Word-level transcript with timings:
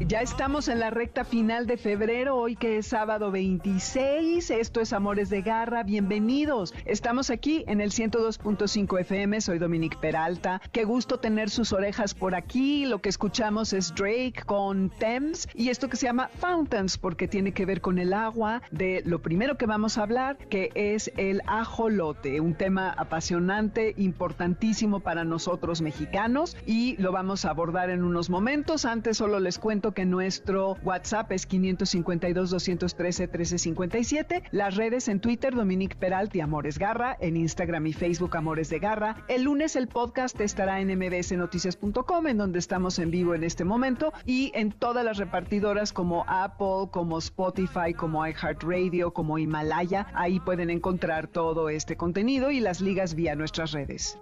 Ya 0.00 0.20
estamos 0.20 0.66
en 0.66 0.80
la 0.80 0.90
recta 0.90 1.24
final 1.24 1.68
de 1.68 1.76
febrero, 1.76 2.36
hoy 2.36 2.56
que 2.56 2.78
es 2.78 2.88
sábado 2.88 3.30
26. 3.30 4.50
Esto 4.50 4.80
es 4.80 4.92
Amores 4.92 5.30
de 5.30 5.40
Garra. 5.40 5.84
Bienvenidos. 5.84 6.74
Estamos 6.84 7.30
aquí 7.30 7.64
en 7.68 7.80
el 7.80 7.92
102.5 7.92 9.00
FM. 9.00 9.40
Soy 9.40 9.58
Dominique 9.58 9.96
Peralta. 9.98 10.60
Qué 10.72 10.84
gusto 10.84 11.20
tener 11.20 11.48
sus 11.48 11.72
orejas 11.72 12.12
por 12.12 12.34
aquí. 12.34 12.86
Lo 12.86 13.00
que 13.00 13.08
escuchamos 13.08 13.72
es 13.72 13.94
Drake 13.94 14.42
con 14.44 14.90
Thames 14.90 15.48
y 15.54 15.68
esto 15.68 15.88
que 15.88 15.96
se 15.96 16.06
llama 16.06 16.28
Fountains, 16.38 16.98
porque 16.98 17.28
tiene 17.28 17.52
que 17.52 17.64
ver 17.64 17.80
con 17.80 17.98
el 17.98 18.12
agua. 18.14 18.62
De 18.72 19.00
lo 19.06 19.22
primero 19.22 19.56
que 19.56 19.66
vamos 19.66 19.96
a 19.96 20.02
hablar, 20.02 20.36
que 20.36 20.70
es 20.74 21.12
el 21.16 21.40
ajolote, 21.46 22.40
un 22.40 22.54
tema 22.54 22.90
apasionante, 22.90 23.94
importantísimo 23.96 25.00
para 25.00 25.24
nosotros 25.24 25.80
mexicanos 25.80 26.56
y 26.66 26.96
lo 26.96 27.12
vamos 27.12 27.44
a 27.44 27.50
abordar 27.50 27.90
en 27.90 28.02
unos 28.02 28.28
momentos. 28.28 28.84
Antes 28.84 29.16
solo 29.16 29.38
les 29.38 29.58
cuento 29.60 29.83
que 29.92 30.04
nuestro 30.04 30.76
WhatsApp 30.82 31.30
es 31.32 31.48
552-213-1357. 31.48 34.42
Las 34.50 34.76
redes 34.76 35.08
en 35.08 35.20
Twitter, 35.20 35.54
Dominique 35.54 35.96
Peralti, 35.96 36.40
Amores 36.40 36.78
Garra. 36.78 37.16
En 37.20 37.36
Instagram 37.36 37.86
y 37.86 37.92
Facebook, 37.92 38.36
Amores 38.36 38.70
de 38.70 38.78
Garra. 38.78 39.24
El 39.28 39.42
lunes 39.42 39.76
el 39.76 39.88
podcast 39.88 40.40
estará 40.40 40.80
en 40.80 40.98
mbsnoticias.com, 40.98 42.26
en 42.26 42.38
donde 42.38 42.58
estamos 42.58 42.98
en 42.98 43.10
vivo 43.10 43.34
en 43.34 43.44
este 43.44 43.64
momento. 43.64 44.12
Y 44.24 44.52
en 44.54 44.72
todas 44.72 45.04
las 45.04 45.18
repartidoras 45.18 45.92
como 45.92 46.24
Apple, 46.28 46.88
como 46.90 47.18
Spotify, 47.18 47.92
como 47.94 48.26
iHeartRadio, 48.26 49.12
como 49.12 49.38
Himalaya. 49.38 50.06
Ahí 50.14 50.40
pueden 50.40 50.70
encontrar 50.70 51.26
todo 51.26 51.68
este 51.68 51.96
contenido 51.96 52.50
y 52.50 52.60
las 52.60 52.80
ligas 52.80 53.14
vía 53.14 53.34
nuestras 53.34 53.72
redes. 53.72 54.18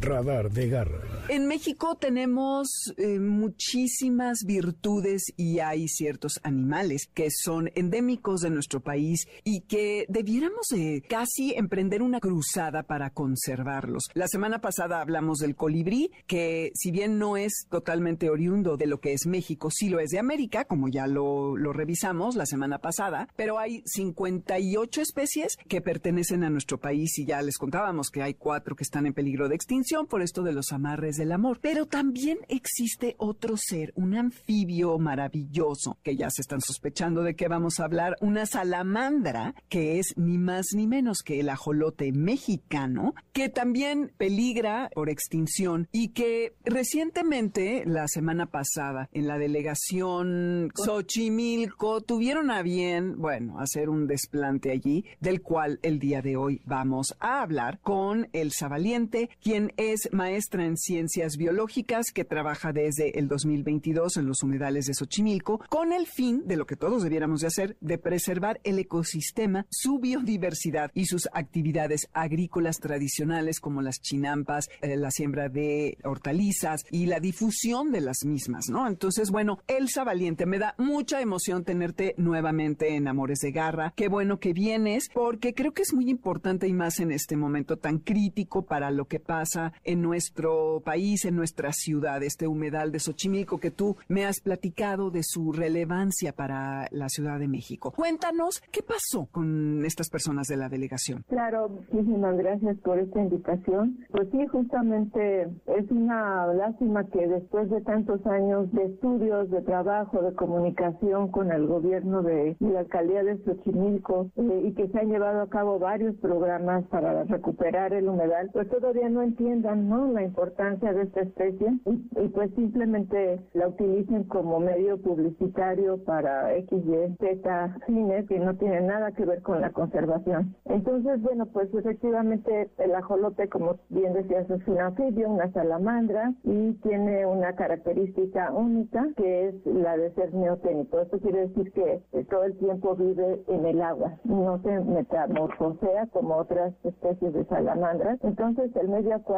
Radar 0.00 0.50
de 0.50 0.68
Garra. 0.68 0.98
En 1.28 1.46
México 1.46 1.96
tenemos 1.96 2.68
eh, 2.96 3.18
muchísimas 3.18 4.40
virtudes 4.44 5.24
y 5.36 5.60
hay 5.60 5.88
ciertos 5.88 6.40
animales 6.42 7.08
que 7.14 7.28
son 7.30 7.70
endémicos 7.74 8.40
de 8.40 8.50
nuestro 8.50 8.80
país 8.80 9.26
y 9.44 9.60
que 9.62 10.06
debiéramos 10.08 10.66
casi 11.08 11.54
emprender 11.54 12.02
una 12.02 12.20
cruzada 12.20 12.82
para 12.82 13.10
conservarlos. 13.10 14.04
La 14.14 14.28
semana 14.28 14.60
pasada 14.60 15.00
hablamos 15.00 15.38
del 15.38 15.56
colibrí, 15.56 16.10
que 16.26 16.70
si 16.74 16.90
bien 16.90 17.18
no 17.18 17.36
es 17.36 17.66
totalmente 17.70 18.30
oriundo 18.30 18.76
de 18.76 18.86
lo 18.86 19.00
que 19.00 19.12
es 19.12 19.26
México, 19.26 19.70
sí 19.70 19.88
lo 19.88 20.00
es 20.00 20.10
de 20.10 20.18
América, 20.18 20.64
como 20.64 20.88
ya 20.88 21.06
lo 21.06 21.54
revisamos 21.72 22.36
la 22.36 22.46
semana 22.46 22.78
pasada, 22.78 23.28
pero 23.36 23.58
hay 23.58 23.82
58 23.86 25.00
especies 25.00 25.56
que 25.68 25.80
pertenecen 25.80 26.44
a 26.44 26.50
nuestro 26.50 26.78
país 26.78 27.18
y 27.18 27.26
ya 27.26 27.42
les 27.42 27.58
contábamos 27.58 28.10
que 28.10 28.22
hay 28.22 28.34
cuatro 28.34 28.76
que 28.76 28.84
están 28.84 29.06
en 29.06 29.14
peligro 29.14 29.48
de 29.48 29.54
extinción 29.54 29.75
por 30.08 30.22
esto 30.22 30.42
de 30.42 30.52
los 30.52 30.72
amarres 30.72 31.16
del 31.16 31.32
amor. 31.32 31.58
Pero 31.60 31.86
también 31.86 32.38
existe 32.48 33.14
otro 33.18 33.56
ser, 33.56 33.92
un 33.94 34.14
anfibio 34.14 34.98
maravilloso, 34.98 35.98
que 36.02 36.16
ya 36.16 36.30
se 36.30 36.42
están 36.42 36.60
sospechando 36.60 37.22
de 37.22 37.36
que 37.36 37.48
vamos 37.48 37.78
a 37.78 37.84
hablar, 37.84 38.16
una 38.20 38.46
salamandra, 38.46 39.54
que 39.68 39.98
es 39.98 40.14
ni 40.16 40.38
más 40.38 40.66
ni 40.74 40.86
menos 40.86 41.18
que 41.22 41.40
el 41.40 41.48
ajolote 41.48 42.12
mexicano, 42.12 43.14
que 43.32 43.48
también 43.48 44.12
peligra 44.16 44.90
por 44.94 45.10
extinción 45.10 45.88
y 45.92 46.08
que 46.08 46.54
recientemente, 46.64 47.84
la 47.86 48.08
semana 48.08 48.46
pasada, 48.46 49.08
en 49.12 49.26
la 49.26 49.38
delegación 49.38 50.70
Xochimilco, 50.74 52.00
tuvieron 52.00 52.50
a 52.50 52.62
bien, 52.62 53.18
bueno, 53.18 53.60
hacer 53.60 53.88
un 53.88 54.06
desplante 54.06 54.70
allí, 54.70 55.04
del 55.20 55.42
cual 55.42 55.78
el 55.82 55.98
día 55.98 56.22
de 56.22 56.36
hoy 56.36 56.62
vamos 56.64 57.14
a 57.20 57.42
hablar 57.42 57.78
con 57.80 58.28
el 58.32 58.52
Valiente, 58.68 59.30
quien 59.42 59.65
es 59.76 60.08
maestra 60.12 60.64
en 60.64 60.76
ciencias 60.76 61.36
biológicas 61.36 62.12
que 62.12 62.24
trabaja 62.24 62.72
desde 62.72 63.18
el 63.18 63.28
2022 63.28 64.16
en 64.16 64.26
los 64.26 64.42
humedales 64.42 64.86
de 64.86 64.94
Xochimilco 64.94 65.60
con 65.68 65.92
el 65.92 66.06
fin 66.06 66.46
de 66.46 66.56
lo 66.56 66.66
que 66.66 66.76
todos 66.76 67.02
debiéramos 67.02 67.40
de 67.40 67.46
hacer, 67.46 67.76
de 67.80 67.98
preservar 67.98 68.60
el 68.64 68.78
ecosistema, 68.78 69.66
su 69.70 69.98
biodiversidad 69.98 70.90
y 70.94 71.06
sus 71.06 71.28
actividades 71.32 72.08
agrícolas 72.12 72.78
tradicionales 72.78 73.60
como 73.60 73.82
las 73.82 74.00
chinampas, 74.00 74.68
eh, 74.82 74.96
la 74.96 75.10
siembra 75.10 75.48
de 75.48 75.98
hortalizas 76.04 76.84
y 76.90 77.06
la 77.06 77.20
difusión 77.20 77.92
de 77.92 78.00
las 78.00 78.24
mismas, 78.24 78.68
¿no? 78.68 78.86
Entonces, 78.86 79.30
bueno, 79.30 79.58
Elsa 79.66 80.04
Valiente, 80.04 80.46
me 80.46 80.58
da 80.58 80.74
mucha 80.78 81.20
emoción 81.20 81.64
tenerte 81.64 82.14
nuevamente 82.16 82.94
en 82.94 83.08
Amores 83.08 83.40
de 83.40 83.52
Garra. 83.52 83.92
Qué 83.96 84.08
bueno 84.08 84.38
que 84.38 84.52
vienes 84.52 85.08
porque 85.12 85.54
creo 85.54 85.72
que 85.72 85.82
es 85.82 85.92
muy 85.92 86.10
importante 86.10 86.68
y 86.68 86.72
más 86.72 87.00
en 87.00 87.12
este 87.12 87.36
momento 87.36 87.76
tan 87.76 87.98
crítico 87.98 88.64
para 88.64 88.90
lo 88.90 89.06
que 89.06 89.20
pasa 89.20 89.55
en 89.84 90.02
nuestro 90.02 90.80
país, 90.84 91.24
en 91.24 91.36
nuestra 91.36 91.72
ciudad, 91.72 92.22
este 92.22 92.46
humedal 92.46 92.92
de 92.92 92.98
Xochimilco 92.98 93.58
que 93.58 93.70
tú 93.70 93.96
me 94.08 94.24
has 94.24 94.40
platicado 94.40 95.10
de 95.10 95.22
su 95.22 95.52
relevancia 95.52 96.32
para 96.32 96.88
la 96.90 97.08
Ciudad 97.08 97.38
de 97.38 97.48
México. 97.48 97.90
Cuéntanos, 97.90 98.62
¿qué 98.70 98.82
pasó 98.82 99.26
con 99.30 99.84
estas 99.84 100.10
personas 100.10 100.46
de 100.46 100.56
la 100.56 100.68
delegación? 100.68 101.24
Claro, 101.28 101.68
muchísimas 101.68 102.36
gracias 102.36 102.76
por 102.78 102.98
esta 102.98 103.20
invitación. 103.20 103.98
Pues 104.10 104.28
sí, 104.30 104.46
justamente 104.46 105.42
es 105.66 105.90
una 105.90 106.46
lástima 106.52 107.04
que 107.08 107.26
después 107.26 107.70
de 107.70 107.80
tantos 107.82 108.24
años 108.26 108.70
de 108.72 108.84
estudios, 108.84 109.50
de 109.50 109.62
trabajo, 109.62 110.22
de 110.22 110.34
comunicación 110.34 111.30
con 111.30 111.50
el 111.50 111.66
gobierno 111.66 112.22
de 112.22 112.56
la 112.60 112.80
alcaldía 112.80 113.22
de 113.22 113.38
Xochimilco 113.44 114.30
eh, 114.36 114.62
y 114.66 114.72
que 114.74 114.88
se 114.88 114.98
han 114.98 115.08
llevado 115.08 115.42
a 115.42 115.48
cabo 115.48 115.78
varios 115.78 116.14
programas 116.16 116.84
para 116.86 117.24
recuperar 117.24 117.92
el 117.92 118.08
humedal, 118.08 118.50
pues 118.52 118.68
todavía 118.68 119.08
no 119.08 119.22
entiendo 119.22 119.45
entiendan 119.46 119.88
¿no? 119.88 120.12
la 120.12 120.22
importancia 120.22 120.92
de 120.92 121.02
esta 121.02 121.20
especie 121.20 121.78
y, 121.84 122.28
pues 122.28 122.50
simplemente 122.54 123.40
la 123.54 123.68
utilicen 123.68 124.24
como 124.24 124.58
medio 124.58 125.00
publicitario 125.00 126.02
para 126.04 126.54
X, 126.56 126.82
Y, 126.84 127.16
Z 127.18 127.78
fines 127.86 128.26
que 128.26 128.40
no 128.40 128.56
tienen 128.56 128.86
nada 128.86 129.12
que 129.12 129.24
ver 129.24 129.42
con 129.42 129.60
la 129.60 129.70
conservación. 129.70 130.54
Entonces, 130.64 131.22
bueno, 131.22 131.46
pues 131.46 131.72
efectivamente 131.72 132.70
el 132.78 132.94
ajolote, 132.94 133.48
como 133.48 133.76
bien 133.88 134.12
decías, 134.14 134.50
es 134.50 134.66
un 134.66 134.80
anfibio, 134.80 135.30
una 135.30 135.52
salamandra 135.52 136.32
y 136.42 136.72
tiene 136.82 137.26
una 137.26 137.54
característica 137.54 138.52
única 138.52 139.06
que 139.16 139.48
es 139.48 139.66
la 139.66 139.96
de 139.96 140.12
ser 140.14 140.34
neoténico. 140.34 141.00
Esto 141.00 141.18
quiere 141.20 141.46
decir 141.48 141.72
que 141.72 142.02
todo 142.30 142.44
el 142.44 142.58
tiempo 142.58 142.96
vive 142.96 143.42
en 143.48 143.64
el 143.64 143.80
agua, 143.80 144.18
no 144.24 144.60
se 144.62 144.80
metamorfosea 144.80 146.06
como 146.12 146.36
otras 146.36 146.74
especies 146.84 147.32
de 147.32 147.44
salamandras. 147.44 148.18
Entonces, 148.24 148.74
el 148.74 148.88
medio 148.88 149.14
acuático 149.14 149.35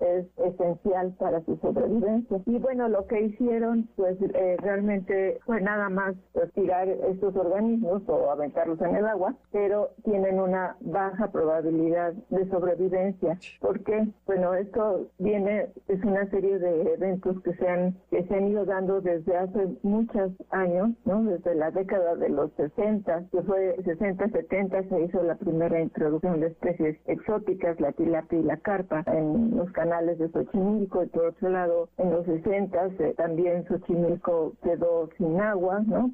es 0.00 0.26
esencial 0.38 1.14
para 1.18 1.44
su 1.44 1.56
sobrevivencia. 1.58 2.40
Y 2.46 2.58
bueno, 2.58 2.88
lo 2.88 3.06
que 3.06 3.20
hicieron 3.22 3.88
pues 3.96 4.16
eh, 4.20 4.56
realmente 4.60 5.40
fue 5.44 5.60
nada 5.60 5.88
más 5.88 6.14
tirar 6.54 6.88
estos 6.88 7.34
organismos 7.36 8.02
o 8.06 8.30
aventarlos 8.30 8.80
en 8.80 8.96
el 8.96 9.06
agua, 9.06 9.34
pero 9.52 9.90
tienen 10.04 10.40
una 10.40 10.76
baja 10.80 11.30
probabilidad 11.30 12.12
de 12.30 12.48
sobrevivencia. 12.48 13.38
¿Por 13.60 13.82
qué? 13.84 14.08
Bueno, 14.26 14.54
esto 14.54 15.06
viene, 15.18 15.68
es 15.88 16.02
una 16.04 16.28
serie 16.30 16.58
de 16.58 16.94
eventos 16.94 17.40
que 17.42 17.54
se 17.54 17.68
han, 17.68 17.96
que 18.10 18.24
se 18.24 18.34
han 18.34 18.48
ido 18.48 18.64
dando 18.64 19.00
desde 19.00 19.36
hace 19.36 19.68
muchos 19.82 20.32
años, 20.50 20.90
¿no? 21.04 21.22
Desde 21.24 21.54
la 21.54 21.70
década 21.70 22.16
de 22.16 22.28
los 22.28 22.52
60, 22.52 23.24
que 23.30 23.42
fue 23.42 23.76
60, 23.84 24.28
70, 24.28 24.82
se 24.84 25.00
hizo 25.02 25.22
la 25.22 25.36
primera 25.36 25.80
introducción 25.80 26.40
de 26.40 26.48
especies 26.48 26.98
exóticas, 27.06 27.80
la 27.80 27.92
tilapia 27.92 28.38
y 28.38 28.42
la 28.42 28.56
carpa 28.58 29.02
en 29.20 29.56
los 29.56 29.70
canales 29.72 30.18
de 30.18 30.28
Xochimilco 30.30 31.02
y 31.04 31.06
por 31.06 31.26
otro 31.26 31.48
lado 31.50 31.88
en 31.98 32.10
los 32.10 32.26
60 32.26 32.86
eh, 32.98 33.14
también 33.16 33.64
Xochimilco 33.66 34.54
quedó 34.62 35.08
sin 35.16 35.40
agua, 35.40 35.80
¿no? 35.86 36.10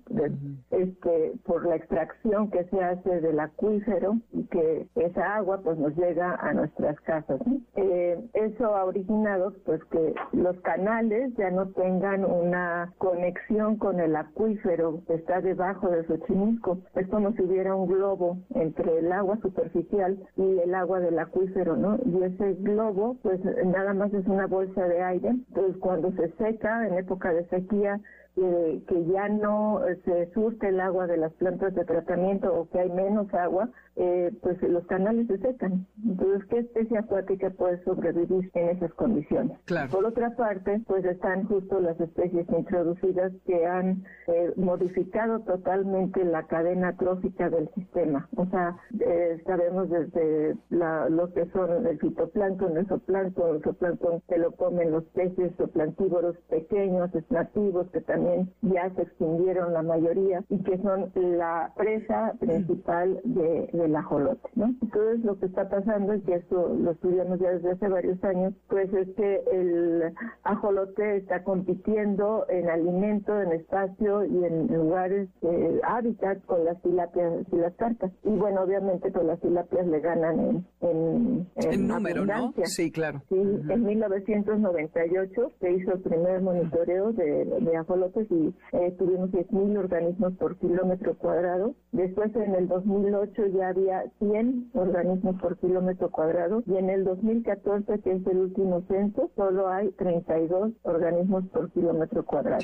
este 0.70 1.32
por 1.44 1.66
la 1.66 1.76
extracción 1.76 2.50
que 2.50 2.64
se 2.64 2.82
hace 2.82 3.20
del 3.20 3.40
acuífero 3.40 4.16
y 4.32 4.44
que 4.44 4.86
esa 4.96 5.36
agua 5.36 5.60
pues 5.62 5.78
nos 5.78 5.96
llega 5.96 6.34
a 6.34 6.52
nuestras 6.52 7.00
casas. 7.00 7.40
Eh, 7.76 8.18
eso 8.34 8.76
ha 8.76 8.84
originado 8.84 9.52
pues 9.64 9.82
que 9.84 10.14
los 10.32 10.58
canales 10.60 11.34
ya 11.36 11.50
no 11.50 11.68
tengan 11.70 12.24
una 12.24 12.92
conexión 12.98 13.76
con 13.76 14.00
el 14.00 14.16
acuífero 14.16 15.00
que 15.06 15.14
está 15.14 15.40
debajo 15.40 15.88
de 15.88 16.04
Xochimilco. 16.06 16.78
Es 16.94 17.06
como 17.08 17.32
si 17.32 17.42
hubiera 17.42 17.74
un 17.74 17.88
globo 17.88 18.38
entre 18.54 18.98
el 18.98 19.12
agua 19.12 19.38
superficial 19.42 20.18
y 20.36 20.58
el 20.58 20.74
agua 20.74 21.00
del 21.00 21.18
acuífero, 21.18 21.76
¿no? 21.76 21.98
Y 22.04 22.22
ese 22.22 22.54
globo 22.54 22.95
pues 23.22 23.40
nada 23.44 23.94
más 23.94 24.12
es 24.14 24.26
una 24.26 24.46
bolsa 24.46 24.86
de 24.88 25.02
aire. 25.02 25.28
Entonces 25.28 25.76
cuando 25.80 26.10
se 26.12 26.30
seca, 26.36 26.86
en 26.86 26.94
época 26.94 27.32
de 27.32 27.46
sequía, 27.48 28.00
que, 28.36 28.82
que 28.86 29.04
ya 29.06 29.28
no 29.28 29.80
se 30.04 30.30
surte 30.32 30.68
el 30.68 30.78
agua 30.78 31.06
de 31.06 31.16
las 31.16 31.32
plantas 31.34 31.74
de 31.74 31.84
tratamiento 31.84 32.54
o 32.54 32.68
que 32.68 32.80
hay 32.80 32.90
menos 32.90 33.32
agua, 33.34 33.70
eh, 33.96 34.30
pues 34.42 34.60
los 34.62 34.86
canales 34.86 35.26
se 35.26 35.38
secan. 35.38 35.86
Entonces, 36.04 36.46
¿qué 36.50 36.58
especie 36.58 36.98
acuática 36.98 37.48
puede 37.50 37.82
sobrevivir 37.82 38.50
en 38.52 38.68
esas 38.68 38.92
condiciones? 38.92 39.58
Por 39.90 40.04
otra 40.04 40.36
parte, 40.36 40.82
pues 40.86 41.02
están 41.06 41.46
justo 41.46 41.80
las 41.80 41.98
especies 41.98 42.46
introducidas 42.50 43.32
que 43.46 43.66
han 43.66 44.04
eh, 44.26 44.52
modificado 44.56 45.40
totalmente 45.40 46.22
la 46.24 46.46
cadena 46.46 46.94
trófica 46.96 47.48
del 47.48 47.70
sistema. 47.70 48.28
O 48.36 48.44
sea, 48.46 48.76
eh, 49.00 49.40
sabemos 49.46 49.88
desde 49.88 50.56
la, 50.68 51.08
lo 51.08 51.32
que 51.32 51.46
son 51.46 51.86
el 51.86 51.98
fitoplancton, 51.98 52.76
el 52.76 52.86
zooplancton, 52.86 53.56
el 53.56 53.62
zooplancton 53.62 54.20
que 54.28 54.36
lo 54.36 54.52
comen 54.52 54.90
los 54.90 55.04
peces 55.04 55.52
plantívoros 55.72 56.36
pequeños, 56.50 57.10
nativos, 57.30 57.88
que 57.90 58.00
también 58.02 58.25
ya 58.62 58.90
se 58.94 59.02
extinguieron 59.02 59.72
la 59.72 59.82
mayoría 59.82 60.44
y 60.48 60.62
que 60.62 60.78
son 60.78 61.10
la 61.14 61.72
presa 61.76 62.34
principal 62.38 63.20
de 63.24 63.70
el 63.72 63.96
ajolote, 63.96 64.48
¿no? 64.54 64.74
Entonces 64.82 65.24
lo 65.24 65.38
que 65.38 65.46
está 65.46 65.68
pasando 65.68 66.12
es 66.12 66.22
que 66.24 66.34
esto 66.34 66.74
lo 66.74 66.90
estudiamos 66.92 67.38
ya 67.38 67.50
desde 67.50 67.72
hace 67.72 67.88
varios 67.88 68.22
años, 68.24 68.54
pues 68.68 68.92
es 68.92 69.08
que 69.16 69.42
el 69.52 70.14
ajolote 70.44 71.16
está 71.16 71.42
compitiendo 71.44 72.46
en 72.48 72.68
alimento, 72.68 73.40
en 73.40 73.52
espacio 73.52 74.24
y 74.24 74.44
en 74.44 74.66
lugares, 74.68 75.28
de 75.40 75.80
hábitat 75.84 76.44
con 76.46 76.64
las 76.64 76.80
tilapias 76.82 77.46
y 77.52 77.56
las 77.56 77.74
cartas. 77.74 78.10
Y 78.24 78.30
bueno, 78.30 78.62
obviamente 78.62 79.12
con 79.12 79.26
las 79.26 79.40
tilapias 79.40 79.86
le 79.86 80.00
ganan 80.00 80.66
en, 80.80 81.46
en, 81.56 81.86
número, 81.86 82.24
¿no? 82.24 82.52
Sí, 82.64 82.90
claro. 82.90 83.22
Sí, 83.28 83.36
en 83.36 83.84
1998 83.84 85.52
se 85.60 85.72
hizo 85.72 85.92
el 85.92 86.00
primer 86.00 86.40
monitoreo 86.40 87.12
de, 87.12 87.44
de 87.44 87.76
ajolotes 88.16 88.30
y 88.30 88.54
eh, 88.72 88.94
tuvimos 88.98 89.30
10.000 89.30 89.78
organismos 89.78 90.32
por 90.34 90.56
kilómetro 90.58 91.16
cuadrado. 91.16 91.74
Después 91.92 92.34
en 92.36 92.54
el 92.54 92.68
2008 92.68 93.46
ya 93.46 93.68
había 93.68 94.04
100 94.18 94.70
organismos 94.74 95.36
por 95.40 95.58
kilómetro 95.58 96.10
cuadrado 96.10 96.62
y 96.66 96.76
en 96.76 96.90
el 96.90 97.04
2014, 97.04 98.00
que 98.00 98.12
es 98.12 98.26
el 98.26 98.38
último 98.38 98.82
censo, 98.88 99.30
solo 99.36 99.68
hay 99.68 99.90
32 99.92 100.72
organismos 100.82 101.44
por 101.48 101.70
kilómetro 101.72 102.24
cuadrado. 102.24 102.62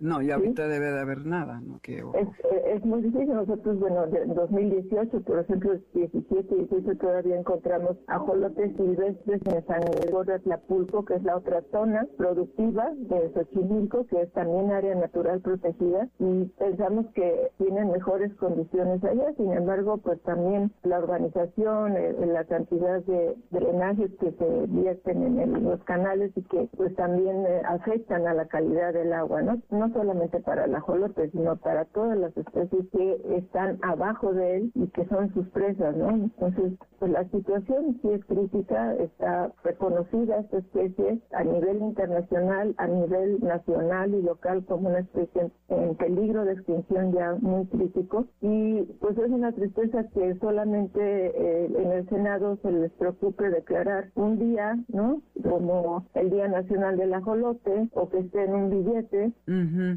No, 0.00 0.22
y 0.22 0.30
ahorita 0.30 0.68
debe 0.68 0.90
de 0.90 1.00
haber 1.00 1.26
nada, 1.26 1.60
¿no? 1.60 1.80
es, 1.86 2.28
es, 2.66 2.84
muy 2.84 3.02
difícil. 3.02 3.28
Nosotros, 3.28 3.78
bueno, 3.78 4.04
en 4.04 4.34
2018, 4.34 5.20
por 5.22 5.38
ejemplo, 5.40 5.72
17 5.94 6.54
y 6.54 6.64
18 6.66 6.98
todavía 6.98 7.38
encontramos 7.38 7.96
ajolotes 8.06 8.76
silvestres 8.76 9.40
en 9.46 9.66
San 9.66 9.80
Gregorio 10.00 10.40
Tlapulco, 10.40 11.04
que 11.04 11.14
es 11.14 11.22
la 11.22 11.36
otra 11.36 11.62
zona 11.70 12.06
productiva 12.16 12.90
de 12.96 13.32
Xochimilco, 13.32 14.06
que 14.06 14.22
es 14.22 14.32
también 14.32 14.70
área 14.78 14.94
natural 14.94 15.40
protegida, 15.40 16.08
y 16.18 16.44
pensamos 16.58 17.06
que 17.14 17.50
tienen 17.58 17.90
mejores 17.90 18.32
condiciones 18.34 19.02
allá. 19.04 19.32
Sin 19.36 19.52
embargo, 19.52 19.98
pues 19.98 20.20
también 20.22 20.72
la 20.82 20.98
urbanización, 21.00 21.96
eh, 21.96 22.14
la 22.26 22.44
cantidad 22.44 23.02
de 23.02 23.36
drenajes 23.50 24.10
que 24.20 24.32
se 24.32 24.66
vierten 24.68 25.38
en 25.38 25.64
los 25.64 25.82
canales 25.84 26.32
y 26.36 26.42
que 26.42 26.68
pues 26.76 26.94
también 26.96 27.44
eh, 27.46 27.62
afectan 27.64 28.26
a 28.26 28.34
la 28.34 28.46
calidad 28.46 28.92
del 28.92 29.12
agua, 29.12 29.42
¿no? 29.42 29.60
No 29.70 29.92
solamente 29.92 30.40
para 30.40 30.64
el 30.64 30.74
ajolote, 30.74 31.30
sino 31.30 31.56
para 31.56 31.84
todas 31.86 32.18
las 32.18 32.36
especies 32.36 32.86
que 32.90 33.36
están 33.36 33.78
abajo 33.82 34.32
de 34.32 34.56
él 34.56 34.72
y 34.74 34.86
que 34.88 35.04
son 35.06 35.32
sus 35.34 35.48
presas, 35.50 35.96
¿no? 35.96 36.10
Entonces, 36.10 36.72
pues 36.98 37.12
la 37.12 37.24
situación 37.30 37.98
sí 38.02 38.10
es 38.10 38.24
crítica, 38.24 38.94
está 38.94 39.52
reconocida 39.64 40.38
esta 40.38 40.58
especie 40.58 41.20
a 41.32 41.44
nivel 41.44 41.78
internacional, 41.78 42.74
a 42.78 42.86
nivel 42.86 43.40
nacional 43.40 44.14
y 44.14 44.22
local 44.22 44.57
como 44.66 44.88
una 44.88 45.00
especie 45.00 45.50
en 45.68 45.94
peligro 45.96 46.44
de 46.44 46.52
extinción 46.52 47.12
ya 47.12 47.36
muy 47.40 47.66
crítico. 47.66 48.26
Y 48.40 48.82
pues 49.00 49.16
es 49.18 49.30
una 49.30 49.52
tristeza 49.52 50.04
que 50.14 50.34
solamente 50.38 51.00
eh, 51.00 51.66
en 51.66 51.92
el 51.92 52.08
Senado 52.08 52.56
se 52.62 52.70
les 52.70 52.92
preocupe 52.92 53.50
declarar 53.50 54.10
un 54.14 54.38
día, 54.38 54.76
¿no? 54.88 55.22
Como 55.42 56.06
el 56.14 56.30
Día 56.30 56.48
Nacional 56.48 56.96
del 56.96 57.14
Ajolote, 57.14 57.88
o 57.92 58.08
que 58.08 58.18
esté 58.18 58.44
en 58.44 58.54
un 58.54 58.70
billete, 58.70 59.32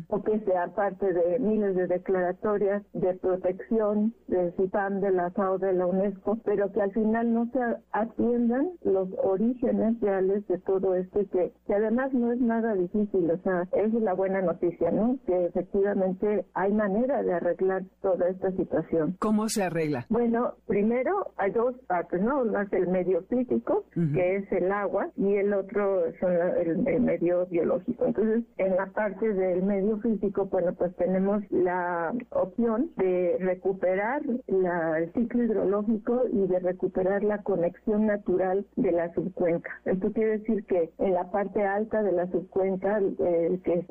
o 0.07 0.23
que 0.23 0.39
sea 0.41 0.67
parte 0.73 1.11
de 1.13 1.39
miles 1.39 1.75
de 1.75 1.87
declaratorias 1.87 2.83
de 2.93 3.13
protección 3.15 4.13
del 4.27 4.53
CIPAM, 4.53 5.01
de 5.01 5.11
la 5.11 5.31
FAO, 5.31 5.57
de 5.57 5.73
la 5.73 5.85
UNESCO, 5.85 6.37
pero 6.43 6.71
que 6.71 6.81
al 6.81 6.91
final 6.91 7.33
no 7.33 7.45
se 7.51 7.59
atiendan 7.91 8.69
los 8.83 9.09
orígenes 9.23 9.99
reales 10.01 10.47
de 10.47 10.57
todo 10.59 10.95
esto, 10.95 11.19
que, 11.31 11.53
que 11.65 11.73
además 11.73 12.13
no 12.13 12.31
es 12.31 12.39
nada 12.39 12.73
difícil, 12.73 13.29
o 13.31 13.37
sea, 13.39 13.67
es 13.73 13.93
la 13.93 14.13
buena 14.13 14.41
noticia, 14.41 14.50
¿no? 14.91 15.17
Que 15.25 15.45
efectivamente 15.45 16.45
hay 16.53 16.71
manera 16.73 17.21
de 17.23 17.33
arreglar 17.33 17.83
toda 18.01 18.29
esta 18.29 18.51
situación. 18.51 19.15
¿Cómo 19.19 19.49
se 19.49 19.63
arregla? 19.63 20.05
Bueno, 20.09 20.53
primero 20.67 21.31
hay 21.37 21.51
dos 21.51 21.75
partes, 21.87 22.21
¿no? 22.21 22.41
Uno 22.41 22.61
es 22.61 22.73
el 22.73 22.87
medio 22.87 23.23
físico, 23.23 23.85
que 23.93 24.35
es 24.37 24.51
el 24.51 24.71
agua, 24.71 25.09
y 25.15 25.35
el 25.35 25.53
otro 25.53 26.03
son 26.19 26.33
el, 26.33 27.01
medio 27.01 27.45
biológico. 27.47 28.05
Entonces, 28.05 28.43
en 28.57 28.75
la 28.75 28.87
parte 28.87 29.33
del 29.33 29.63
medio 29.63 29.97
físico, 29.99 30.45
bueno, 30.45 30.73
pues 30.73 30.95
tenemos 30.95 31.43
la 31.51 32.13
opción 32.31 32.91
de 32.97 33.37
recuperar 33.39 34.21
el 34.47 35.13
ciclo 35.13 35.43
hidrológico 35.43 36.23
y 36.31 36.47
de 36.47 36.59
recuperar 36.59 37.23
la 37.23 37.39
conexión 37.39 38.05
natural 38.05 38.65
de 38.75 38.91
la 38.91 39.13
subcuenca. 39.13 39.71
Esto 39.85 40.11
quiere 40.11 40.39
decir 40.39 40.65
que 40.65 40.91
en 40.97 41.13
la 41.13 41.29
parte 41.31 41.63
alta 41.63 42.03
de 42.03 42.11
la 42.11 42.27
subcuenca, 42.27 42.99
eh, 42.99 43.59
que 43.63 43.73
es 43.73 43.89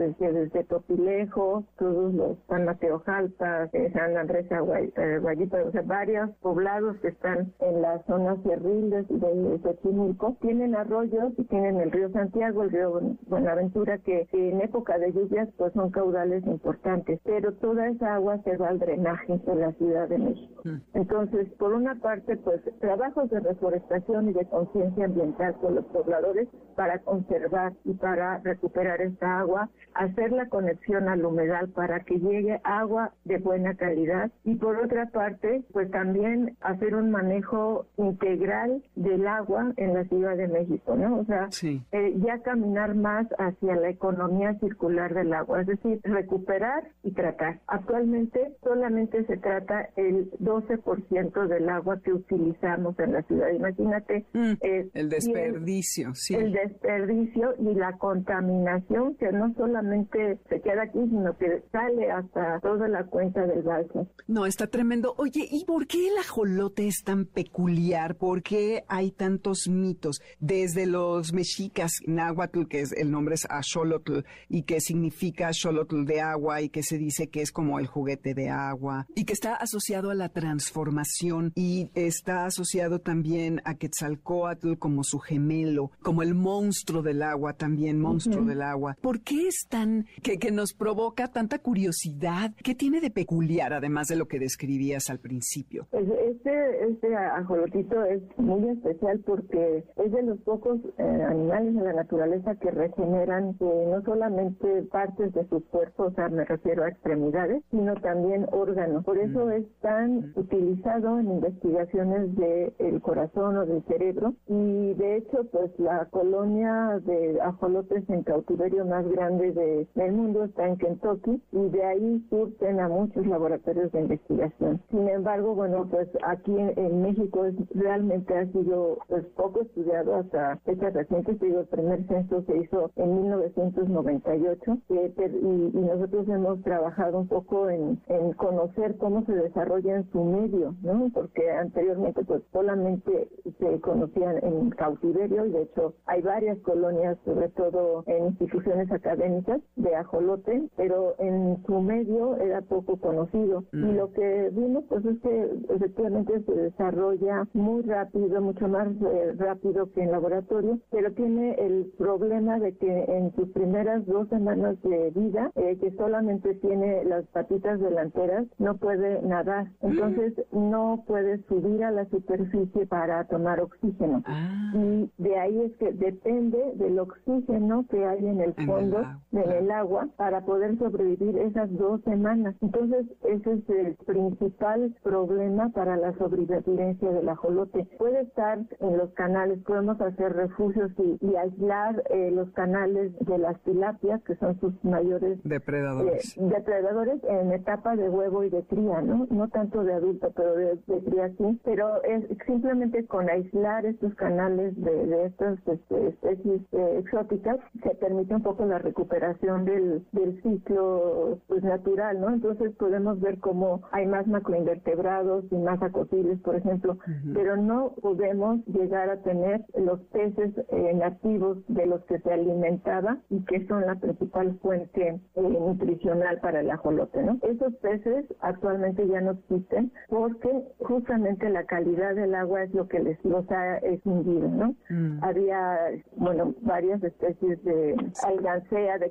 desde, 0.53 0.65
Topilejo, 0.65 1.65
todos 1.79 2.15
los 2.15 2.39
San 2.49 2.65
Mateo 2.65 3.01
Jalpa, 3.01 3.69
eh, 3.73 3.91
San 3.93 4.17
Andrés 4.17 4.47
eh, 4.51 5.19
Guayita, 5.21 5.65
o 5.65 5.73
sea, 5.73 5.83
varias 5.83 6.31
poblados 6.41 6.97
que 6.99 7.09
están 7.09 7.53
en 7.61 7.83
las 7.83 8.05
zonas 8.07 8.39
cerriles 8.43 9.07
de 9.09 9.61
Xochimilco 9.63 10.37
tienen 10.41 10.75
arroyos 10.75 11.33
y 11.37 11.45
tienen 11.45 11.81
el 11.81 11.91
río 11.91 12.11
Santiago, 12.11 12.63
el 12.63 12.71
río 12.71 13.01
Buenaventura, 13.29 13.99
que 13.99 14.29
en 14.33 14.61
época 14.61 14.99
de 14.99 15.13
lluvias 15.13 15.49
pues 15.57 15.73
son 15.73 15.91
caudales 15.91 16.45
importantes, 16.47 17.21
pero 17.25 17.53
toda 17.55 17.89
esa 17.89 18.15
agua 18.15 18.39
se 18.45 18.57
va 18.57 18.69
al 18.69 18.79
drenaje 18.79 19.39
de 19.39 19.55
la 19.55 19.73
Ciudad 19.73 20.09
de 20.09 20.19
México. 20.19 20.63
Mm. 20.65 20.77
Entonces, 20.95 21.49
por 21.59 21.73
una 21.73 21.95
parte, 21.97 22.37
pues 22.37 22.61
trabajos 22.81 23.31
de 23.31 23.41
reforestación 23.41 24.29
y 24.29 24.33
de 24.33 24.45
conciencia 24.47 25.05
ambiental 25.05 25.55
con 25.61 25.75
los 25.75 25.85
pobladores 25.87 26.49
para 26.77 26.99
conservar 27.01 27.73
y 27.85 27.95
para 27.95 28.39
recuperar 28.39 29.01
esta 29.01 29.41
agua, 29.41 29.69
hacer 29.95 30.33
la 30.41 30.49
conexión 30.49 31.09
al 31.09 31.25
humedal 31.25 31.69
para 31.69 32.01
que 32.01 32.19
llegue 32.19 32.61
agua 32.65 33.13
de 33.25 33.39
buena 33.39 33.75
calidad 33.75 34.31
y 34.43 34.55
por 34.55 34.79
otra 34.79 35.07
parte, 35.11 35.63
pues 35.73 35.91
también 35.91 36.57
hacer 36.63 36.95
un 36.95 37.11
manejo 37.11 37.87
integral 37.99 38.83
del 38.97 39.27
agua 39.27 39.73
en 39.77 39.93
la 39.93 40.05
Ciudad 40.05 40.37
de 40.37 40.49
México, 40.49 40.97
¿no? 40.97 41.19
O 41.19 41.25
sea, 41.27 41.49
eh, 41.93 42.15
ya 42.25 42.39
caminar 42.39 42.95
más 42.95 43.27
hacia 43.39 43.77
la 43.77 43.91
economía 43.91 44.55
circular 44.61 45.13
del 45.13 45.33
agua, 45.35 45.61
es 45.61 45.67
decir, 45.67 46.01
recuperar 46.05 46.85
y 47.03 47.11
tratar. 47.13 47.61
Actualmente 47.67 48.57
solamente 48.63 49.25
se 49.27 49.37
trata 49.37 49.91
el 49.97 50.31
12% 50.39 51.49
del 51.49 51.69
agua 51.69 52.01
que 52.03 52.15
utilizamos 52.15 52.99
en 52.99 53.13
la 53.13 53.23
ciudad. 53.23 53.51
Imagínate. 53.51 54.25
Mm, 54.33 54.53
el 54.95 55.09
desperdicio, 55.11 56.15
sí. 56.15 56.35
El 56.35 56.53
desperdicio 56.53 57.55
y 57.59 57.75
la 57.75 57.93
contaminación 57.99 59.17
que 59.17 59.33
no 59.33 59.53
solamente 59.55 60.30
se 60.49 60.61
queda 60.61 60.83
aquí, 60.83 60.99
sino 60.99 61.37
que 61.37 61.63
sale 61.73 62.11
hasta 62.11 62.61
toda 62.61 62.89
la 62.89 63.05
cuenta 63.05 63.47
del 63.47 63.63
balsa. 63.63 64.07
No, 64.27 64.47
está 64.47 64.67
tremendo. 64.67 65.15
Oye, 65.19 65.47
¿y 65.51 65.65
por 65.65 65.87
qué 65.87 66.09
el 66.09 66.19
ajolote 66.19 66.87
es 66.87 67.03
tan 67.05 67.27
peculiar? 67.27 68.17
¿Por 68.17 68.43
qué 68.43 68.85
hay 68.89 69.11
tantos 69.11 69.69
mitos? 69.69 70.21
Desde 70.39 70.87
los 70.87 71.33
mexicas, 71.33 71.93
náhuatl, 72.07 72.67
que 72.67 72.81
es, 72.81 72.93
el 72.93 73.11
nombre 73.11 73.35
es 73.35 73.47
axolotl, 73.49 74.21
y 74.49 74.63
que 74.63 74.81
significa 74.81 75.49
axolotl 75.49 76.05
de 76.05 76.21
agua, 76.21 76.61
y 76.63 76.69
que 76.69 76.83
se 76.83 76.99
dice 76.99 77.29
que 77.29 77.43
es 77.43 77.53
como 77.53 77.79
el 77.79 77.87
juguete 77.87 78.35
de 78.35 78.49
agua, 78.49 79.07
y 79.15 79.25
que 79.25 79.33
está 79.33 79.55
asociado 79.55 80.11
a 80.11 80.15
la 80.15 80.29
transformación, 80.29 81.53
y 81.55 81.91
está 81.95 82.47
asociado 82.47 83.01
también 83.01 83.61
a 83.65 83.75
Quetzalcoatl 83.75 84.75
como 84.75 85.05
su 85.05 85.19
gemelo, 85.19 85.91
como 86.03 86.23
el 86.23 86.35
monstruo 86.35 87.03
del 87.03 87.23
agua, 87.23 87.55
también 87.55 88.01
monstruo 88.01 88.45
del 88.45 88.63
agua. 88.63 88.97
¿Por 89.01 89.21
qué 89.21 89.49
es 89.49 89.67
tan, 89.69 90.07
que, 90.23 90.39
que 90.39 90.51
nos 90.51 90.73
provoca 90.73 91.29
tanta 91.29 91.59
curiosidad? 91.59 92.53
¿Qué 92.63 92.75
tiene 92.75 93.01
de 93.01 93.11
peculiar, 93.11 93.73
además 93.73 94.09
de 94.09 94.17
lo 94.17 94.27
que 94.27 94.39
describías 94.39 95.11
al 95.11 95.19
principio? 95.19 95.87
Pues 95.91 96.07
este, 96.09 96.85
este 96.89 97.17
ajolotito 97.17 98.05
es 98.05 98.23
muy 98.37 98.69
especial 98.69 99.21
porque 99.21 99.85
es 99.97 100.13
de 100.13 100.23
los 100.23 100.39
pocos 100.41 100.79
eh, 100.99 101.03
animales 101.03 101.75
de 101.75 101.83
la 101.83 101.93
naturaleza 101.93 102.55
que 102.57 102.71
regeneran 102.71 103.57
eh, 103.61 103.87
no 103.91 104.03
solamente 104.03 104.83
partes 104.91 105.33
de 105.33 105.47
su 105.49 105.65
cuerpo, 105.67 106.05
o 106.05 106.13
sea, 106.13 106.29
me 106.29 106.45
refiero 106.45 106.85
a 106.85 106.89
extremidades, 106.89 107.63
sino 107.71 107.95
también 108.01 108.47
órganos. 108.53 109.05
Por 109.05 109.19
eso 109.19 109.47
mm. 109.47 109.53
es 109.53 109.65
tan 109.81 110.17
mm. 110.17 110.33
utilizado 110.37 111.19
en 111.19 111.31
investigaciones 111.31 112.35
del 112.37 113.01
corazón 113.03 113.57
o 113.57 113.67
del 113.67 113.83
cerebro 113.85 114.35
y 114.47 114.95
de 114.95 115.17
hecho, 115.17 115.45
pues 115.51 115.71
la 115.79 116.07
colonia 116.07 117.01
de 117.05 117.41
ajolotes 117.41 118.09
en 118.09 118.23
cautiverio 118.23 118.85
más 118.85 119.07
grande 119.09 119.53
de, 119.53 119.89
el 120.11 120.17
mundo 120.17 120.45
está 120.45 120.67
en 120.67 120.77
Kentucky 120.77 121.41
y 121.53 121.69
de 121.69 121.85
ahí 121.85 122.27
surgen 122.31 122.81
a 122.81 122.89
muchos 122.89 123.25
laboratorios 123.27 123.93
de 123.93 124.01
investigación. 124.01 124.81
Sin 124.91 125.09
embargo, 125.09 125.55
bueno, 125.55 125.87
pues 125.89 126.09
aquí 126.27 126.55
en, 126.57 127.01
México 127.01 127.47
realmente 127.75 128.37
ha 128.37 128.47
sido 128.47 128.99
pues, 129.09 129.25
poco 129.37 129.63
estudiado 129.63 130.17
hasta 130.17 130.57
fechas 130.65 130.93
recientes. 130.93 131.39
Digo, 131.41 131.61
el 131.61 131.67
primer 131.67 132.07
censo 132.09 132.43
se 132.43 132.59
hizo 132.59 132.91
en 132.97 133.23
1998 133.23 134.79
y, 134.89 135.81
nosotros 135.81 136.29
hemos 136.29 136.63
trabajado 136.63 137.19
un 137.19 137.29
poco 137.29 137.69
en, 137.69 138.01
en 138.09 138.33
conocer 138.35 138.97
cómo 138.99 139.25
se 139.25 139.33
desarrolla 139.33 139.97
en 139.97 140.11
su 140.11 140.23
medio, 140.25 140.75
¿no? 140.83 141.11
Porque 141.13 141.51
anteriormente 141.51 142.25
pues 142.25 142.43
solamente 142.53 143.29
se 143.59 143.81
conocían 143.81 144.39
en 144.43 144.71
cautiverio 144.71 145.47
y 145.47 145.53
de 145.53 145.63
hecho 145.63 145.95
hay 146.07 146.23
varias 146.23 146.59
colonias, 146.59 147.19
sobre 147.25 147.49
todo 147.51 148.05
en 148.07 148.27
instituciones 148.27 148.91
académicas 148.93 149.61
de 149.77 149.95
ajolote, 150.01 150.69
pero 150.77 151.15
en 151.19 151.63
su 151.67 151.81
medio 151.81 152.37
era 152.37 152.61
poco 152.63 152.97
conocido. 152.97 153.65
Y 153.73 153.77
mm. 153.77 153.97
lo 153.97 154.13
que 154.13 154.51
vimos 154.53 154.85
pues 154.89 155.05
es 155.05 155.21
que 155.21 155.51
efectivamente 155.71 156.41
se 156.45 156.53
desarrolla 156.53 157.47
muy 157.55 157.83
rápido, 157.83 158.41
mucho 158.41 158.69
más 158.69 158.89
eh, 158.89 159.33
rápido 159.37 159.91
que 159.93 160.03
en 160.03 160.13
laboratorio, 160.13 160.79
pero 160.91 161.13
tiene 161.13 161.55
el 161.55 161.93
problema 161.99 162.59
de 162.59 162.77
que 162.77 163.05
en 163.05 163.35
sus 163.35 163.49
primeras 163.51 164.05
dos 164.07 164.29
semanas 164.29 164.81
de 164.83 165.11
vida, 165.11 165.51
eh, 165.57 165.77
que 165.81 165.91
solamente 165.93 166.55
tiene 166.57 167.05
las 167.05 167.27
patitas 167.29 167.81
delanteras, 167.81 168.47
no 168.59 168.77
puede 168.77 169.23
nadar. 169.23 169.69
Entonces 169.83 170.35
no 170.53 171.05
puede 171.07 171.43
subir 171.45 171.85
a 171.85 171.91
la 171.91 172.05
superficie 172.07 172.87
para 172.87 173.25
tomar 173.25 173.61
oxígeno. 173.61 174.23
Ah. 174.27 174.73
Y 174.75 175.11
de 175.19 175.39
ahí 175.39 175.61
es 175.63 175.73
que 175.77 175.93
depende 175.93 176.73
del 176.77 176.99
oxígeno 176.99 177.85
que 177.91 178.05
hay 178.05 178.27
en 178.27 178.41
el 178.41 178.55
fondo, 178.55 179.03
en 179.33 179.51
el 179.51 179.71
agua, 179.81 180.09
para 180.17 180.43
poder 180.43 180.79
sobrevivir 180.79 181.37
esas 181.39 181.73
dos 181.77 182.01
semanas. 182.03 182.55
Entonces 182.61 183.07
ese 183.25 183.53
es 183.55 183.71
el 183.71 183.97
principal 184.07 184.95
problema 185.03 185.71
para 185.71 185.97
la 185.97 186.13
sobrevivencia 186.19 187.11
del 187.11 187.29
ajolote. 187.29 187.87
Puede 187.99 188.21
estar 188.23 188.59
en 188.81 188.97
los 188.97 189.11
canales, 189.15 189.59
podemos 189.65 190.01
hacer 190.01 190.33
refugios 190.35 190.91
y, 190.99 191.37
aislar 191.41 192.03
eh, 192.11 192.31
los 192.33 192.51
canales 192.51 193.13
de 193.21 193.39
las 193.39 193.59
tilapias, 193.63 194.23
que 194.25 194.37
son 194.37 194.59
sus 194.61 194.73
mayores 194.85 195.39
depredadores. 195.45 196.37
Eh, 196.37 196.41
depredadores 196.43 197.23
en 197.25 197.53
etapa 197.53 197.97
de 197.97 198.09
huevo 198.11 198.45
y 198.45 198.51
de 198.51 198.63
cría, 198.65 199.01
¿no? 199.01 199.27
No 199.31 199.49
tanto 199.49 199.85
de 199.85 199.95
adulto, 199.95 200.31
pero 200.37 200.55
de, 200.55 200.79
cría 201.07 201.31
sí. 201.39 201.61
Pero 201.65 202.03
es 202.03 202.25
simplemente 202.47 203.07
con 203.07 203.31
aislar 203.31 203.87
estos 203.87 204.15
canales 204.17 204.75
de, 204.77 205.25
estas 205.25 205.59
este, 205.67 206.09
especies 206.09 206.61
eh, 206.73 206.97
exóticas 206.99 207.59
se 207.83 207.95
permite 207.95 208.35
un 208.35 208.43
poco 208.43 208.65
la 208.67 208.79
recuperación 208.79 209.65
del, 209.71 210.05
del 210.13 210.43
ciclo 210.43 211.39
pues, 211.47 211.63
natural, 211.63 212.21
¿no? 212.21 212.31
Entonces 212.31 212.75
podemos 212.77 213.21
ver 213.21 213.39
cómo 213.39 213.83
hay 213.93 214.07
más 214.07 214.27
macroinvertebrados 214.27 215.45
y 215.51 215.57
más 215.57 215.81
acosiles, 215.83 216.41
por 216.41 216.57
ejemplo, 216.57 216.99
pero 217.35 217.57
no 217.57 217.93
podemos 218.01 218.65
llegar 218.67 219.11
a 219.11 219.23
tener 219.23 219.65
los 219.77 220.01
peces 220.13 220.53
eh, 220.71 220.95
nativos 220.95 221.59
de 221.69 221.87
los 221.87 222.05
que 222.05 222.19
se 222.21 222.33
alimentaba 222.33 223.19
y 223.31 223.45
que 223.45 223.67
son 223.67 223.87
la 223.87 223.95
principal 223.97 224.59
fuente 224.61 225.21
eh, 225.35 225.43
nutricional 225.43 226.39
para 226.41 226.61
el 226.61 226.71
ajolote, 226.71 227.23
¿no? 227.23 227.39
Esos 227.43 227.75
peces 227.77 228.27
actualmente 228.41 229.07
ya 229.07 229.21
no 229.21 229.33
existen 229.33 229.93
porque 230.09 230.65
justamente 230.81 231.49
la 231.49 231.65
calidad 231.65 232.15
del 232.15 232.35
agua 232.35 232.65
es 232.65 232.75
lo 232.75 232.89
que 232.89 233.01
les 233.01 233.23
los 233.25 233.49
ha 233.51 233.79
extinguido, 233.79 234.49
¿no? 234.49 234.75
Mm. 234.89 235.23
Había, 235.23 235.79
bueno, 236.17 236.55
varias 236.63 237.03
especies 237.03 237.63
de 237.65 237.95
algancea, 238.25 238.99
de 238.99 239.11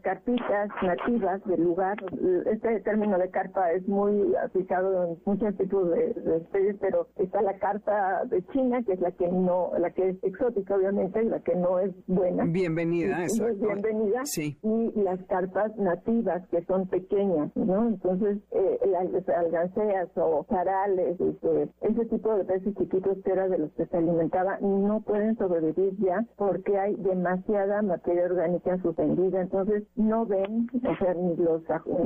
carpitas 0.50 0.70
nativas 0.84 1.44
del 1.46 1.64
lugar. 1.64 1.98
Este 2.46 2.80
término 2.82 3.18
de 3.18 3.30
carpa 3.30 3.72
es 3.72 3.88
muy 3.88 4.36
aplicado 4.36 5.06
en 5.06 5.18
muchos 5.26 5.56
tipos 5.58 5.90
de, 5.92 6.10
especies, 6.38 6.78
pero 6.80 7.08
está 7.18 7.42
la 7.42 7.58
carpa 7.58 8.24
de 8.26 8.44
China, 8.48 8.82
que 8.84 8.94
es 8.94 9.00
la 9.00 9.12
que 9.12 9.28
no, 9.28 9.72
la 9.78 9.92
que 9.92 10.10
es 10.10 10.24
exótica, 10.24 10.76
obviamente, 10.76 11.24
y 11.24 11.28
la 11.28 11.40
que 11.40 11.56
no 11.56 11.80
es 11.80 11.92
buena. 12.08 12.46
Bienvenida, 12.46 13.24
eso. 13.24 13.46
Bienvenida. 13.56 14.22
Sí. 14.26 14.58
Y 14.64 14.92
las 15.02 15.22
carpas 15.26 15.76
nativas, 15.78 16.48
que 16.50 16.64
son 16.66 16.88
pequeñas, 16.88 17.56
¿no? 17.56 17.88
Entonces, 17.88 18.40
eh, 18.52 18.80
las 18.88 19.30
alganceas 19.30 20.10
o 20.16 20.46
charales, 20.50 21.20
este, 21.20 21.70
ese 21.82 22.06
tipo 22.06 22.36
de 22.36 22.46
peces 22.46 22.76
chiquitos 22.76 23.18
que 23.24 23.32
era 23.32 23.48
de 23.48 23.58
los 23.58 23.72
que 23.74 23.86
se 23.86 23.98
alimentaba, 23.98 24.58
no 24.60 25.02
pueden 25.02 25.38
sobrevivir 25.38 25.96
ya 26.00 26.26
porque 26.38 26.78
hay 26.78 26.96
demasiada 26.96 27.82
materia 27.82 28.26
orgánica 28.26 28.78
suspendida. 28.82 29.42
Entonces, 29.42 29.84
no 29.96 30.26
ven, 30.26 30.39
o 30.44 30.96
sea, 30.98 31.14
ni 31.14 31.36
los, 31.38 31.62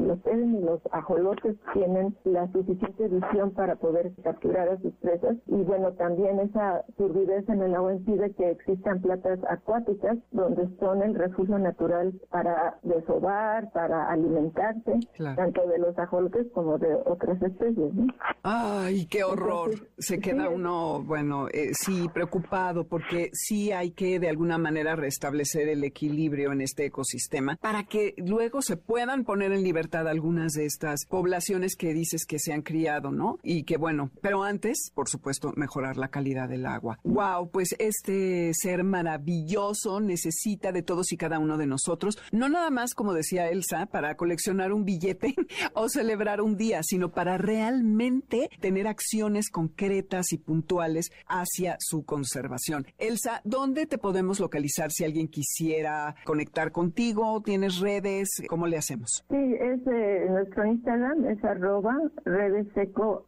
los 0.06 0.20
peces 0.20 0.48
ni 0.48 0.62
los 0.62 0.82
ajolotes 0.92 1.56
tienen 1.74 2.16
la 2.24 2.52
suficiente 2.52 3.08
visión 3.08 3.52
para 3.52 3.76
poder 3.76 4.12
capturar 4.24 4.70
a 4.70 4.80
sus 4.82 4.94
presas. 4.96 5.38
Y 5.48 5.64
bueno, 5.64 5.94
también 5.94 6.40
esa 6.40 6.84
turbidez 6.98 7.48
en 7.50 7.62
el 7.62 7.76
agua 7.76 7.94
impide 7.94 8.34
que 8.34 8.52
existan 8.52 9.02
plantas 9.02 9.40
acuáticas 9.50 10.18
donde 10.32 10.68
son 10.80 11.02
el 11.04 11.16
refugio 11.16 11.58
natural 11.60 12.14
para 12.30 12.78
desovar, 12.84 13.72
para 13.72 14.10
alimentarse, 14.10 15.00
tanto 15.36 15.68
de 15.68 15.78
los 15.80 15.98
ajolotes 15.98 16.48
como 16.54 16.78
de 16.78 16.94
otras 17.06 17.42
especies. 17.42 17.92
¡Ay, 18.44 19.06
qué 19.08 19.24
horror! 19.24 19.72
Se 19.98 20.20
queda 20.20 20.50
uno, 20.50 21.04
bueno, 21.04 21.48
eh, 21.48 21.74
sí, 21.74 22.08
preocupado 22.14 22.86
porque 22.86 23.30
sí 23.34 23.72
hay 23.72 23.92
que 23.92 24.20
de 24.20 24.30
alguna 24.30 24.58
manera 24.58 24.96
restablecer 24.96 25.70
el 25.70 25.84
equilibrio 25.84 26.52
en 26.52 26.62
este 26.62 26.86
ecosistema 26.86 27.58
para 27.62 27.84
que 27.84 28.14
luego 28.26 28.62
se 28.62 28.78
puedan 28.78 29.24
poner 29.24 29.52
en 29.52 29.64
libertad 29.64 30.08
algunas 30.08 30.54
de 30.54 30.66
estas 30.66 31.06
poblaciones 31.06 31.76
que 31.76 31.94
dices 31.94 32.26
que 32.26 32.40
se 32.40 32.54
han 32.54 32.62
criado, 32.62 33.12
¿no? 33.12 33.40
Y 33.44 33.64
que 33.64 33.78
bueno, 33.78 34.12
pero 34.22 34.44
antes, 34.44 34.92
por 34.94 35.10
supuesto, 35.10 35.54
mejorar 35.56 35.98
la 35.98 36.10
calidad 36.10 36.50
del 36.50 36.66
agua. 36.66 37.00
Wow, 37.04 37.50
pues 37.52 37.76
este 37.80 38.52
ser 38.54 38.84
maravilloso 38.84 40.00
necesita 40.00 40.72
de 40.72 40.84
todos 40.84 41.12
y 41.12 41.18
cada 41.18 41.40
uno 41.40 41.58
de 41.58 41.68
nosotros, 41.68 42.18
no 42.32 42.50
nada 42.50 42.70
más 42.70 42.94
como 42.94 43.14
decía 43.14 43.50
Elsa, 43.50 43.86
para 43.88 44.16
coleccionar 44.16 44.74
un 44.74 44.86
billete 44.86 45.36
o 45.74 45.90
celebrar 45.90 46.42
un 46.42 46.58
día, 46.58 46.82
sino 46.84 47.12
para 47.12 47.38
realmente 47.38 48.50
tener 48.60 48.88
acciones 48.88 49.50
concretas 49.50 50.32
y 50.32 50.38
puntuales 50.38 51.12
hacia 51.28 51.78
su 51.80 52.04
conservación. 52.04 52.88
Elsa, 52.98 53.42
¿dónde 53.44 53.86
te 53.86 53.98
podemos 53.98 54.40
localizar 54.40 54.92
si 54.92 55.04
alguien 55.04 55.28
quisiera 55.28 56.16
conectar 56.24 56.72
contigo? 56.72 57.42
¿Tienes 57.44 57.80
redes? 57.80 58.13
¿Cómo 58.48 58.68
le 58.68 58.78
hacemos? 58.78 59.26
Sí, 59.30 59.56
es 59.60 59.80
eh, 59.88 60.28
nuestro 60.30 60.66
Instagram, 60.66 61.26
es 61.26 61.44
arroba 61.44 61.98
redesecoac 62.26 63.24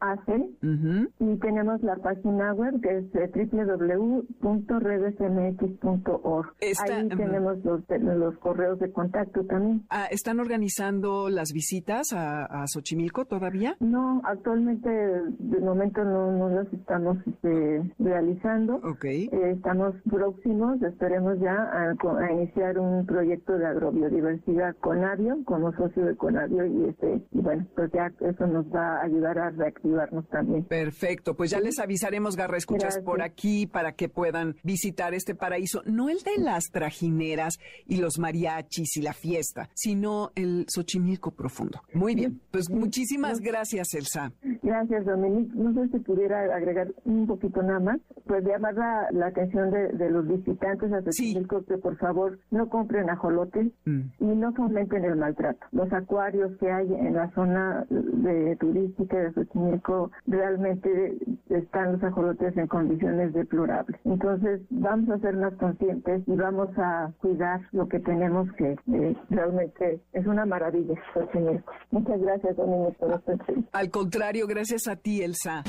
y 1.19 1.35
tenemos 1.37 1.81
la 1.81 1.95
página 1.97 2.53
web 2.53 2.79
que 2.81 2.97
es 2.97 3.05
eh, 3.15 3.29
www.redesmx.org. 4.41 6.53
Ahí 6.61 7.09
tenemos 7.09 7.63
los, 7.63 7.81
los, 7.89 8.37
correos 8.39 8.79
de 8.79 8.91
contacto 8.91 9.45
también. 9.45 9.85
Ah, 9.89 10.07
¿Están 10.09 10.39
organizando 10.39 11.29
las 11.29 11.51
visitas 11.53 12.11
a, 12.13 12.65
Xochimilco 12.67 13.25
todavía? 13.25 13.75
No, 13.79 14.21
actualmente 14.23 14.89
de 14.89 15.59
momento 15.59 16.03
no, 16.03 16.31
no 16.31 16.49
las 16.49 16.73
estamos 16.73 17.17
este, 17.27 17.83
realizando. 17.99 18.77
Okay. 18.77 19.29
Eh, 19.31 19.51
estamos 19.51 19.93
próximos, 20.09 20.81
esperemos 20.81 21.39
ya 21.39 21.53
a, 21.53 21.95
iniciar 22.31 22.79
un 22.79 23.05
proyecto 23.05 23.55
de 23.57 23.67
agrobiodiversidad 23.67 24.74
con 24.79 25.03
Avio, 25.03 25.37
como 25.45 25.71
socio 25.73 26.05
de 26.05 26.15
Conavio 26.15 26.65
y 26.65 26.89
este 26.89 27.21
y 27.31 27.41
bueno, 27.41 27.65
pues 27.75 27.91
ya 27.91 28.11
eso 28.21 28.47
nos 28.47 28.65
va 28.67 28.97
a 28.97 29.03
ayudar 29.03 29.37
a 29.37 29.49
reactivarnos 29.51 30.27
también. 30.29 30.63
Perfecto, 30.65 31.35
pues 31.35 31.51
ya 31.51 31.59
les 31.59 31.79
avisaremos, 31.79 32.35
Garra 32.35 32.57
Escuchas, 32.57 32.99
por 32.99 33.21
aquí 33.21 33.67
para 33.67 33.93
que 33.93 34.09
puedan 34.09 34.55
visitar 34.63 35.13
este 35.13 35.35
paraíso, 35.35 35.81
no 35.85 36.09
el 36.09 36.17
de 36.19 36.41
las 36.41 36.65
trajineras 36.71 37.57
y 37.87 37.97
los 37.97 38.19
mariachis 38.19 38.97
y 38.97 39.01
la 39.01 39.13
fiesta, 39.13 39.69
sino 39.73 40.31
el 40.35 40.65
Xochimilco 40.67 41.31
profundo. 41.31 41.81
Muy 41.93 42.15
bien, 42.15 42.41
pues 42.51 42.69
muchísimas 42.69 43.39
gracias, 43.39 43.93
Elsa. 43.93 44.31
Gracias, 44.61 45.05
Dominique. 45.05 45.51
No 45.55 45.73
sé 45.73 45.89
si 45.91 45.99
pudiera 45.99 46.55
agregar 46.55 46.93
un 47.03 47.27
poquito 47.27 47.61
nada 47.61 47.79
más, 47.79 47.99
pues 48.25 48.43
llamar 48.45 48.75
la, 48.75 49.07
la 49.11 49.27
atención 49.27 49.71
de, 49.71 50.09
los 50.09 50.27
visitantes 50.27 50.91
a 50.93 51.01
Xochimilco 51.01 51.65
que 51.65 51.77
por 51.77 51.97
favor 51.97 52.39
no 52.51 52.69
compren 52.69 53.09
ajolotes 53.09 53.71
mm. 53.85 54.01
y 54.19 54.25
no 54.25 54.53
fomenten 54.67 55.05
el 55.05 55.15
maltrato. 55.15 55.65
Los 55.71 55.91
acuarios 55.93 56.51
que 56.59 56.71
hay 56.71 56.91
en 56.93 57.13
la 57.13 57.31
zona 57.31 57.85
de 57.89 58.55
turística 58.57 59.17
de 59.17 59.33
Xochimilco 59.33 60.11
realmente 60.25 61.17
están 61.49 61.93
los 61.93 62.03
ajolotes 62.03 62.57
en 62.57 62.67
condiciones 62.67 63.33
deplorables. 63.33 63.99
Entonces 64.05 64.61
vamos 64.69 65.09
a 65.09 65.19
ser 65.19 65.35
más 65.35 65.53
conscientes 65.55 66.23
y 66.27 66.35
vamos 66.35 66.69
a 66.77 67.11
cuidar 67.19 67.61
lo 67.71 67.87
que 67.87 67.99
tenemos 67.99 68.51
que 68.53 68.71
eh, 68.71 69.15
realmente 69.29 70.01
es 70.13 70.25
una 70.25 70.45
maravilla 70.45 70.95
Xochimilco. 71.13 71.71
Muchas 71.91 72.19
gracias, 72.21 72.55
Dominique, 72.57 72.97
por 72.99 73.21
Al 73.71 73.89
contrario, 73.91 74.47
gracias 74.47 74.87
a 74.87 74.95
ti, 74.95 75.21
Elsa. 75.21 75.63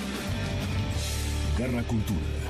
Garra 1.59 1.83
Cultura. 1.89 2.46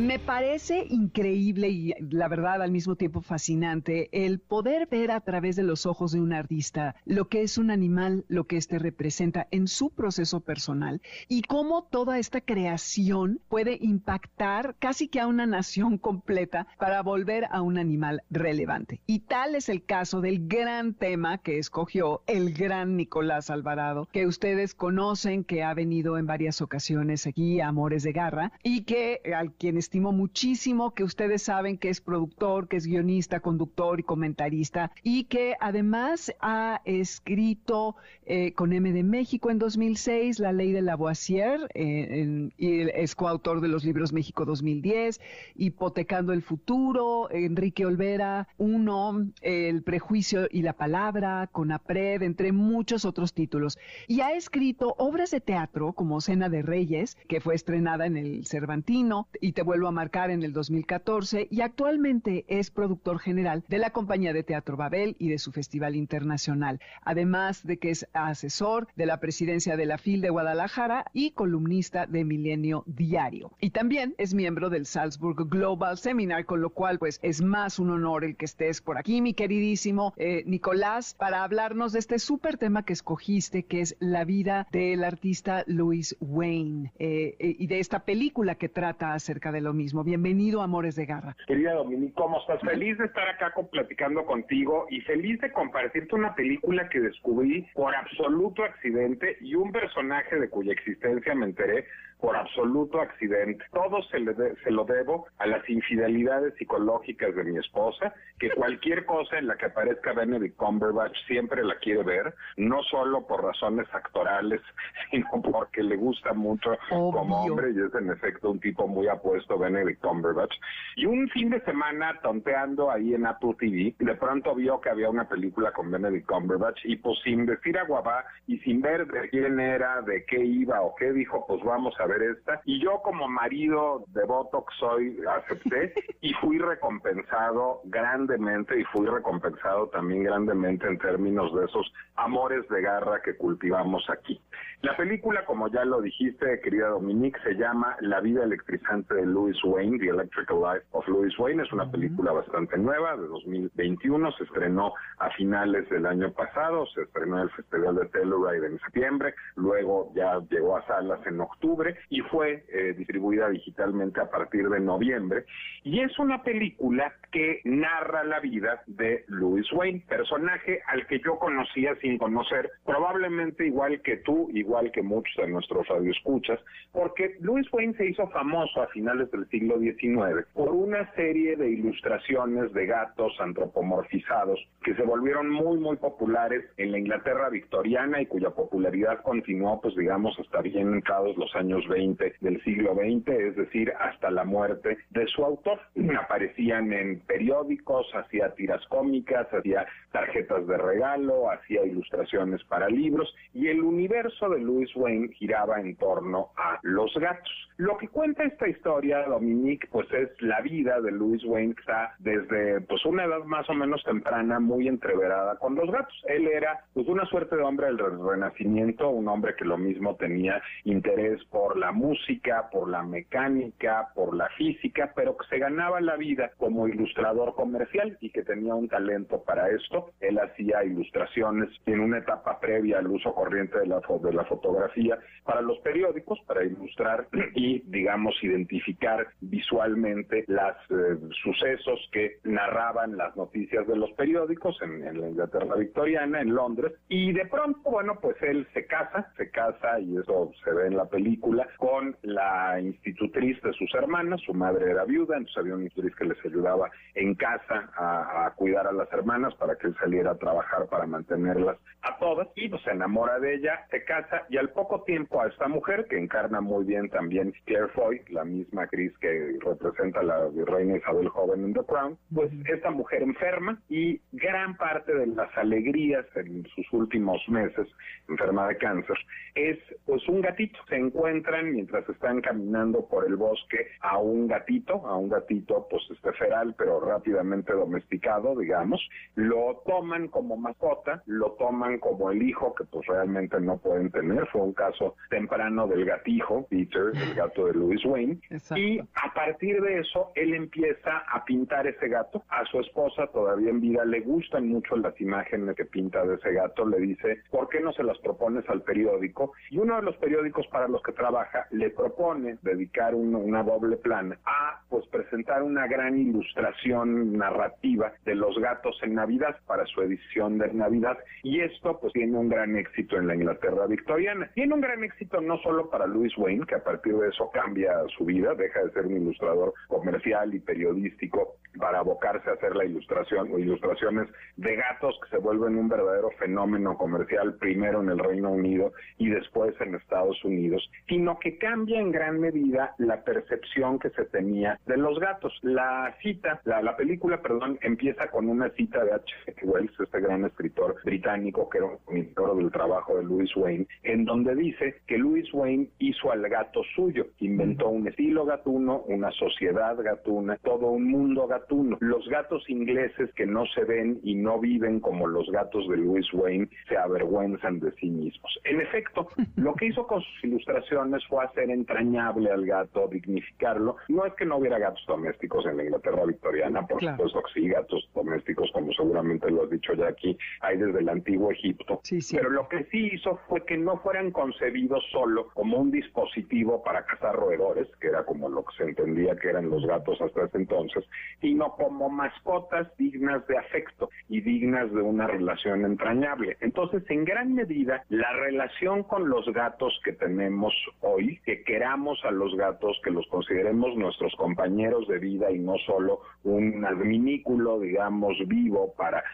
Me 0.00 0.18
parece 0.18 0.86
increíble 0.88 1.68
y 1.68 1.92
la 2.08 2.26
verdad 2.26 2.62
al 2.62 2.70
mismo 2.70 2.96
tiempo 2.96 3.20
fascinante 3.20 4.08
el 4.12 4.38
poder 4.38 4.86
ver 4.86 5.10
a 5.10 5.20
través 5.20 5.56
de 5.56 5.62
los 5.62 5.84
ojos 5.84 6.12
de 6.12 6.22
un 6.22 6.32
artista 6.32 6.96
lo 7.04 7.28
que 7.28 7.42
es 7.42 7.58
un 7.58 7.70
animal, 7.70 8.24
lo 8.26 8.44
que 8.44 8.56
éste 8.56 8.78
representa 8.78 9.46
en 9.50 9.68
su 9.68 9.90
proceso 9.90 10.40
personal 10.40 11.02
y 11.28 11.42
cómo 11.42 11.84
toda 11.84 12.18
esta 12.18 12.40
creación 12.40 13.42
puede 13.50 13.76
impactar 13.78 14.74
casi 14.78 15.06
que 15.06 15.20
a 15.20 15.26
una 15.26 15.44
nación 15.44 15.98
completa 15.98 16.66
para 16.78 17.02
volver 17.02 17.44
a 17.50 17.60
un 17.60 17.76
animal 17.76 18.22
relevante. 18.30 19.02
Y 19.06 19.18
tal 19.18 19.54
es 19.54 19.68
el 19.68 19.84
caso 19.84 20.22
del 20.22 20.48
gran 20.48 20.94
tema 20.94 21.36
que 21.36 21.58
escogió 21.58 22.22
el 22.26 22.54
gran 22.54 22.96
Nicolás 22.96 23.50
Alvarado, 23.50 24.08
que 24.10 24.26
ustedes 24.26 24.74
conocen, 24.74 25.44
que 25.44 25.62
ha 25.62 25.74
venido 25.74 26.16
en 26.16 26.26
varias 26.26 26.62
ocasiones 26.62 27.26
aquí 27.26 27.60
a 27.60 27.68
Amores 27.68 28.02
de 28.02 28.12
Garra 28.12 28.52
y 28.62 28.84
que 28.84 29.20
al 29.36 29.52
quienes 29.52 29.89
estimo 29.90 30.12
muchísimo, 30.12 30.94
que 30.94 31.02
ustedes 31.02 31.42
saben 31.42 31.76
que 31.76 31.88
es 31.88 32.00
productor, 32.00 32.68
que 32.68 32.76
es 32.76 32.86
guionista, 32.86 33.40
conductor 33.40 33.98
y 33.98 34.04
comentarista, 34.04 34.92
y 35.02 35.24
que 35.24 35.56
además 35.58 36.32
ha 36.38 36.80
escrito 36.84 37.96
eh, 38.24 38.52
con 38.52 38.72
M 38.72 38.92
de 38.92 39.02
México 39.02 39.50
en 39.50 39.58
2006 39.58 40.38
La 40.38 40.52
Ley 40.52 40.70
de 40.70 40.82
Lavoisier, 40.82 41.68
eh, 41.74 42.50
y 42.56 42.82
es 42.82 43.16
coautor 43.16 43.60
de 43.60 43.66
los 43.66 43.84
libros 43.84 44.12
México 44.12 44.44
2010, 44.44 45.20
Hipotecando 45.56 46.32
el 46.32 46.42
Futuro, 46.42 47.28
Enrique 47.32 47.84
Olvera, 47.84 48.46
Uno, 48.58 49.26
El 49.40 49.82
Prejuicio 49.82 50.46
y 50.52 50.62
la 50.62 50.74
Palabra, 50.74 51.48
con 51.50 51.72
APRED, 51.72 52.22
entre 52.22 52.52
muchos 52.52 53.04
otros 53.04 53.34
títulos. 53.34 53.76
Y 54.06 54.20
ha 54.20 54.34
escrito 54.34 54.94
obras 54.98 55.32
de 55.32 55.40
teatro 55.40 55.94
como 55.94 56.20
Cena 56.20 56.48
de 56.48 56.62
Reyes, 56.62 57.16
que 57.26 57.40
fue 57.40 57.56
estrenada 57.56 58.06
en 58.06 58.16
el 58.16 58.46
Cervantino, 58.46 59.26
y 59.40 59.50
te 59.50 59.62
vuelvo 59.64 59.79
a 59.88 59.92
marcar 59.92 60.30
en 60.30 60.42
el 60.42 60.52
2014 60.52 61.48
y 61.50 61.60
actualmente 61.60 62.44
es 62.48 62.70
productor 62.70 63.18
general 63.18 63.64
de 63.68 63.78
la 63.78 63.90
compañía 63.90 64.32
de 64.32 64.42
Teatro 64.42 64.76
Babel 64.76 65.16
y 65.18 65.28
de 65.28 65.38
su 65.38 65.52
Festival 65.52 65.96
Internacional, 65.96 66.80
además 67.02 67.66
de 67.66 67.78
que 67.78 67.90
es 67.90 68.06
asesor 68.12 68.88
de 68.96 69.06
la 69.06 69.20
presidencia 69.20 69.76
de 69.76 69.86
la 69.86 69.98
FIL 69.98 70.20
de 70.20 70.30
Guadalajara 70.30 71.04
y 71.12 71.32
columnista 71.32 72.06
de 72.06 72.24
Milenio 72.24 72.84
Diario. 72.86 73.52
Y 73.60 73.70
también 73.70 74.14
es 74.18 74.34
miembro 74.34 74.70
del 74.70 74.86
Salzburg 74.86 75.48
Global 75.48 75.98
Seminar, 75.98 76.46
con 76.46 76.60
lo 76.60 76.70
cual 76.70 76.98
pues 76.98 77.18
es 77.22 77.42
más 77.42 77.78
un 77.78 77.90
honor 77.90 78.24
el 78.24 78.36
que 78.36 78.44
estés 78.44 78.80
por 78.80 78.98
aquí, 78.98 79.20
mi 79.20 79.34
queridísimo 79.34 80.14
eh, 80.16 80.42
Nicolás, 80.46 81.14
para 81.14 81.44
hablarnos 81.44 81.92
de 81.92 81.98
este 81.98 82.18
súper 82.18 82.56
tema 82.56 82.84
que 82.84 82.92
escogiste, 82.92 83.64
que 83.64 83.80
es 83.80 83.96
la 84.00 84.24
vida 84.24 84.66
del 84.72 85.04
artista 85.04 85.64
Louis 85.66 86.16
Wayne 86.20 86.92
eh, 86.98 87.36
eh, 87.38 87.56
y 87.58 87.66
de 87.66 87.80
esta 87.80 88.00
película 88.00 88.54
que 88.54 88.68
trata 88.68 89.14
acerca 89.14 89.52
de 89.52 89.60
lo 89.70 89.74
mismo. 89.74 90.02
Bienvenido, 90.02 90.62
Amores 90.62 90.96
de 90.96 91.06
Garra. 91.06 91.36
Querida 91.46 91.74
Dominique, 91.74 92.12
¿cómo 92.14 92.40
estás? 92.40 92.60
Feliz 92.60 92.98
de 92.98 93.04
estar 93.04 93.28
acá 93.28 93.54
platicando 93.70 94.26
contigo 94.26 94.86
y 94.90 95.00
feliz 95.02 95.40
de 95.40 95.52
compartirte 95.52 96.12
una 96.16 96.34
película 96.34 96.88
que 96.88 96.98
descubrí 96.98 97.68
por 97.72 97.94
absoluto 97.94 98.64
accidente 98.64 99.36
y 99.40 99.54
un 99.54 99.70
personaje 99.70 100.40
de 100.40 100.48
cuya 100.48 100.72
existencia 100.72 101.36
me 101.36 101.46
enteré 101.46 101.84
por 102.20 102.36
absoluto 102.36 103.00
accidente. 103.00 103.64
Todo 103.72 104.02
se, 104.04 104.20
le 104.20 104.34
se 104.62 104.70
lo 104.70 104.84
debo 104.84 105.26
a 105.38 105.46
las 105.46 105.68
infidelidades 105.68 106.54
psicológicas 106.56 107.34
de 107.34 107.44
mi 107.44 107.58
esposa, 107.58 108.14
que 108.38 108.50
cualquier 108.56 109.04
cosa 109.06 109.38
en 109.38 109.46
la 109.46 109.56
que 109.56 109.66
aparezca 109.66 110.12
Benedict 110.12 110.56
Cumberbatch 110.56 111.16
siempre 111.26 111.64
la 111.64 111.76
quiere 111.78 112.02
ver, 112.02 112.34
no 112.56 112.82
solo 112.82 113.26
por 113.26 113.42
razones 113.44 113.86
actorales, 113.92 114.60
sino 115.10 115.26
porque 115.42 115.82
le 115.82 115.96
gusta 115.96 116.32
mucho 116.32 116.76
como 116.88 117.44
hombre 117.44 117.70
y 117.70 117.80
es 117.80 117.94
en 117.94 118.10
efecto 118.10 118.50
un 118.50 118.60
tipo 118.60 118.86
muy 118.86 119.08
apuesto 119.08 119.58
Benedict 119.58 120.00
Cumberbatch. 120.00 120.54
Y 120.96 121.06
un 121.06 121.28
fin 121.30 121.50
de 121.50 121.60
semana 121.62 122.18
tonteando 122.22 122.90
ahí 122.90 123.14
en 123.14 123.26
Apple 123.26 123.54
TV, 123.58 123.94
de 123.98 124.14
pronto 124.14 124.54
vio 124.54 124.80
que 124.80 124.90
había 124.90 125.10
una 125.10 125.28
película 125.28 125.72
con 125.72 125.90
Benedict 125.90 126.26
Cumberbatch 126.26 126.80
y 126.84 126.96
pues 126.96 127.18
sin 127.24 127.46
decir 127.46 127.78
a 127.78 127.84
guabá 127.84 128.24
y 128.46 128.58
sin 128.58 128.80
ver 128.80 129.06
de 129.06 129.28
quién 129.30 129.60
era, 129.60 130.02
de 130.02 130.24
qué 130.24 130.44
iba 130.44 130.82
o 130.82 130.94
qué 130.94 131.12
dijo, 131.12 131.44
pues 131.46 131.62
vamos 131.62 131.94
a 131.98 132.06
ver 132.10 132.22
esta. 132.22 132.60
Y 132.64 132.80
yo 132.82 133.00
como 133.02 133.28
marido 133.28 134.04
devoto 134.08 134.64
que 134.64 134.74
soy, 134.78 135.18
acepté 135.28 135.94
y 136.20 136.32
fui 136.34 136.58
recompensado 136.58 137.80
grandemente 137.84 138.78
y 138.78 138.84
fui 138.84 139.06
recompensado 139.06 139.88
también 139.88 140.24
grandemente 140.24 140.86
en 140.86 140.98
términos 140.98 141.54
de 141.54 141.64
esos 141.64 141.92
amores 142.16 142.68
de 142.68 142.82
garra 142.82 143.22
que 143.22 143.36
cultivamos 143.36 144.08
aquí. 144.10 144.40
La 144.82 144.96
película, 144.96 145.44
como 145.44 145.68
ya 145.68 145.84
lo 145.84 146.00
dijiste, 146.00 146.60
querida 146.62 146.88
Dominique, 146.88 147.38
se 147.42 147.54
llama 147.54 147.96
La 148.00 148.20
vida 148.20 148.44
electrizante 148.44 149.14
de 149.14 149.26
Louis 149.26 149.56
Wayne, 149.62 149.98
The 149.98 150.08
Electrical 150.08 150.62
Life 150.62 150.86
of 150.92 151.06
Louis 151.06 151.38
Wayne. 151.38 151.62
Es 151.62 151.72
una 151.72 151.90
película 151.90 152.32
bastante 152.32 152.78
nueva, 152.78 153.14
de 153.16 153.26
2021. 153.26 154.32
Se 154.32 154.44
estrenó 154.44 154.94
a 155.18 155.28
finales 155.32 155.88
del 155.90 156.06
año 156.06 156.32
pasado, 156.32 156.86
se 156.94 157.02
estrenó 157.02 157.36
en 157.36 157.42
el 157.42 157.50
Festival 157.50 157.96
de 157.96 158.06
Telluride 158.06 158.66
en 158.68 158.78
septiembre, 158.80 159.34
luego 159.56 160.12
ya 160.14 160.40
llegó 160.48 160.78
a 160.78 160.86
salas 160.86 161.20
en 161.26 161.40
octubre 161.40 161.94
y 162.08 162.20
fue 162.20 162.64
eh, 162.68 162.94
distribuida 162.96 163.48
digitalmente 163.48 164.20
a 164.20 164.30
partir 164.30 164.68
de 164.68 164.80
noviembre. 164.80 165.44
Y 165.84 166.00
es 166.00 166.18
una 166.18 166.42
película 166.42 167.12
que 167.30 167.60
narra 167.64 168.24
la 168.24 168.40
vida 168.40 168.82
de 168.86 169.24
Louis 169.28 169.70
Wayne, 169.72 170.02
personaje 170.08 170.80
al 170.86 171.06
que 171.06 171.20
yo 171.20 171.38
conocía 171.38 171.94
sin 171.96 172.18
conocer, 172.18 172.70
probablemente 172.84 173.66
igual 173.66 174.00
que 174.02 174.18
tú, 174.18 174.50
igual 174.52 174.90
que 174.92 175.02
muchos 175.02 175.34
de 175.36 175.48
nuestros 175.48 175.86
radioescuchas, 175.88 176.60
porque 176.92 177.36
Louis 177.40 177.66
Wayne 177.72 177.94
se 177.94 178.06
hizo 178.06 178.28
famoso 178.28 178.82
a 178.82 178.88
finales 178.88 179.30
del 179.30 179.48
siglo 179.48 179.78
XIX 179.78 180.46
por 180.54 180.70
una 180.70 181.12
serie 181.14 181.56
de 181.56 181.70
ilustraciones 181.70 182.72
de 182.72 182.86
gatos 182.86 183.32
antropomorfizados 183.40 184.60
que 184.82 184.94
se 184.94 185.02
volvieron 185.02 185.50
muy, 185.50 185.78
muy 185.78 185.96
populares 185.96 186.64
en 186.76 186.92
la 186.92 186.98
Inglaterra 186.98 187.48
victoriana 187.50 188.20
y 188.22 188.26
cuya 188.26 188.50
popularidad 188.50 189.22
continuó, 189.22 189.80
pues 189.80 189.94
digamos, 189.94 190.38
hasta 190.38 190.62
bien 190.62 190.94
entrados 190.94 191.36
los 191.36 191.54
años 191.54 191.86
20 191.88 192.34
del 192.40 192.62
siglo 192.62 192.94
XX, 192.94 193.28
es 193.28 193.56
decir, 193.56 193.92
hasta 193.98 194.30
la 194.30 194.44
muerte 194.44 194.98
de 195.10 195.26
su 195.26 195.44
autor. 195.44 195.80
Aparecían 196.20 196.92
en 196.92 197.19
periódicos, 197.26 198.06
hacía 198.14 198.54
tiras 198.54 198.84
cómicas, 198.88 199.46
hacía 199.52 199.86
tarjetas 200.10 200.66
de 200.66 200.76
regalo, 200.76 201.50
hacía 201.50 201.84
ilustraciones 201.84 202.62
para 202.64 202.88
libros 202.88 203.34
y 203.54 203.68
el 203.68 203.82
universo 203.82 204.48
de 204.48 204.60
Louis 204.60 204.90
Wayne 204.94 205.32
giraba 205.34 205.80
en 205.80 205.96
torno 205.96 206.50
a 206.56 206.78
los 206.82 207.12
gatos. 207.14 207.50
Lo 207.76 207.96
que 207.96 208.08
cuenta 208.08 208.44
esta 208.44 208.68
historia, 208.68 209.24
Dominique, 209.26 209.88
pues 209.90 210.06
es 210.12 210.30
la 210.42 210.60
vida 210.60 211.00
de 211.00 211.12
Louis 211.12 211.42
Wayne 211.44 211.74
que 211.74 211.80
está 211.80 212.14
desde 212.18 212.80
pues 212.82 213.04
una 213.06 213.24
edad 213.24 213.42
más 213.44 213.68
o 213.70 213.74
menos 213.74 214.02
temprana 214.04 214.60
muy 214.60 214.88
entreverada 214.88 215.56
con 215.56 215.74
los 215.74 215.90
gatos. 215.90 216.14
Él 216.28 216.46
era 216.46 216.84
pues 216.92 217.06
una 217.08 217.24
suerte 217.26 217.56
de 217.56 217.62
hombre 217.62 217.86
del 217.86 217.98
renacimiento, 217.98 219.08
un 219.08 219.28
hombre 219.28 219.54
que 219.56 219.64
lo 219.64 219.78
mismo 219.78 220.16
tenía 220.16 220.60
interés 220.84 221.42
por 221.44 221.76
la 221.78 221.92
música, 221.92 222.68
por 222.70 222.88
la 222.88 223.02
mecánica, 223.02 224.08
por 224.14 224.34
la 224.34 224.48
física, 224.50 225.12
pero 225.14 225.36
que 225.36 225.46
se 225.48 225.58
ganaba 225.58 226.00
la 226.00 226.16
vida 226.16 226.50
como 226.58 226.88
ilustrador 226.88 227.54
comercial 227.54 228.18
y 228.20 228.30
que 228.30 228.42
tenía 228.42 228.74
un 228.74 228.88
talento 228.88 229.42
para 229.42 229.70
esto. 229.70 229.99
Él 230.20 230.38
hacía 230.38 230.84
ilustraciones 230.84 231.68
en 231.86 232.00
una 232.00 232.18
etapa 232.18 232.58
previa 232.60 232.98
al 232.98 233.08
uso 233.08 233.34
corriente 233.34 233.78
de 233.78 233.86
la, 233.86 234.00
de 234.00 234.32
la 234.32 234.44
fotografía 234.44 235.18
para 235.44 235.60
los 235.62 235.78
periódicos, 235.80 236.38
para 236.46 236.64
ilustrar 236.64 237.28
y, 237.54 237.80
digamos, 237.86 238.34
identificar 238.42 239.26
visualmente 239.40 240.44
los 240.46 240.76
eh, 240.90 241.18
sucesos 241.42 242.08
que 242.12 242.38
narraban 242.44 243.16
las 243.16 243.36
noticias 243.36 243.86
de 243.86 243.96
los 243.96 244.10
periódicos 244.12 244.76
en, 244.82 245.20
la 245.20 245.28
Inglaterra 245.28 245.74
victoriana, 245.76 246.40
en 246.40 246.54
Londres. 246.54 246.92
Y 247.08 247.32
de 247.32 247.46
pronto, 247.46 247.90
bueno, 247.90 248.18
pues 248.20 248.36
él 248.42 248.66
se 248.72 248.86
casa, 248.86 249.32
se 249.36 249.50
casa, 249.50 249.98
y 250.00 250.16
eso 250.16 250.52
se 250.64 250.72
ve 250.72 250.86
en 250.86 250.96
la 250.96 251.06
película, 251.06 251.68
con 251.76 252.16
la 252.22 252.80
institutriz 252.80 253.60
de 253.62 253.72
sus 253.72 253.92
hermanas, 253.94 254.40
su 254.42 254.54
madre 254.54 254.90
era 254.90 255.04
viuda, 255.04 255.36
entonces 255.36 255.58
había 255.58 255.74
una 255.74 255.84
institutriz 255.84 256.16
que 256.16 256.24
les 256.24 256.44
ayudaba 256.44 256.90
en 257.14 257.34
casa 257.34 257.90
a, 257.96 258.52
cuidar 258.56 258.86
a 258.86 258.92
las 258.92 259.10
hermanas 259.12 259.54
para 259.54 259.76
que 259.76 259.89
él 259.90 259.96
saliera 260.00 260.32
a 260.32 260.38
trabajar 260.38 260.86
para 260.88 261.06
mantenerlas 261.06 261.76
a 262.02 262.18
todas, 262.18 262.48
y 262.54 262.68
pues 262.68 262.82
se 262.82 262.90
enamora 262.90 263.38
de 263.38 263.54
ella, 263.56 263.86
se 263.90 264.04
casa, 264.04 264.46
y 264.48 264.56
al 264.56 264.70
poco 264.70 265.02
tiempo 265.02 265.42
a 265.42 265.48
esta 265.48 265.68
mujer, 265.68 266.06
que 266.08 266.18
encarna 266.18 266.60
muy 266.60 266.84
bien 266.84 267.10
también 267.10 267.52
Claire 267.66 267.88
Foy, 267.88 268.22
la 268.30 268.44
misma 268.44 268.82
actriz 268.84 269.12
que 269.18 269.58
representa 269.60 270.20
a 270.20 270.22
la 270.22 270.48
reina 270.66 270.96
Isabel 270.96 271.28
joven 271.28 271.64
en 271.64 271.74
The 271.74 271.84
Crown, 271.84 272.18
pues 272.34 272.50
esta 272.66 272.90
mujer 272.90 273.22
enferma 273.22 273.80
y 273.88 274.20
gran 274.32 274.76
parte 274.76 275.14
de 275.14 275.26
las 275.26 275.54
alegrías 275.56 276.24
en 276.36 276.66
sus 276.74 276.90
últimos 276.92 277.40
meses, 277.48 277.86
enferma 278.28 278.68
de 278.68 278.76
cáncer, 278.78 279.16
es 279.54 279.78
pues 280.06 280.26
un 280.28 280.40
gatito. 280.40 280.78
Se 280.88 280.96
encuentran 280.96 281.72
mientras 281.72 282.08
están 282.08 282.40
caminando 282.40 283.06
por 283.06 283.26
el 283.26 283.36
bosque 283.36 283.88
a 284.00 284.18
un 284.18 284.48
gatito, 284.48 285.06
a 285.06 285.16
un 285.16 285.28
gatito 285.28 285.86
pues 285.90 286.02
este 286.10 286.32
feral 286.32 286.74
pero 286.78 287.00
rápidamente 287.00 287.72
domesticado, 287.72 288.58
digamos, 288.58 289.00
lo 289.34 289.79
toman 289.86 290.28
como 290.28 290.56
mascota, 290.56 291.22
lo 291.26 291.52
toman 291.52 291.98
como 291.98 292.30
el 292.30 292.42
hijo 292.42 292.74
que 292.74 292.84
pues 292.84 293.06
realmente 293.06 293.60
no 293.60 293.78
pueden 293.78 294.10
tener, 294.10 294.46
fue 294.48 294.62
un 294.62 294.72
caso 294.72 295.16
temprano 295.28 295.86
del 295.86 296.04
gatijo, 296.04 296.66
Peter, 296.68 297.12
el 297.14 297.34
gato 297.34 297.66
de 297.66 297.74
Louis 297.74 298.04
Wayne, 298.04 298.38
y 298.50 298.80
Y 298.80 298.98
a 298.98 299.34
partir 299.34 299.80
de 299.80 300.00
eso, 300.00 300.32
él 300.34 300.54
empieza 300.54 301.18
a 301.18 301.44
pintar 301.44 301.86
ese 301.86 302.08
gato. 302.08 302.42
A 302.48 302.64
su 302.66 302.80
esposa, 302.80 303.26
todavía 303.28 303.70
en 303.70 303.80
vida, 303.80 304.04
le 304.04 304.20
gustan 304.20 304.68
mucho 304.68 304.96
las 304.96 305.18
imágenes 305.20 305.76
que 305.76 305.84
pinta 305.84 306.24
de 306.24 306.36
ese 306.36 306.52
gato. 306.52 306.86
Le 306.86 306.98
dice, 306.98 307.42
¿por 307.50 307.68
qué 307.68 307.80
no 307.80 307.92
se 307.92 308.02
las 308.02 308.18
propones 308.18 308.68
al 308.68 308.82
periódico? 308.82 309.52
Y 309.70 309.78
uno 309.78 309.96
de 309.96 310.02
los 310.02 310.16
periódicos 310.16 310.66
para 310.68 310.88
los 310.88 311.02
que 311.02 311.12
trabaja 311.12 311.66
le 311.70 311.90
propone 311.90 312.58
dedicar 312.62 313.14
una 313.14 313.62
doble 313.62 313.96
plana 313.96 314.38
a 314.44 314.82
pues 314.88 315.06
presentar 315.08 315.62
una 315.62 315.86
gran 315.86 316.18
ilustración 316.18 317.36
narrativa 317.36 318.12
de 318.24 318.34
los 318.34 318.58
gatos 318.58 318.98
en 319.02 319.14
Navidad 319.14 319.56
para 319.70 319.86
su 319.86 320.02
edición 320.02 320.58
de 320.58 320.72
Navidad. 320.72 321.16
Y 321.44 321.60
esto 321.60 322.00
pues 322.00 322.12
tiene 322.12 322.36
un 322.36 322.48
gran 322.48 322.76
éxito 322.76 323.16
en 323.16 323.28
la 323.28 323.36
Inglaterra 323.36 323.86
victoriana. 323.86 324.50
Tiene 324.52 324.74
un 324.74 324.80
gran 324.80 325.04
éxito 325.04 325.40
no 325.40 325.58
solo 325.58 325.88
para 325.88 326.08
Louis 326.08 326.36
Wayne, 326.36 326.66
que 326.66 326.74
a 326.74 326.82
partir 326.82 327.14
de 327.14 327.28
eso 327.28 327.48
cambia 327.52 327.92
su 328.18 328.24
vida, 328.24 328.56
deja 328.56 328.82
de 328.82 328.90
ser 328.90 329.06
un 329.06 329.18
ilustrador 329.18 329.72
comercial 329.86 330.52
y 330.52 330.58
periodístico 330.58 331.54
para 331.78 332.00
abocarse 332.00 332.50
a 332.50 332.54
hacer 332.54 332.76
la 332.76 332.84
ilustración 332.84 333.52
o 333.52 333.58
ilustraciones 333.58 334.28
de 334.56 334.76
gatos 334.76 335.18
que 335.22 335.30
se 335.30 335.38
vuelven 335.38 335.76
un 335.76 335.88
verdadero 335.88 336.30
fenómeno 336.38 336.96
comercial 336.96 337.54
primero 337.54 338.02
en 338.02 338.10
el 338.10 338.18
Reino 338.18 338.50
Unido 338.50 338.92
y 339.18 339.28
después 339.28 339.74
en 339.80 339.94
Estados 339.94 340.42
Unidos, 340.44 340.90
sino 341.08 341.38
que 341.38 341.58
cambia 341.58 342.00
en 342.00 342.12
gran 342.12 342.40
medida 342.40 342.94
la 342.98 343.22
percepción 343.22 343.98
que 343.98 344.10
se 344.10 344.24
tenía 344.26 344.78
de 344.86 344.96
los 344.96 345.18
gatos. 345.18 345.52
La 345.62 346.14
cita, 346.22 346.60
la, 346.64 346.82
la 346.82 346.96
película, 346.96 347.40
perdón, 347.40 347.78
empieza 347.82 348.28
con 348.28 348.48
una 348.48 348.70
cita 348.70 349.04
de 349.04 349.12
H. 349.12 349.34
Wells, 349.62 349.92
este 350.00 350.20
gran 350.20 350.44
escritor 350.44 350.96
británico 351.04 351.68
que 351.68 351.78
era 351.78 351.86
un 351.86 352.30
del 352.56 352.70
trabajo 352.70 353.16
de 353.16 353.24
Louis 353.24 353.54
Wayne, 353.56 353.86
en 354.02 354.24
donde 354.24 354.54
dice 354.54 354.96
que 355.06 355.18
Louis 355.18 355.46
Wayne 355.52 355.88
hizo 355.98 356.32
al 356.32 356.48
gato 356.48 356.82
suyo, 356.94 357.26
inventó 357.38 357.88
un 357.88 358.06
estilo 358.08 358.44
gatuno, 358.44 359.02
una 359.06 359.30
sociedad 359.32 359.96
gatuna, 360.02 360.56
todo 360.62 360.90
un 360.90 361.10
mundo 361.10 361.46
gatuno. 361.46 361.59
Los 362.00 362.28
gatos 362.28 362.68
ingleses 362.68 363.32
que 363.34 363.46
no 363.46 363.64
se 363.66 363.84
ven 363.84 364.20
y 364.22 364.34
no 364.34 364.58
viven 364.58 365.00
como 365.00 365.26
los 365.26 365.50
gatos 365.50 365.88
de 365.88 365.96
Louis 365.96 366.26
Wayne 366.32 366.68
se 366.88 366.96
avergüenzan 366.96 367.80
de 367.80 367.92
sí 367.92 368.10
mismos. 368.10 368.58
En 368.64 368.80
efecto, 368.80 369.28
lo 369.56 369.74
que 369.74 369.86
hizo 369.86 370.06
con 370.06 370.20
sus 370.20 370.44
ilustraciones 370.44 371.26
fue 371.28 371.44
hacer 371.44 371.70
entrañable 371.70 372.50
al 372.50 372.66
gato, 372.66 373.08
dignificarlo. 373.08 373.96
No 374.08 374.24
es 374.26 374.34
que 374.34 374.44
no 374.44 374.56
hubiera 374.56 374.78
gatos 374.78 375.04
domésticos 375.06 375.66
en 375.66 375.76
la 375.76 375.84
Inglaterra 375.84 376.24
victoriana, 376.24 376.86
por 376.86 377.02
supuesto 377.02 377.42
que 377.42 377.60
sí, 377.60 377.68
gatos 377.68 378.08
domésticos, 378.14 378.70
como 378.72 378.92
seguramente 378.92 379.50
lo 379.50 379.64
has 379.64 379.70
dicho 379.70 379.94
ya 379.94 380.08
aquí, 380.08 380.36
hay 380.60 380.78
desde 380.78 381.00
el 381.00 381.08
antiguo 381.08 381.50
Egipto. 381.50 382.00
Pero 382.32 382.50
lo 382.50 382.68
que 382.68 382.84
sí 382.84 383.10
hizo 383.12 383.38
fue 383.48 383.64
que 383.64 383.76
no 383.76 383.98
fueran 383.98 384.30
concebidos 384.30 385.04
solo 385.10 385.48
como 385.54 385.78
un 385.78 385.90
dispositivo 385.90 386.82
para 386.82 387.04
cazar 387.04 387.34
roedores, 387.36 387.88
que 388.00 388.08
era 388.08 388.24
como 388.24 388.48
lo 388.48 388.64
que 388.64 388.76
se 388.76 388.84
entendía 388.84 389.36
que 389.36 389.48
eran 389.48 389.70
los 389.70 389.84
gatos 389.86 390.20
hasta 390.20 390.44
ese 390.44 390.58
entonces, 390.58 391.04
sino 391.50 391.74
como 391.74 392.08
mascotas 392.08 392.86
dignas 392.96 393.44
de 393.48 393.58
afecto 393.58 394.08
y 394.28 394.40
dignas 394.40 394.92
de 394.92 395.02
una 395.02 395.26
relación 395.26 395.84
entrañable. 395.84 396.56
Entonces, 396.60 397.02
en 397.08 397.24
gran 397.24 397.54
medida, 397.54 398.04
la 398.08 398.32
relación 398.34 399.02
con 399.02 399.28
los 399.28 399.52
gatos 399.52 400.00
que 400.04 400.12
tenemos 400.12 400.72
hoy, 401.00 401.40
que 401.44 401.64
queramos 401.64 402.24
a 402.24 402.30
los 402.30 402.54
gatos, 402.54 403.00
que 403.02 403.10
los 403.10 403.26
consideremos 403.26 403.96
nuestros 403.96 404.32
compañeros 404.36 405.08
de 405.08 405.18
vida 405.18 405.50
y 405.50 405.58
no 405.58 405.74
solo 405.84 406.20
un 406.44 406.84
adminículo, 406.84 407.80
digamos, 407.80 408.36
vivo 408.46 408.94
para 408.96 409.24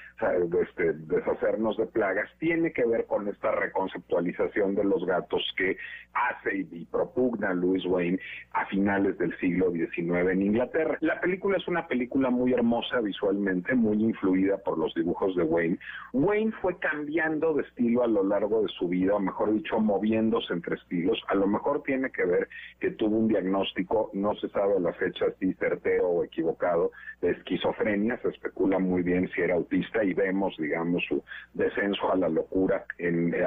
este, 0.63 0.95
deshacernos 0.95 1.77
de 1.77 1.87
plagas, 1.87 2.31
tiene 2.39 2.73
que 2.73 2.87
ver 2.87 3.05
con 3.05 3.29
esta 3.29 3.53
reconceptualización 3.53 4.75
de 4.75 4.85
los 4.85 5.05
gatos 5.05 5.43
que 5.59 5.77
hace 6.15 6.67
y, 6.73 6.87
propugna 6.87 7.53
Louis 7.53 7.85
Wayne 7.85 8.19
a 8.53 8.65
finales 8.67 9.19
del 9.19 9.37
siglo 9.39 9.71
XIX 9.71 10.31
en 10.31 10.43
Inglaterra. 10.43 10.97
La 11.01 11.21
película 11.21 11.59
es 11.59 11.69
una 11.69 11.87
película 11.87 12.06
muy 12.15 12.53
hermosa 12.53 13.01
visualmente, 13.01 13.75
muy 13.75 14.03
influida 14.03 14.59
por 14.59 14.79
los 14.79 14.95
dibujos 14.95 15.35
de 15.37 15.43
Wayne. 15.43 15.79
Wayne 16.13 16.53
fue 16.63 16.79
cambiando 16.79 17.55
de 17.55 17.63
estilo 17.63 18.03
a 18.03 18.07
lo 18.07 18.25
largo 18.25 18.63
de 18.63 18.69
su 18.69 18.89
vida, 18.89 19.15
o 19.15 19.21
mejor 19.21 19.53
dicho, 19.53 19.79
moviéndose 19.79 20.53
entre 20.53 20.77
estilos. 20.77 21.23
A 21.29 21.35
lo 21.35 21.47
mejor 21.47 21.83
tiene 21.83 22.11
que 22.11 22.25
ver 22.25 22.49
que 22.81 22.91
tuvo 22.91 23.17
un 23.17 23.29
diagnóstico, 23.29 24.11
no 24.13 24.35
se 24.37 24.49
sabe 24.49 24.81
la 24.81 24.93
fecha 24.95 25.27
si 25.39 25.53
certero 25.55 26.09
o 26.09 26.25
equivocado, 26.25 26.91
de 27.21 27.31
esquizofrenia. 27.31 28.19
Se 28.23 28.29
especula 28.29 28.79
muy 28.79 29.03
bien 29.03 29.29
si 29.35 29.41
era 29.41 29.55
autista 29.55 30.03
y 30.05 30.15
vemos, 30.15 30.57
digamos, 30.59 31.05
su 31.09 31.23
descenso 31.55 32.11
a 32.13 32.17
la 32.17 32.29
locura 32.29 32.85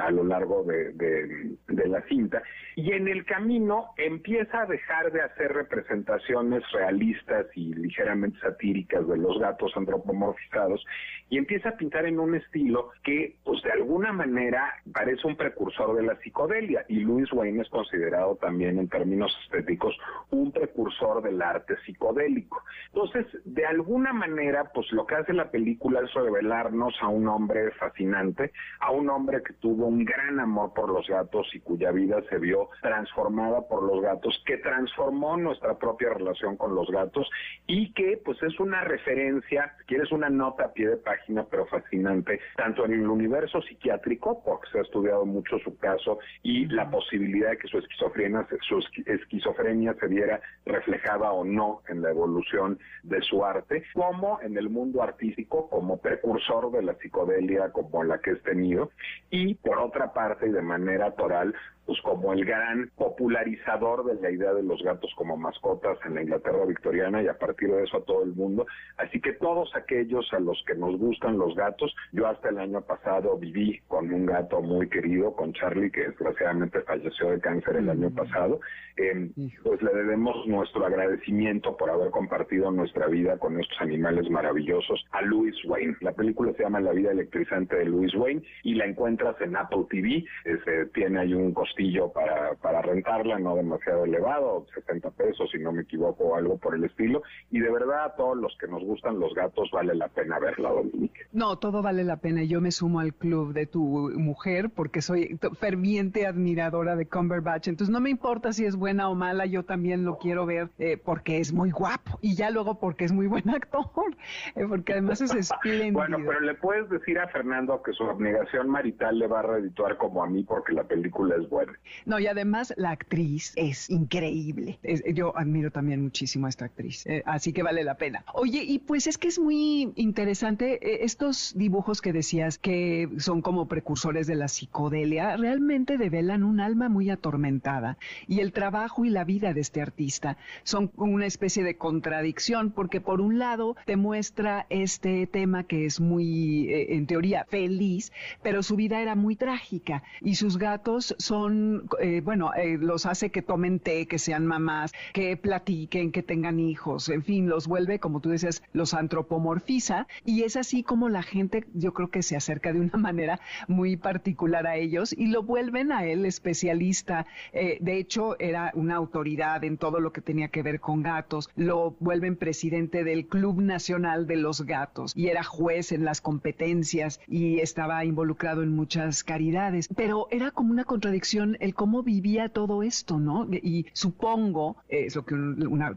a 0.02 0.10
lo 0.10 0.24
largo 0.24 0.64
de, 0.64 0.92
de 0.92 1.88
la 1.88 2.02
cinta. 2.02 2.42
Y 2.76 2.92
en 2.92 3.08
el 3.08 3.24
camino 3.24 3.88
empieza 3.96 4.62
a 4.62 4.66
dejar 4.66 5.12
de 5.12 5.22
hacer 5.22 5.52
representaciones 5.52 6.62
realistas 6.72 7.46
y 7.54 7.74
ligeramente 7.74 8.38
satíricas 8.50 9.06
de 9.06 9.16
los 9.16 9.38
gatos 9.38 9.72
antropomorfizados 9.76 10.84
y 11.28 11.38
empieza 11.38 11.70
a 11.70 11.76
pintar 11.76 12.06
en 12.06 12.18
un 12.18 12.34
estilo 12.34 12.90
que, 13.04 13.36
pues 13.44 13.62
de 13.62 13.70
alguna 13.70 14.12
manera, 14.12 14.74
parece 14.92 15.26
un 15.26 15.36
precursor 15.36 15.96
de 15.96 16.02
la 16.02 16.16
psicodelia. 16.16 16.84
Y 16.88 17.00
Louis 17.00 17.32
Wayne 17.32 17.62
es 17.62 17.68
considerado 17.68 18.36
también 18.36 18.78
en 18.78 18.88
términos 18.88 19.32
estéticos 19.44 19.96
un 20.30 20.50
precursor 20.50 21.22
del 21.22 21.40
arte 21.40 21.76
psicodélico. 21.86 22.62
Entonces, 22.86 23.26
de 23.44 23.64
alguna 23.64 24.12
manera, 24.12 24.70
pues 24.74 24.90
lo 24.90 25.06
que 25.06 25.14
hace 25.14 25.32
la 25.32 25.50
película 25.50 26.00
es 26.00 26.12
revelarnos 26.12 26.94
a 27.00 27.06
un 27.06 27.28
hombre 27.28 27.70
fascinante, 27.72 28.50
a 28.80 28.90
un 28.90 29.08
hombre 29.08 29.42
que 29.44 29.52
tuvo 29.54 29.86
un 29.86 30.04
gran 30.04 30.40
amor 30.40 30.72
por 30.74 30.88
los 30.88 31.06
gatos 31.06 31.48
y 31.54 31.60
cuya 31.60 31.92
vida 31.92 32.22
se 32.28 32.38
vio 32.38 32.70
transformada 32.82 33.68
por 33.68 33.84
los 33.84 34.02
gatos, 34.02 34.42
que 34.46 34.56
transformó 34.58 35.36
nuestra 35.36 35.78
propia 35.78 36.12
relación 36.12 36.56
con 36.56 36.74
los 36.74 36.90
gatos 36.90 37.30
y 37.68 37.92
que 37.92 38.20
pues 38.24 38.39
es 38.42 38.58
una 38.60 38.82
referencia, 38.84 39.74
quieres 39.86 40.10
una 40.12 40.28
nota 40.28 40.64
a 40.64 40.72
pie 40.72 40.88
de 40.88 40.96
página, 40.96 41.44
pero 41.50 41.66
fascinante, 41.66 42.40
tanto 42.56 42.84
en 42.84 42.92
el 42.92 43.08
universo 43.08 43.60
psiquiátrico, 43.62 44.42
porque 44.44 44.70
se 44.70 44.78
ha 44.78 44.82
estudiado 44.82 45.24
mucho 45.26 45.58
su 45.58 45.76
caso 45.78 46.18
y 46.42 46.66
la 46.66 46.90
posibilidad 46.90 47.50
de 47.50 47.58
que 47.58 47.68
su 47.68 47.78
esquizofrenia, 47.78 48.46
su 48.68 48.78
esquizofrenia 49.06 49.94
se 49.94 50.06
viera 50.06 50.40
reflejada 50.64 51.32
o 51.32 51.44
no 51.44 51.82
en 51.88 52.02
la 52.02 52.10
evolución 52.10 52.78
de 53.02 53.20
su 53.22 53.44
arte, 53.44 53.84
como 53.94 54.40
en 54.42 54.56
el 54.56 54.68
mundo 54.68 55.02
artístico, 55.02 55.68
como 55.68 56.00
precursor 56.00 56.70
de 56.72 56.82
la 56.82 56.94
psicodelia 56.94 57.70
como 57.72 58.04
la 58.04 58.20
que 58.20 58.32
es 58.32 58.42
tenido, 58.42 58.90
y 59.30 59.54
por 59.54 59.78
otra 59.78 60.12
parte 60.12 60.48
y 60.48 60.52
de 60.52 60.62
manera 60.62 61.12
toral, 61.12 61.54
pues 61.86 62.00
como 62.02 62.32
el 62.32 62.44
gran 62.44 62.90
popularizador 62.96 64.04
de 64.04 64.14
la 64.20 64.30
idea 64.30 64.52
de 64.52 64.62
los 64.62 64.82
gatos 64.82 65.12
como 65.16 65.36
mascotas 65.36 65.98
en 66.04 66.14
la 66.14 66.22
Inglaterra 66.22 66.64
victoriana 66.64 67.22
y 67.22 67.28
a 67.28 67.38
partir 67.38 67.70
de 67.70 67.82
eso 67.82 67.96
a 67.96 68.04
todo 68.04 68.22
el 68.22 68.29
mundo. 68.34 68.66
Así 68.98 69.20
que 69.20 69.32
todos 69.32 69.74
aquellos 69.74 70.32
a 70.32 70.38
los 70.38 70.62
que 70.66 70.74
nos 70.74 70.96
gustan 70.98 71.38
los 71.38 71.54
gatos, 71.54 71.94
yo 72.12 72.26
hasta 72.26 72.50
el 72.50 72.58
año 72.58 72.80
pasado 72.82 73.36
viví 73.36 73.80
con 73.88 74.12
un 74.12 74.26
gato 74.26 74.60
muy 74.60 74.88
querido, 74.88 75.32
con 75.34 75.52
Charlie, 75.52 75.90
que 75.90 76.08
desgraciadamente 76.08 76.82
falleció 76.82 77.30
de 77.30 77.40
cáncer 77.40 77.76
el 77.76 77.90
año 77.90 78.10
pasado, 78.10 78.60
eh, 78.96 79.30
pues 79.62 79.82
le 79.82 79.92
debemos 79.92 80.46
nuestro 80.46 80.84
agradecimiento 80.84 81.76
por 81.76 81.90
haber 81.90 82.10
compartido 82.10 82.70
nuestra 82.70 83.06
vida 83.06 83.38
con 83.38 83.58
estos 83.58 83.80
animales 83.80 84.28
maravillosos 84.30 85.04
a 85.12 85.22
Louis 85.22 85.56
Wayne. 85.64 85.96
La 86.00 86.12
película 86.12 86.52
se 86.52 86.62
llama 86.62 86.80
La 86.80 86.92
vida 86.92 87.10
electrizante 87.10 87.76
de 87.76 87.86
Louis 87.86 88.14
Wayne 88.14 88.42
y 88.62 88.74
la 88.74 88.84
encuentras 88.84 89.40
en 89.40 89.56
Apple 89.56 89.86
TV, 89.88 90.24
este, 90.44 90.86
tiene 90.86 91.20
ahí 91.20 91.32
un 91.32 91.54
costo 91.54 91.70
para, 92.12 92.54
para 92.56 92.82
rentarla, 92.82 93.38
no 93.38 93.56
demasiado 93.56 94.04
elevado, 94.04 94.66
70 94.74 95.10
pesos 95.12 95.50
si 95.50 95.58
no 95.58 95.72
me 95.72 95.82
equivoco 95.82 96.24
o 96.24 96.36
algo 96.36 96.58
por 96.58 96.74
el 96.74 96.84
estilo. 96.84 97.22
Y 97.50 97.60
de 97.60 97.70
verdad 97.70 98.14
todos 98.20 98.36
los 98.36 98.54
que 98.58 98.68
nos 98.68 98.84
gustan 98.84 99.18
los 99.18 99.32
gatos 99.34 99.70
vale 99.70 99.94
la 99.94 100.08
pena 100.08 100.38
verla, 100.38 100.68
Dominique. 100.68 101.22
No, 101.32 101.56
todo 101.56 101.80
vale 101.80 102.04
la 102.04 102.18
pena. 102.18 102.42
Yo 102.42 102.60
me 102.60 102.70
sumo 102.70 103.00
al 103.00 103.14
club 103.14 103.54
de 103.54 103.64
tu 103.64 104.10
mujer 104.14 104.68
porque 104.68 105.00
soy 105.00 105.38
ferviente 105.58 106.26
admiradora 106.26 106.96
de 106.96 107.06
Cumberbatch. 107.06 107.68
Entonces 107.68 107.90
no 107.90 107.98
me 107.98 108.10
importa 108.10 108.52
si 108.52 108.66
es 108.66 108.76
buena 108.76 109.08
o 109.08 109.14
mala, 109.14 109.46
yo 109.46 109.62
también 109.62 110.04
lo 110.04 110.18
quiero 110.18 110.44
ver 110.44 110.68
eh, 110.78 110.98
porque 111.02 111.38
es 111.38 111.54
muy 111.54 111.70
guapo 111.70 112.18
y 112.20 112.34
ya 112.34 112.50
luego 112.50 112.78
porque 112.78 113.06
es 113.06 113.12
muy 113.12 113.26
buen 113.26 113.48
actor, 113.48 114.14
eh, 114.54 114.66
porque 114.68 114.92
además 114.92 115.22
es 115.22 115.34
espléndido. 115.34 115.94
Bueno, 115.94 116.18
pero 116.18 116.40
le 116.40 116.54
puedes 116.56 116.90
decir 116.90 117.18
a 117.18 117.28
Fernando 117.28 117.82
que 117.82 117.94
su 117.94 118.04
abnegación 118.04 118.68
marital 118.68 119.18
le 119.18 119.28
va 119.28 119.38
a 119.38 119.42
redituar 119.44 119.96
como 119.96 120.22
a 120.22 120.26
mí 120.26 120.42
porque 120.42 120.74
la 120.74 120.84
película 120.84 121.36
es 121.36 121.48
buena. 121.48 121.72
No, 122.04 122.18
y 122.18 122.26
además 122.26 122.74
la 122.76 122.90
actriz 122.90 123.54
es 123.56 123.88
increíble. 123.88 124.78
yo 125.14 125.34
admiro 125.38 125.70
también 125.70 126.02
muchísimo 126.02 126.44
a 126.44 126.50
esta 126.50 126.66
actriz, 126.66 127.06
eh, 127.06 127.22
así 127.24 127.54
que 127.54 127.62
vale 127.62 127.82
la 127.82 127.94
pena. 127.94 127.99
Oye, 128.34 128.62
y 128.62 128.78
pues 128.78 129.06
es 129.06 129.18
que 129.18 129.28
es 129.28 129.38
muy 129.38 129.92
interesante 129.96 130.74
eh, 130.82 131.04
estos 131.04 131.52
dibujos 131.56 132.00
que 132.00 132.12
decías 132.12 132.58
que 132.58 133.08
son 133.18 133.42
como 133.42 133.68
precursores 133.68 134.26
de 134.26 134.34
la 134.34 134.48
psicodelia, 134.48 135.36
realmente 135.36 135.98
develan 135.98 136.42
un 136.42 136.60
alma 136.60 136.88
muy 136.88 137.10
atormentada 137.10 137.98
y 138.26 138.40
el 138.40 138.52
trabajo 138.52 139.04
y 139.04 139.10
la 139.10 139.24
vida 139.24 139.52
de 139.52 139.60
este 139.60 139.82
artista 139.82 140.36
son 140.62 140.90
una 140.96 141.26
especie 141.26 141.62
de 141.62 141.76
contradicción 141.76 142.70
porque 142.70 143.00
por 143.00 143.20
un 143.20 143.38
lado 143.38 143.76
te 143.84 143.96
muestra 143.96 144.66
este 144.70 145.26
tema 145.26 145.64
que 145.64 145.84
es 145.84 146.00
muy, 146.00 146.68
eh, 146.72 146.94
en 146.96 147.06
teoría, 147.06 147.44
feliz, 147.48 148.12
pero 148.42 148.62
su 148.62 148.76
vida 148.76 149.00
era 149.00 149.14
muy 149.14 149.36
trágica 149.36 150.02
y 150.20 150.36
sus 150.36 150.58
gatos 150.58 151.14
son 151.18 151.88
eh, 152.00 152.20
bueno, 152.22 152.52
los 152.78 153.06
hace 153.06 153.30
que 153.30 153.42
tomen 153.42 153.78
té, 153.78 154.06
que 154.06 154.18
sean 154.18 154.46
mamás, 154.46 154.92
que 155.12 155.36
platiquen, 155.36 156.12
que 156.12 156.22
tengan 156.22 156.60
hijos, 156.60 157.08
en 157.08 157.22
fin, 157.22 157.48
los 157.48 157.66
vuelve, 157.66 157.89
como 157.98 158.20
tú 158.20 158.30
decías, 158.30 158.62
los 158.72 158.94
antropomorfiza 158.94 160.06
y 160.24 160.42
es 160.42 160.56
así 160.56 160.82
como 160.82 161.08
la 161.08 161.22
gente, 161.22 161.64
yo 161.74 161.92
creo 161.92 162.10
que 162.10 162.22
se 162.22 162.36
acerca 162.36 162.72
de 162.72 162.80
una 162.80 162.92
manera 162.98 163.40
muy 163.68 163.96
particular 163.96 164.66
a 164.66 164.76
ellos 164.76 165.12
y 165.12 165.26
lo 165.26 165.42
vuelven 165.42 165.92
a 165.92 166.04
él 166.04 166.24
especialista. 166.24 167.26
Eh, 167.52 167.78
de 167.80 167.98
hecho, 167.98 168.38
era 168.38 168.70
una 168.74 168.96
autoridad 168.96 169.64
en 169.64 169.76
todo 169.76 170.00
lo 170.00 170.12
que 170.12 170.20
tenía 170.20 170.48
que 170.48 170.62
ver 170.62 170.80
con 170.80 171.02
gatos. 171.02 171.48
Lo 171.56 171.96
vuelven 172.00 172.36
presidente 172.36 173.04
del 173.04 173.26
Club 173.26 173.60
Nacional 173.60 174.26
de 174.26 174.36
los 174.36 174.62
Gatos 174.62 175.12
y 175.16 175.28
era 175.28 175.42
juez 175.42 175.92
en 175.92 176.04
las 176.04 176.20
competencias 176.20 177.20
y 177.26 177.60
estaba 177.60 178.04
involucrado 178.04 178.62
en 178.62 178.74
muchas 178.74 179.24
caridades. 179.24 179.88
Pero 179.96 180.28
era 180.30 180.50
como 180.50 180.70
una 180.72 180.84
contradicción 180.84 181.56
el 181.60 181.74
cómo 181.74 182.02
vivía 182.02 182.48
todo 182.48 182.82
esto, 182.82 183.18
¿no? 183.18 183.46
Y 183.50 183.86
supongo, 183.92 184.76
es 184.88 185.16
lo 185.16 185.24
que 185.24 185.34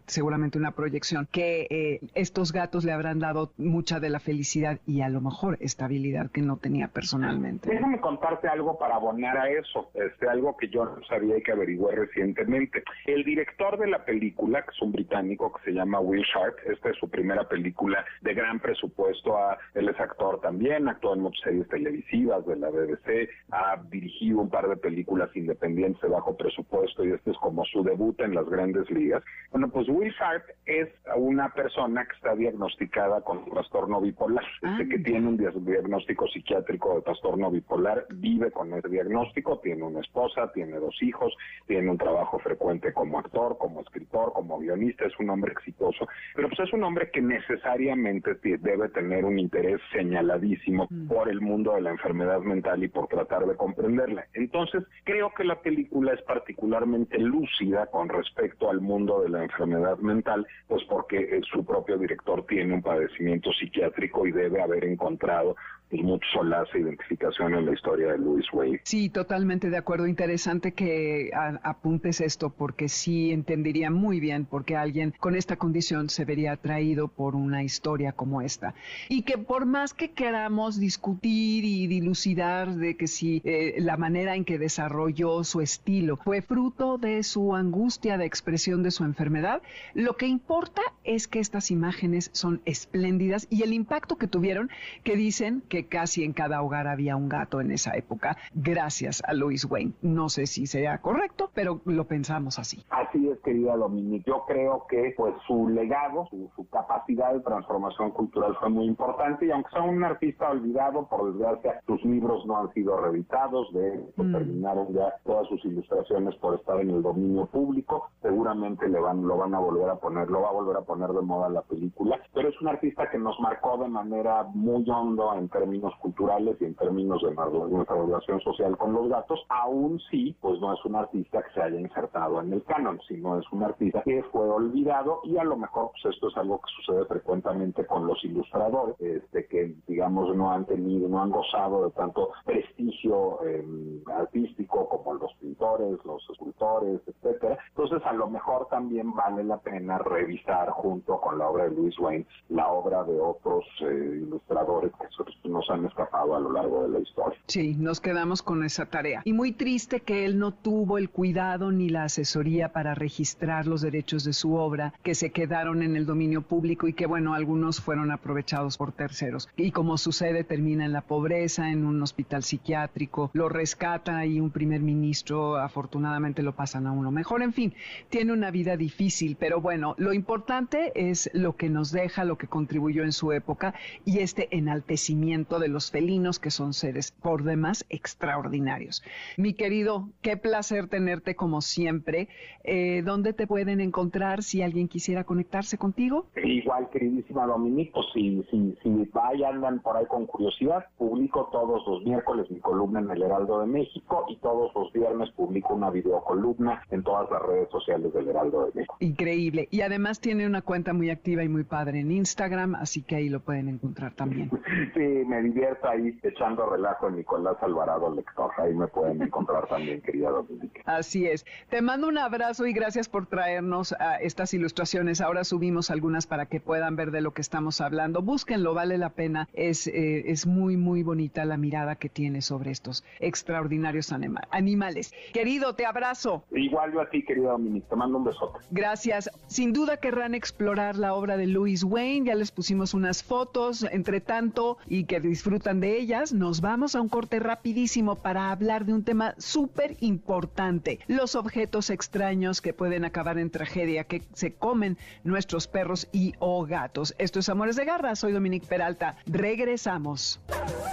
seguramente 0.08 0.58
una 0.58 0.72
proyección, 0.72 1.28
que 1.32 1.68
eh, 1.70 1.83
estos 2.16 2.52
gatos 2.52 2.84
le 2.84 2.92
habrán 2.92 3.20
dado 3.20 3.52
mucha 3.58 4.00
de 4.00 4.10
la 4.10 4.20
felicidad 4.20 4.80
y 4.86 5.02
a 5.02 5.10
lo 5.10 5.22
mejor 5.22 5.58
estabilidad 5.60 6.32
que 6.32 6.42
no 6.42 6.58
tenía 6.58 6.88
personalmente. 6.88 7.70
Déjame 7.70 8.00
contarte 8.00 8.48
algo 8.48 8.78
para 8.78 8.96
abonar 8.96 9.38
a 9.38 9.50
eso, 9.50 9.90
este, 9.94 10.28
algo 10.28 10.56
que 10.58 10.70
yo 10.70 10.86
no 10.86 11.04
sabía 11.06 11.38
y 11.38 11.44
que 11.44 11.52
averigué 11.52 11.96
recientemente. 11.96 12.84
El 13.06 13.24
director 13.24 13.78
de 13.78 13.88
la 13.88 14.06
película, 14.06 14.64
que 14.64 14.72
es 14.72 14.82
un 14.82 14.92
británico 14.92 15.52
que 15.54 15.64
se 15.66 15.72
llama 15.72 16.00
Will 16.00 16.24
Sharp, 16.24 16.56
esta 16.66 16.90
es 16.90 16.98
su 16.98 17.10
primera 17.10 17.48
película 17.48 18.06
de 18.22 18.34
gran 18.34 18.60
presupuesto, 18.60 19.38
a, 19.38 19.58
él 19.74 19.90
es 19.90 20.00
actor 20.00 20.40
también, 20.42 20.88
actuó 20.88 21.14
en 21.14 21.22
muchas 21.22 21.44
series 21.44 21.68
televisivas 21.68 22.46
de 22.46 22.56
la 22.56 22.70
BBC, 22.70 23.30
ha 23.52 23.82
dirigido 23.90 24.40
un 24.40 24.50
par 24.50 24.68
de 24.68 24.78
películas 24.78 25.30
independientes 25.36 26.02
de 26.02 26.10
bajo 26.10 26.36
presupuesto 26.36 27.06
y 27.06 27.12
este 27.12 27.32
es 27.32 27.38
como 27.38 27.66
su 27.66 27.84
debut 27.84 28.20
en 28.22 28.36
las 28.36 28.48
grandes 28.50 28.90
ligas. 28.90 29.24
Bueno, 29.52 29.70
pues 29.70 29.88
Will 29.90 30.14
Sharp 30.14 30.44
es 30.66 30.90
una 31.16 31.50
persona 31.74 32.06
que 32.06 32.16
está 32.16 32.36
diagnosticada 32.36 33.22
con 33.22 33.46
trastorno 33.46 34.00
bipolar, 34.00 34.44
este, 34.62 34.88
que 34.90 34.96
ah. 34.96 35.04
tiene 35.04 35.28
un 35.28 35.38
diagnóstico 35.38 36.28
psiquiátrico 36.28 36.96
de 36.96 37.02
trastorno 37.02 37.50
bipolar, 37.50 38.06
vive 38.14 38.52
con 38.52 38.74
ese 38.74 38.90
diagnóstico, 38.90 39.60
tiene 39.60 39.84
una 39.84 40.02
esposa, 40.02 40.52
tiene 40.54 40.78
dos 40.78 40.96
hijos, 41.02 41.34
tiene 41.68 41.90
un 41.90 41.98
trabajo 41.98 42.40
frecuente 42.40 42.94
como 42.94 43.20
actor, 43.20 43.58
como 43.58 43.82
escritor, 43.82 44.34
como 44.34 44.60
guionista, 44.60 45.06
es 45.06 45.14
un 45.20 45.30
hombre 45.30 45.52
exitoso, 45.52 46.08
pero 46.36 46.48
pues 46.50 46.60
es 46.60 46.74
un 46.74 46.84
hombre 46.84 47.10
que 47.12 47.22
necesariamente 47.22 48.36
debe 48.60 48.90
tener 48.90 49.26
un 49.26 49.40
interés 49.40 49.82
señaladísimo 49.92 50.88
mm. 50.90 51.08
por 51.08 51.30
el 51.30 51.42
mundo 51.42 51.74
de 51.74 51.82
la 51.82 51.92
enfermedad 51.92 52.42
mental 52.42 52.84
y 52.84 52.88
por 52.88 53.08
tratar 53.08 53.46
de 53.46 53.56
comprenderla. 53.56 54.26
Entonces, 54.34 54.84
creo 55.04 55.32
que 55.36 55.44
la 55.44 55.62
película 55.62 56.14
es 56.14 56.22
particularmente 56.22 57.18
lúcida 57.18 57.88
con 57.88 58.10
respecto 58.10 58.70
al 58.70 58.82
mundo 58.82 59.22
de 59.22 59.30
la 59.30 59.44
enfermedad 59.44 59.98
mental, 59.98 60.46
pues 60.68 60.84
porque 60.86 61.18
eh, 61.18 61.42
propio 61.66 61.98
director 61.98 62.46
tiene 62.46 62.74
un 62.74 62.82
padecimiento 62.82 63.52
psiquiátrico 63.54 64.26
y 64.26 64.32
debe 64.32 64.62
haber 64.62 64.86
encontrado 64.86 65.56
y 65.94 66.04
mucho 66.04 66.28
solace, 66.34 66.80
identificación 66.80 67.54
en 67.54 67.66
la 67.66 67.74
historia 67.74 68.12
de 68.12 68.18
Louis 68.18 68.46
Wade. 68.52 68.82
Sí, 68.84 69.10
totalmente 69.10 69.70
de 69.70 69.78
acuerdo. 69.78 70.08
Interesante 70.08 70.74
que 70.74 71.32
apuntes 71.64 72.20
esto 72.20 72.50
porque 72.50 72.90
sí 72.90 73.32
entendería 73.32 73.92
muy 73.92 74.20
bien 74.20 74.46
por 74.46 74.66
qué 74.66 74.76
alguien 74.76 75.14
con 75.20 75.36
esta 75.36 75.58
condición 75.58 76.10
se 76.10 76.26
vería 76.26 76.54
atraído 76.54 77.08
por 77.08 77.36
una 77.36 77.64
historia 77.64 78.12
como 78.12 78.42
esta. 78.42 78.74
Y 79.08 79.22
que 79.22 79.38
por 79.38 79.66
más 79.66 79.94
que 79.94 80.12
queramos 80.12 80.80
discutir 80.80 81.64
y 81.64 81.88
dilucidar 81.88 82.74
de 82.76 82.98
que 82.98 83.08
si 83.08 83.42
eh, 83.46 83.76
la 83.78 83.98
manera 83.98 84.36
en 84.36 84.46
que 84.46 84.58
desarrolló 84.58 85.44
su 85.44 85.62
estilo 85.62 86.18
fue 86.18 86.42
fruto 86.42 86.98
de 86.98 87.24
su 87.24 87.56
angustia 87.56 88.18
de 88.18 88.26
expresión 88.26 88.82
de 88.82 88.92
su 88.92 89.04
enfermedad, 89.04 89.62
lo 89.94 90.18
que 90.18 90.26
importa 90.26 90.82
es 91.04 91.28
que 91.28 91.40
estas 91.40 91.70
imágenes 91.70 92.30
son 92.34 92.62
espléndidas 92.66 93.48
y 93.50 93.62
el 93.64 93.74
impacto 93.74 94.18
que 94.18 94.28
tuvieron, 94.28 94.70
que 95.04 95.16
dicen 95.16 95.62
que 95.70 95.83
casi 95.86 96.24
en 96.24 96.34
cada 96.34 96.62
hogar 96.62 96.88
había 96.88 97.16
un 97.16 97.30
gato 97.30 97.62
en 97.62 97.72
esa 97.72 97.96
época, 97.96 98.38
gracias 98.54 99.22
a 99.26 99.34
Louis 99.34 99.66
Wayne. 99.66 99.94
No 100.02 100.30
sé 100.30 100.46
si 100.46 100.66
sea 100.66 101.00
correcto, 101.00 101.50
pero 101.54 101.82
lo 101.86 102.06
pensamos 102.06 102.60
así. 102.60 102.84
Así 102.90 103.30
es, 103.30 103.40
querida 103.40 103.76
Dominique. 103.76 104.26
Yo 104.28 104.44
creo 104.48 104.86
que 104.90 105.14
pues 105.16 105.34
su 105.48 105.70
legado, 105.70 106.28
su, 106.30 106.68
capacidad 106.72 107.34
de 107.34 107.42
transformación 107.42 108.12
cultural 108.12 108.56
fue 108.60 108.70
muy 108.70 108.86
importante 108.86 109.46
y 109.46 109.52
aunque 109.52 109.70
sea 109.72 109.84
un 109.84 110.04
artista 110.04 110.50
olvidado, 110.50 111.08
por 111.08 111.32
desgracia, 111.32 111.82
sus 111.86 112.04
libros 112.06 112.46
no 112.46 112.58
han 112.58 112.74
sido 112.74 112.98
reeditados, 112.98 113.72
de 113.74 113.96
hecho 113.96 114.24
mm. 114.24 114.32
terminaron 114.32 114.94
ya 114.94 115.14
todas 115.24 115.48
sus 115.48 115.64
ilustraciones 115.66 116.36
por 116.36 116.56
estar 116.56 116.80
en 116.80 116.90
el 116.90 117.02
dominio 117.02 117.46
público, 117.48 118.10
seguramente 118.22 118.88
le 118.88 119.00
van, 119.00 119.28
lo 119.28 119.38
van 119.38 119.54
a 119.54 119.60
volver 119.60 119.90
a 119.90 119.96
poner, 119.96 120.30
lo 120.30 120.42
va 120.42 120.50
a 120.50 120.54
volver 120.54 120.78
a 120.78 120.82
poner 120.82 121.10
de 121.10 121.22
moda 121.22 121.50
la 121.50 121.62
película, 121.62 122.20
pero 122.34 122.50
es 122.50 122.62
un 122.62 122.70
artista 122.70 123.10
que 123.10 123.18
nos 123.18 123.40
marcó 123.40 123.78
de 123.78 123.90
manera 123.90 124.44
muy 124.54 124.90
hondo 124.90 125.34
en 125.36 125.50
términos 125.50 125.73
términos 125.74 125.96
culturales 126.02 126.56
y 126.60 126.66
en 126.66 126.76
términos 126.76 127.22
de 127.24 127.34
nuestra 127.34 127.96
relación 127.96 128.40
social 128.42 128.78
con 128.78 128.94
los 128.94 129.10
gatos, 129.10 129.44
aún 129.50 130.00
sí, 130.12 130.36
pues 130.40 130.60
no 130.60 130.72
es 130.74 130.86
un 130.86 130.96
artista 130.96 131.42
que 131.42 131.52
se 131.54 131.64
haya 131.64 131.80
insertado 131.80 132.42
en 132.42 132.54
el 132.54 132.64
canon, 132.64 133.00
sino 133.08 133.40
es 133.40 133.46
un 133.52 133.64
artista 133.64 134.04
que 134.04 134.22
fue 134.32 134.48
olvidado 134.48 135.22
y 135.24 135.38
a 135.38 135.44
lo 135.44 135.58
mejor 135.58 135.90
pues 135.92 136.14
esto 136.14 136.28
es 136.28 136.38
algo 136.38 136.60
que 136.60 136.70
sucede 136.76 137.06
frecuentemente 137.06 137.88
con 137.88 138.06
los 138.06 138.24
ilustradores, 138.24 138.96
este, 139.00 139.48
que 139.48 139.76
digamos 139.88 140.36
no 140.36 140.52
han 140.52 140.66
tenido, 140.66 141.10
no 141.10 141.24
han 141.24 141.32
gozado 141.32 141.86
de 141.86 141.92
tanto 141.92 142.30
prestigio 142.46 143.44
em, 143.44 144.02
artístico 144.08 144.88
como 144.88 145.16
los 145.16 145.34
pintores, 145.36 145.98
los 146.06 146.24
escultores, 146.30 147.02
etcétera. 147.08 147.58
Entonces 147.70 148.06
a 148.06 148.14
lo 148.14 148.28
mejor 148.28 148.68
también 148.70 149.12
vale 149.14 149.44
la 149.44 149.58
pena 149.58 149.98
revisar 149.98 150.70
junto 150.70 151.20
con 151.20 151.40
la 151.40 151.50
obra 151.50 151.64
de 151.64 151.72
Louis 151.72 151.98
Wayne 151.98 152.28
la 152.50 152.68
obra 152.68 153.04
de 153.04 153.20
otros 153.20 153.66
eh, 153.82 154.20
ilustradores 154.22 154.92
que 155.00 155.08
no 155.54 155.62
han 155.70 155.86
escapado 155.86 156.36
a 156.36 156.40
lo 156.40 156.52
largo 156.52 156.84
de 156.84 156.90
la 156.90 157.00
historia. 157.00 157.40
Sí, 157.48 157.76
nos 157.78 158.02
quedamos 158.02 158.42
con 158.42 158.64
esa 158.64 158.88
tarea. 158.88 159.22
Y 159.24 159.34
muy 159.34 159.52
triste 159.52 160.02
que 160.02 160.26
él 160.26 160.40
no 160.40 160.52
tuvo 160.52 160.98
el 160.98 161.10
cuidado 161.10 161.72
ni 161.72 161.90
la 161.90 162.06
asesoría 162.06 162.74
para 162.74 162.96
registrar 162.96 163.68
los 163.68 163.82
derechos 163.82 164.24
de 164.24 164.34
su 164.34 164.56
obra, 164.56 164.94
que 165.04 165.16
se 165.16 165.32
quedaron 165.32 165.84
en 165.84 165.96
el 165.96 166.06
dominio 166.06 166.42
público 166.42 166.88
y 166.88 166.94
que, 166.94 167.06
bueno, 167.06 167.34
algunos 167.34 167.80
fueron 167.80 168.12
aprovechados 168.12 168.78
por 168.78 168.92
terceros. 168.92 169.48
Y 169.56 169.72
como 169.72 169.98
sucede, 169.98 170.44
termina 170.44 170.86
en 170.86 170.94
la 170.94 171.02
pobreza, 171.02 171.70
en 171.70 171.86
un 171.86 172.02
hospital 172.02 172.44
psiquiátrico, 172.44 173.30
lo 173.34 173.50
rescata 173.50 174.26
y 174.26 174.40
un 174.40 174.50
primer 174.50 174.82
ministro, 174.82 175.58
afortunadamente, 175.58 176.42
lo 176.42 176.56
pasan 176.56 176.88
a 176.88 176.92
uno 176.92 177.12
mejor. 177.12 177.44
En 177.44 177.54
fin, 177.54 177.74
tiene 178.10 178.34
una 178.34 178.52
vida 178.52 178.76
difícil, 178.76 179.38
pero 179.40 179.62
bueno, 179.62 179.96
lo 179.98 180.14
importante 180.14 180.92
es 180.96 181.30
lo 181.34 181.56
que 181.56 181.70
nos 181.70 181.92
deja, 181.92 182.24
lo 182.24 182.38
que 182.38 182.48
contribuyó 182.48 183.04
en 183.04 183.12
su 183.12 183.32
época 183.32 183.74
y 184.06 184.20
este 184.20 184.48
enaltecimiento 184.52 185.43
de 185.44 185.68
los 185.68 185.92
felinos, 185.92 186.40
que 186.40 186.52
son 186.52 186.74
seres 186.74 187.12
por 187.12 187.44
demás 187.44 187.86
extraordinarios. 187.90 189.04
Mi 189.38 189.54
querido, 189.54 190.10
qué 190.22 190.38
placer 190.38 190.88
tenerte 190.88 191.36
como 191.36 191.62
siempre. 191.62 192.28
Eh, 192.64 193.02
¿Dónde 193.04 193.34
te 193.34 193.46
pueden 193.46 193.82
encontrar 193.82 194.42
si 194.42 194.62
alguien 194.62 194.88
quisiera 194.88 195.24
conectarse 195.24 195.78
contigo? 195.78 196.26
Igual, 196.44 196.90
queridísima 196.90 197.46
Dominique, 197.46 197.92
pues 197.94 198.08
si, 198.14 198.44
si, 198.50 198.78
si 198.82 199.10
vayan, 199.14 199.54
andan 199.56 199.80
por 199.82 199.98
ahí 199.98 200.06
con 200.06 200.26
curiosidad, 200.26 200.86
publico 200.98 201.50
todos 201.52 201.86
los 201.86 202.04
miércoles 202.04 202.50
mi 202.50 202.60
columna 202.60 203.00
en 203.00 203.12
el 203.12 203.22
Heraldo 203.22 203.62
de 203.62 203.68
México 203.68 204.26
y 204.28 204.38
todos 204.38 204.72
los 204.76 204.92
viernes 204.92 205.30
publico 205.32 205.74
una 205.74 205.90
videocolumna 205.90 206.82
en 206.92 207.04
todas 207.04 207.30
las 207.30 207.42
redes 207.42 207.70
sociales 207.70 208.14
del 208.14 208.28
Heraldo 208.28 208.66
de 208.66 208.72
México. 208.76 208.98
Increíble. 209.00 209.68
Y 209.72 209.82
además 209.82 210.20
tiene 210.20 210.48
una 210.48 210.62
cuenta 210.62 210.94
muy 210.94 211.10
activa 211.10 211.44
y 211.44 211.50
muy 211.50 211.64
padre 211.64 212.00
en 212.00 212.12
Instagram, 212.12 212.76
así 212.76 213.02
que 213.02 213.16
ahí 213.16 213.30
lo 213.30 213.42
pueden 213.42 213.68
encontrar 213.68 214.14
también. 214.14 214.50
sí, 214.94 215.00
me 215.34 215.42
divierto 215.42 215.88
ahí 215.90 216.18
echando 216.22 216.70
relajo 216.70 217.08
en 217.08 217.18
Nicolás 217.18 217.58
Alvarado 217.62 218.14
Lector. 218.14 218.52
Ahí 218.58 218.74
me 218.74 218.88
pueden 218.88 219.22
encontrar 219.22 219.68
también, 219.68 220.02
querida 220.02 220.30
Dominique. 220.30 220.82
Así 220.86 221.26
es. 221.26 221.46
Te 221.70 221.82
mando 221.82 222.08
un 222.08 222.18
abrazo 222.18 222.68
y 222.68 222.74
gracias 222.74 223.10
por 223.10 223.26
traernos 223.26 223.94
a 223.94 224.18
estas 224.18 224.54
ilustraciones. 224.54 225.22
Ahora 225.22 225.44
subimos 225.44 225.90
algunas 225.90 226.28
para 226.28 226.46
que 226.46 226.60
puedan 226.60 226.96
ver 226.96 227.12
de 227.12 227.22
lo 227.22 227.32
que 227.32 227.42
estamos 227.42 227.82
hablando. 227.82 228.22
Búsquenlo, 228.22 228.74
vale 228.74 228.98
la 228.98 229.10
pena. 229.10 229.50
Es, 229.54 229.88
eh, 229.88 230.32
es 230.32 230.46
muy, 230.46 230.78
muy 230.78 231.02
bonita 231.02 231.46
la 231.46 231.58
mirada 231.58 231.96
que 231.96 232.10
tiene 232.10 232.42
sobre 232.42 232.72
estos 232.72 233.04
extraordinarios 233.20 234.14
animales. 234.52 235.14
Querido, 235.34 235.74
te 235.74 235.86
abrazo. 235.86 236.44
Igual 236.52 236.94
yo 236.94 237.02
a 237.02 237.10
ti, 237.10 237.24
querida 237.24 237.52
Dominique. 237.52 237.88
Te 237.90 237.96
mando 237.96 238.20
un 238.20 238.26
besote. 238.26 238.60
Gracias. 238.70 239.32
Sin 239.48 239.74
duda 239.74 239.98
querrán 239.98 240.36
explorar 240.36 240.96
la 240.96 241.16
obra 241.16 241.38
de 241.38 241.48
Louis 241.48 241.84
Wayne. 241.84 242.28
Ya 242.28 242.36
les 242.36 242.52
pusimos 242.52 242.94
unas 242.94 243.24
fotos. 243.24 243.84
Entre 243.92 244.22
tanto, 244.22 244.78
y 244.88 245.06
que 245.06 245.23
disfrutan 245.30 245.80
de 245.80 245.98
ellas, 245.98 246.34
nos 246.34 246.62
vamos 246.62 246.96
a 246.96 247.02
un 247.02 247.10
corte 247.10 247.40
rapidísimo 247.40 248.16
para 248.16 248.52
hablar 248.52 248.86
de 248.86 248.94
un 248.94 249.04
tema 249.04 249.36
súper 249.38 249.98
importante, 250.00 251.00
los 251.08 251.36
objetos 251.36 251.90
extraños 251.90 252.62
que 252.62 252.74
pueden 252.74 253.06
acabar 253.06 253.38
en 253.38 253.50
tragedia, 253.50 254.04
que 254.04 254.24
se 254.34 254.54
comen 254.54 254.98
nuestros 255.24 255.68
perros 255.68 256.08
y 256.12 256.34
o 256.40 256.66
gatos. 256.66 257.16
Esto 257.18 257.40
es 257.40 257.50
Amores 257.50 257.76
de 257.76 257.86
Garra, 257.86 258.16
soy 258.16 258.34
Dominique 258.34 258.68
Peralta. 258.68 259.18
Regresamos. 259.26 260.40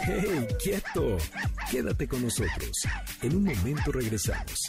Hey, 0.03 0.47
quieto. 0.63 1.17
Quédate 1.71 2.09
con 2.09 2.23
nosotros. 2.23 2.71
En 3.23 3.37
un 3.37 3.45
momento 3.45 3.93
regresamos. 3.93 4.69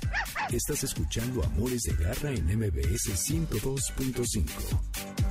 Estás 0.52 0.84
escuchando 0.84 1.44
Amores 1.44 1.84
de 1.84 2.04
Garra 2.04 2.32
en 2.32 2.46
MBS 2.46 3.10
102.5. 3.10 5.31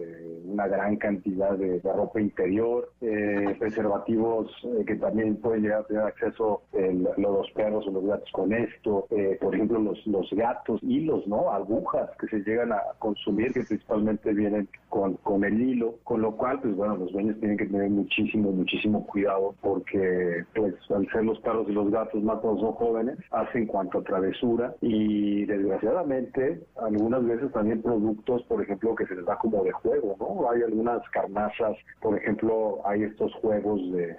una 0.45 0.67
gran 0.69 0.97
cantidad 0.97 1.53
de, 1.57 1.81
ropa 1.83 2.21
interior, 2.21 2.91
preservativos 3.59 4.51
que 4.87 4.95
también 4.97 5.37
pueden 5.37 5.63
llegar 5.63 5.81
a 5.81 5.85
tener 5.85 6.03
acceso 6.03 6.63
los 7.17 7.51
perros 7.53 7.87
o 7.89 7.91
los 7.91 8.05
gatos 8.05 8.31
con 8.33 8.53
esto. 8.53 9.07
por 9.41 9.55
ejemplo, 9.55 9.79
los 9.79 9.99
los 10.18 10.18
gatos, 10.33 10.81
hilos, 10.83 11.27
¿no? 11.27 11.51
Agujas 11.51 12.11
que 12.19 12.27
se 12.29 12.39
llegan 12.41 12.73
a 12.73 12.81
consumir, 12.99 13.53
que 13.53 13.63
principalmente 13.63 14.33
vienen 14.33 14.69
con, 14.89 15.15
con 15.17 15.45
el 15.45 15.61
hilo, 15.61 15.97
con 16.05 16.23
lo 16.23 16.37
cual, 16.37 16.61
pues 16.61 16.75
bueno, 16.77 16.97
los 16.97 17.13
dueños 17.13 17.39
tienen 17.39 17.59
que 17.59 17.67
tener 17.67 17.91
muchísimo, 17.91 18.51
muchísimo 18.51 19.07
cuidado 19.07 19.55
porque, 19.61 20.45
pues, 20.55 20.75
al 20.91 21.09
ser 21.11 21.25
los 21.25 21.39
perros 21.41 21.67
y 21.69 21.73
los 21.73 21.91
gatos 21.91 22.23
más 22.23 22.41
todos 22.41 22.61
son 22.61 22.73
jóvenes, 22.73 23.19
hacen 23.31 23.67
cuanto 23.67 23.99
a 23.99 24.03
travesura 24.03 24.75
y 24.81 25.45
desgraciadamente 25.47 26.61
algunas 26.81 27.25
veces 27.25 27.53
también 27.53 27.83
productos, 27.83 28.43
por 28.45 28.63
ejemplo, 28.63 28.95
que 28.95 29.07
se 29.07 29.15
les 29.15 29.25
da 29.27 29.37
como 29.39 29.63
de 29.65 29.73
juego, 29.73 30.17
¿no? 30.19 30.51
Hay 30.51 30.63
algunas 30.63 31.07
carnazas, 31.11 31.77
por 32.01 32.17
ejemplo, 32.17 32.81
hay 32.85 33.03
estos 33.03 33.33
juegos 33.35 33.81
de, 33.93 34.17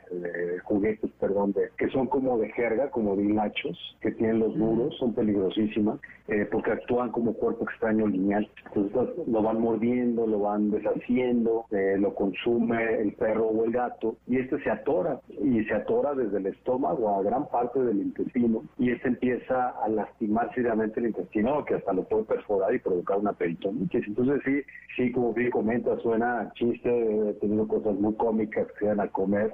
juguetes, 0.63 1.12
perdón, 1.19 1.53
de, 1.53 1.69
que 1.77 1.89
son 1.89 2.07
como 2.07 2.38
de 2.38 2.51
jerga, 2.51 2.89
como 2.91 3.15
de 3.15 3.23
hinachos, 3.23 3.97
que 4.01 4.12
tienen 4.12 4.39
los 4.39 4.55
muros, 4.55 4.95
son 4.97 5.13
peligrosísimos 5.13 5.88
eh, 6.28 6.47
porque 6.52 6.71
actúan 6.71 7.12
como 7.12 7.34
cuerpo 7.34 7.63
extraño 7.63 8.08
lineal. 8.08 8.47
Entonces 8.75 9.28
lo 9.28 9.41
van 9.41 9.60
mordiendo, 9.60 10.28
lo 10.28 10.39
van 10.41 10.69
deshaciendo, 10.69 11.65
eh, 11.71 11.95
lo 11.99 12.13
consume 12.13 13.02
el 13.02 13.13
perro 13.13 13.47
o 13.47 13.65
el 13.65 13.71
gato 13.71 14.15
y 14.28 14.38
este 14.38 14.62
se 14.62 14.69
atora 14.69 15.19
y 15.30 15.63
se 15.63 15.73
atora 15.73 16.13
desde 16.13 16.38
el 16.38 16.47
estómago 16.47 17.17
a 17.17 17.23
gran 17.23 17.47
parte 17.49 17.80
del 17.80 17.97
intestino 17.97 18.63
y 18.78 18.91
este 18.91 19.08
empieza 19.08 19.69
a 19.69 19.88
lastimar 19.89 20.54
seriamente 20.54 20.99
el 20.99 21.08
intestino 21.08 21.65
que 21.65 21.75
hasta 21.75 21.93
lo 21.93 22.04
puede 22.04 22.23
perforar 22.23 22.73
y 22.73 22.80
provocar 22.80 23.17
una 23.17 23.34
peritonitis. 23.34 24.08
Entonces 24.08 24.41
sí, 24.45 24.62
sí, 24.95 25.12
como 25.12 25.34
bien 25.34 25.52
comenta, 25.52 25.97
suena 25.99 26.52
chiste, 26.56 27.30
he 27.30 27.34
tenido 27.36 27.67
cosas 27.67 27.95
muy 27.95 28.13
cómicas 28.15 28.67
que 28.73 28.80
se 28.80 28.86
van 28.86 28.99
a 28.99 29.08
comer 29.08 29.54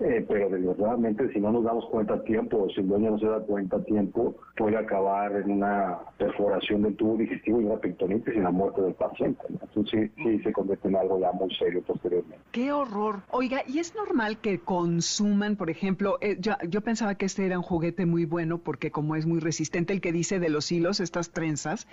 eh, 0.00 0.24
pero 0.28 0.48
desgraciadamente 0.48 1.32
si 1.32 1.40
no 1.40 1.52
nos 1.52 1.64
damos 1.64 1.86
cuenta 1.86 2.14
a 2.14 2.22
tiempo 2.22 2.64
o 2.64 2.70
si 2.70 2.80
el 2.80 2.88
dueño 2.88 3.12
no 3.12 3.18
se 3.18 3.26
da 3.26 3.40
cuenta 3.40 3.76
a 3.76 3.84
tiempo, 3.84 4.34
puede 4.56 4.76
acabar 4.76 5.32
en 5.36 5.50
una 5.50 5.98
perforación 6.18 6.82
del 6.82 6.96
tubo 6.96 7.16
digestivo 7.16 7.60
y 7.60 7.64
una 7.64 7.76
peritonitis 7.76 8.34
y 8.34 8.40
la 8.40 8.50
muerte 8.50 8.82
del 8.82 8.94
paciente. 8.94 9.40
Entonces 9.48 10.10
sí, 10.16 10.22
sí 10.22 10.38
se 10.42 10.52
convierte 10.52 10.88
en 10.88 10.96
algo 10.96 11.18
ya 11.20 11.32
muy 11.32 11.54
serio 11.54 11.82
posteriormente. 11.86 12.38
¡Qué 12.52 12.72
horror! 12.72 13.20
Oiga, 13.30 13.62
¿y 13.66 13.78
es 13.78 13.94
normal 13.94 14.38
que 14.38 14.58
consuman, 14.58 15.56
por 15.56 15.70
ejemplo, 15.70 16.18
eh, 16.20 16.36
yo, 16.40 16.54
yo 16.68 16.80
pensaba 16.80 17.14
que 17.14 17.26
este 17.26 17.46
era 17.46 17.58
un 17.58 17.64
juguete 17.64 18.06
muy 18.06 18.24
bueno 18.24 18.58
porque 18.58 18.90
como 18.90 19.16
es 19.16 19.26
muy 19.26 19.40
resistente 19.40 19.92
el 19.92 20.00
que 20.00 20.12
dice 20.12 20.40
de 20.40 20.48
los 20.48 20.70
hilos, 20.72 21.00
estas 21.00 21.30
trenzas, 21.30 21.86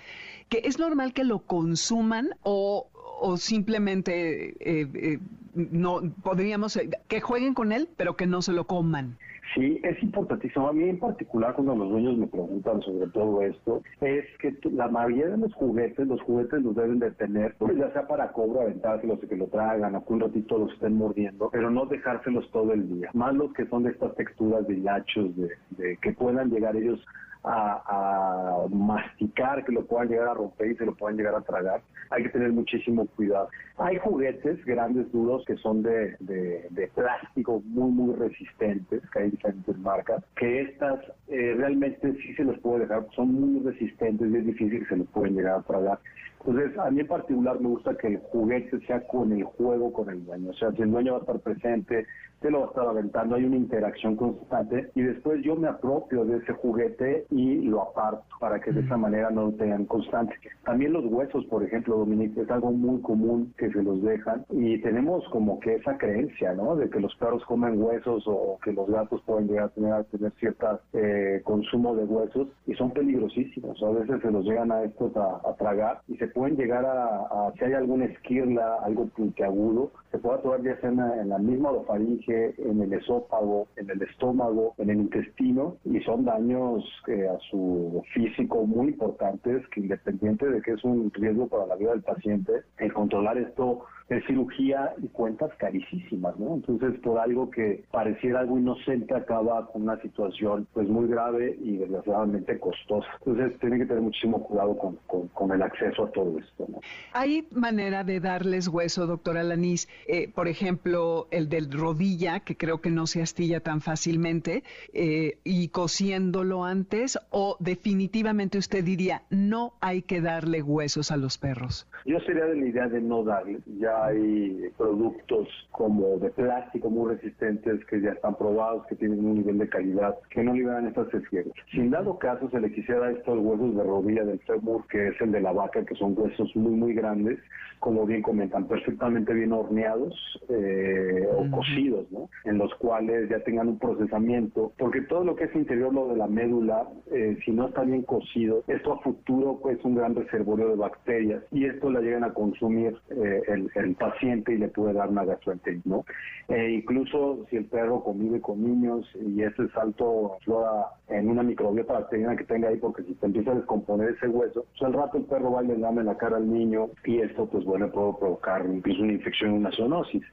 que 0.49 0.61
es 0.63 0.79
normal 0.79 1.13
que 1.13 1.23
lo 1.23 1.39
consuman 1.39 2.29
o 2.43 2.87
o 3.19 3.37
simplemente 3.37 4.55
eh, 4.59 4.87
eh, 4.93 5.19
no 5.53 6.01
podríamos 6.23 6.75
eh, 6.77 6.89
que 7.07 7.21
jueguen 7.21 7.53
con 7.53 7.71
él, 7.71 7.89
pero 7.99 8.15
que 8.15 8.25
no 8.25 8.41
se 8.41 8.53
lo 8.53 8.63
coman. 8.63 9.17
Sí, 9.53 9.81
es 9.83 10.01
importantísimo. 10.01 10.69
A 10.69 10.73
mí 10.73 10.87
en 10.87 10.99
particular 10.99 11.53
cuando 11.53 11.75
los 11.75 11.89
dueños 11.89 12.17
me 12.17 12.27
preguntan 12.27 12.81
sobre 12.81 13.07
todo 13.07 13.41
esto, 13.41 13.81
es 13.99 14.25
que 14.39 14.55
la 14.71 14.87
mayoría 14.87 15.27
de 15.27 15.37
los 15.37 15.53
juguetes, 15.55 16.07
los 16.07 16.21
juguetes 16.21 16.63
los 16.63 16.75
deben 16.77 16.99
de 16.99 17.11
tener, 17.11 17.55
pues 17.57 17.75
ya 17.75 17.91
sea 17.91 18.07
para 18.07 18.31
cobro, 18.31 18.61
aventárselos 18.61 19.19
y 19.21 19.27
que 19.27 19.35
lo 19.35 19.47
traigan, 19.47 19.95
o 19.95 20.05
que 20.05 20.13
un 20.13 20.21
ratito 20.21 20.59
los 20.59 20.71
estén 20.71 20.93
mordiendo, 20.93 21.49
pero 21.51 21.69
no 21.69 21.87
dejárselos 21.87 22.49
todo 22.51 22.71
el 22.71 22.87
día. 22.87 23.09
Más 23.13 23.35
los 23.35 23.51
que 23.51 23.67
son 23.67 23.83
de 23.83 23.89
estas 23.89 24.15
texturas 24.15 24.65
de 24.65 24.75
hilachos, 24.75 25.35
de, 25.35 25.49
de 25.71 25.97
que 25.97 26.13
puedan 26.13 26.51
llegar 26.51 26.77
ellos 26.77 27.03
a, 27.43 28.65
masticar, 28.69 29.63
que 29.65 29.71
lo 29.71 29.85
puedan 29.85 30.09
llegar 30.09 30.27
a 30.29 30.33
romper 30.33 30.71
y 30.71 30.75
se 30.75 30.85
lo 30.85 30.93
puedan 30.95 31.17
llegar 31.17 31.35
a 31.35 31.41
tragar. 31.41 31.81
Hay 32.09 32.23
que 32.23 32.29
tener 32.29 32.51
muchísimo 32.51 33.07
cuidado. 33.15 33.49
Hay 33.77 33.97
juguetes 33.97 34.63
grandes, 34.65 35.11
duros, 35.11 35.43
que 35.45 35.55
son 35.57 35.83
de, 35.83 36.15
de, 36.19 36.91
plástico 36.95 37.61
muy, 37.65 37.91
muy 37.91 38.15
resistentes, 38.15 39.01
que 39.11 39.19
hay 39.19 39.31
diferentes 39.31 39.77
marcas, 39.77 40.23
que 40.35 40.61
estas 40.61 40.99
eh, 41.27 41.55
realmente 41.57 42.13
sí 42.21 42.33
se 42.35 42.43
los 42.43 42.59
puede 42.59 42.81
dejar, 42.81 43.05
son 43.15 43.33
muy 43.33 43.63
resistentes 43.63 44.29
y 44.29 44.35
es 44.35 44.45
difícil 44.45 44.79
que 44.79 44.85
se 44.85 44.97
los 44.97 45.07
pueden 45.07 45.35
llegar 45.35 45.59
a 45.59 45.63
tragar. 45.63 45.99
Entonces, 46.45 46.77
a 46.77 46.89
mí 46.89 47.01
en 47.01 47.07
particular 47.07 47.59
me 47.59 47.67
gusta 47.67 47.95
que 47.97 48.07
el 48.07 48.17
juguete 48.17 48.79
sea 48.87 49.05
con 49.07 49.31
el 49.33 49.43
juego 49.43 49.91
con 49.91 50.09
el 50.09 50.25
dueño. 50.25 50.51
O 50.51 50.53
sea, 50.53 50.71
si 50.71 50.81
el 50.81 50.91
dueño 50.91 51.13
va 51.13 51.17
a 51.17 51.21
estar 51.21 51.39
presente, 51.39 52.05
te 52.41 52.49
lo 52.49 52.59
va 52.59 52.65
a 52.65 52.69
estar 52.69 52.87
aventando, 52.87 53.35
hay 53.35 53.45
una 53.45 53.57
interacción 53.57 54.15
constante 54.15 54.89
y 54.95 55.01
después 55.01 55.41
yo 55.43 55.55
me 55.55 55.67
apropio 55.67 56.25
de 56.25 56.37
ese 56.37 56.53
juguete 56.53 57.25
y 57.29 57.61
lo 57.63 57.81
aparto 57.81 58.23
para 58.39 58.59
que 58.59 58.71
de 58.71 58.81
esa 58.81 58.97
manera 58.97 59.29
no 59.29 59.47
lo 59.47 59.51
tengan 59.53 59.85
constante. 59.85 60.35
También 60.63 60.93
los 60.93 61.05
huesos, 61.05 61.45
por 61.45 61.63
ejemplo, 61.63 61.97
Dominique, 61.97 62.41
es 62.41 62.49
algo 62.49 62.71
muy 62.71 63.01
común 63.01 63.53
que 63.57 63.71
se 63.71 63.83
los 63.83 64.01
dejan 64.01 64.45
y 64.49 64.79
tenemos 64.81 65.27
como 65.29 65.59
que 65.59 65.75
esa 65.75 65.97
creencia, 65.97 66.53
¿no? 66.53 66.75
De 66.75 66.89
que 66.89 66.99
los 66.99 67.13
perros 67.15 67.43
comen 67.45 67.81
huesos 67.81 68.23
o 68.27 68.57
que 68.63 68.71
los 68.71 68.89
gatos 68.89 69.21
pueden 69.25 69.47
llegar 69.47 69.65
a 69.65 69.69
tener, 69.69 69.93
a 69.93 70.03
tener 70.03 70.31
cierto 70.39 70.79
eh, 70.93 71.41
consumo 71.43 71.95
de 71.95 72.05
huesos 72.05 72.47
y 72.65 72.73
son 72.73 72.91
peligrosísimos. 72.91 73.81
A 73.83 73.89
veces 73.89 74.21
se 74.21 74.31
los 74.31 74.45
llegan 74.45 74.71
a 74.71 74.83
estos 74.83 75.15
a, 75.17 75.39
tragar 75.57 76.01
y 76.07 76.15
se 76.17 76.27
pueden 76.27 76.55
llegar 76.55 76.85
a, 76.85 77.51
si 77.57 77.65
hay 77.65 77.73
alguna 77.73 78.05
esquirla, 78.05 78.77
algo 78.83 79.07
puntiagudo, 79.07 79.91
se 80.11 80.17
puede 80.17 80.39
atorar 80.39 80.61
ya 80.63 80.79
sea 80.81 80.89
en 80.89 81.29
la, 81.29 81.37
misma 81.37 81.69
orofaringe, 81.69 82.55
en 82.57 82.81
el 82.81 82.93
esófago, 82.93 83.67
en 83.75 83.89
el 83.89 84.01
estómago, 84.01 84.73
en 84.77 84.89
el 84.89 84.97
intestino 84.97 85.77
y 85.85 85.99
son 86.01 86.25
daños 86.25 86.83
eh, 87.07 87.27
a 87.27 87.37
su 87.49 88.03
físico 88.13 88.65
muy 88.65 88.87
importantes 88.87 89.67
que 89.69 89.81
independiente 89.81 90.49
de 90.49 90.61
que 90.61 90.71
es 90.71 90.83
un 90.83 91.11
riesgo 91.13 91.47
para 91.47 91.67
la 91.67 91.75
vida 91.75 91.91
del 91.91 92.01
paciente, 92.01 92.51
el 92.77 92.93
controlar 92.93 93.37
esto 93.37 93.85
es 94.09 94.25
cirugía 94.25 94.93
y 95.01 95.07
cuentas 95.07 95.51
carísimas, 95.57 96.37
¿no? 96.39 96.55
Entonces, 96.55 96.99
por 97.01 97.19
algo 97.19 97.49
que 97.49 97.83
pareciera 97.91 98.39
algo 98.39 98.57
inocente, 98.57 99.13
acaba 99.13 99.67
con 99.67 99.83
una 99.83 100.01
situación 100.01 100.67
pues 100.73 100.87
muy 100.87 101.07
grave 101.07 101.57
y 101.61 101.77
desgraciadamente 101.77 102.59
costosa. 102.59 103.07
Entonces, 103.25 103.59
tiene 103.59 103.77
que 103.77 103.85
tener 103.85 104.01
muchísimo 104.01 104.43
cuidado 104.43 104.77
con, 104.77 104.97
con, 105.33 105.51
el 105.51 105.61
acceso 105.61 106.05
a 106.05 106.11
todo 106.11 106.37
esto, 106.37 106.65
¿no? 106.67 106.79
¿Hay 107.13 107.47
manera 107.51 108.03
de 108.03 108.19
darles 108.19 108.67
hueso, 108.67 109.07
doctora 109.07 109.43
Lanís? 109.43 109.87
Eh, 110.07 110.31
por 110.31 110.47
ejemplo, 110.47 111.27
el 111.31 111.49
del 111.49 111.71
rodilla, 111.71 112.41
que 112.41 112.55
creo 112.55 112.81
que 112.81 112.91
no 112.91 113.07
se 113.07 113.21
astilla 113.21 113.61
tan 113.61 113.81
fácilmente, 113.81 114.63
eh, 114.93 115.39
y 115.43 115.69
cosiéndolo 115.69 116.65
antes, 116.65 117.19
o 117.31 117.57
definitivamente 117.59 118.57
usted 118.57 118.83
diría, 118.83 119.23
no 119.29 119.73
hay 119.81 120.01
que 120.01 120.21
darle 120.21 120.61
huesos 120.61 121.11
a 121.11 121.17
los 121.17 121.37
perros? 121.37 121.87
Yo 122.05 122.19
sería 122.21 122.45
de 122.45 122.55
la 122.55 122.65
idea 122.67 122.87
de 122.87 123.01
no 123.01 123.23
darle. 123.23 123.59
Ya 123.79 123.98
hay 124.03 124.69
productos 124.77 125.47
como 125.71 126.17
de 126.17 126.29
plástico 126.29 126.89
muy 126.89 127.15
resistentes 127.15 127.83
que 127.85 128.01
ya 128.01 128.11
están 128.11 128.35
probados, 128.35 128.85
que 128.87 128.95
tienen 128.95 129.25
un 129.25 129.35
nivel 129.35 129.57
de 129.57 129.69
calidad, 129.69 130.15
que 130.29 130.43
no 130.43 130.53
liberan 130.53 130.87
estas 130.87 131.13
esquirlas. 131.13 131.53
Sin 131.71 131.89
dado 131.89 132.17
caso 132.17 132.49
se 132.49 132.59
le 132.59 132.71
quisiera 132.71 133.11
estos 133.11 133.39
huesos 133.39 133.75
de 133.75 133.83
rodilla 133.83 134.23
del 134.23 134.39
fémur, 134.39 134.85
que 134.87 135.09
es 135.09 135.21
el 135.21 135.31
de 135.31 135.41
la 135.41 135.51
vaca, 135.51 135.85
que 135.85 135.95
son 135.95 136.13
huesos 136.17 136.55
muy, 136.55 136.71
muy 136.71 136.93
grandes, 136.93 137.39
como 137.79 138.05
bien 138.05 138.21
comentan, 138.21 138.67
perfectamente 138.67 139.33
bien 139.33 139.53
horneados 139.53 140.13
eh, 140.49 141.27
o 141.37 141.49
cocidos, 141.49 142.11
¿no? 142.11 142.29
En 142.45 142.57
los 142.57 142.73
cuales 142.75 143.29
ya 143.29 143.39
tengan 143.43 143.69
un 143.69 143.79
procesamiento, 143.79 144.73
porque 144.77 145.01
todo 145.01 145.23
lo 145.23 145.35
que 145.35 145.45
es 145.45 145.55
interior, 145.55 145.93
lo 145.93 146.09
de 146.09 146.17
la 146.17 146.27
médula, 146.27 146.87
eh, 147.11 147.37
si 147.45 147.51
no 147.51 147.67
está 147.69 147.83
bien 147.83 148.03
cocido, 148.03 148.63
esto 148.67 148.93
a 148.93 148.99
futuro 148.99 149.59
pues 149.61 149.83
un 149.85 149.95
gran 149.95 150.15
reservorio 150.15 150.69
de 150.69 150.75
bacterias 150.75 151.43
y 151.51 151.65
esto 151.65 151.89
la 151.89 152.01
llegan 152.01 152.23
a 152.23 152.33
consumir 152.33 152.97
eh, 153.09 153.41
el 153.47 153.69
el 153.75 153.88
paciente 153.95 154.53
y 154.53 154.57
le 154.57 154.67
puede 154.67 154.93
dar 154.93 155.09
una 155.09 155.25
gastroenteritis, 155.25 155.85
¿no? 155.85 156.05
E 156.47 156.71
incluso 156.71 157.45
si 157.49 157.57
el 157.57 157.65
perro 157.65 158.03
convive 158.03 158.41
con 158.41 158.63
niños 158.63 159.09
y 159.15 159.41
ese 159.43 159.67
salto 159.69 160.37
flora 160.43 160.87
en 161.07 161.29
una 161.29 161.43
microbiota 161.43 162.07
que 162.09 162.43
tenga 162.45 162.69
ahí, 162.69 162.77
porque 162.77 163.03
si 163.03 163.13
te 163.15 163.25
empieza 163.25 163.51
a 163.51 163.55
descomponer 163.55 164.09
ese 164.09 164.27
hueso, 164.27 164.65
pues 164.71 164.81
al 164.83 164.93
rato 164.93 165.17
el 165.17 165.25
perro 165.25 165.51
va 165.51 165.63
y 165.63 165.67
le 165.67 165.77
dame 165.77 166.03
la 166.03 166.17
cara 166.17 166.37
al 166.37 166.51
niño 166.51 166.89
y 167.05 167.19
esto 167.19 167.47
pues 167.47 167.63
bueno 167.65 167.91
puede 167.91 168.13
provocar 168.19 168.65
incluso 168.65 169.01
una 169.03 169.13
infección, 169.13 169.53
una 169.53 169.71
zoonosis. 169.71 170.23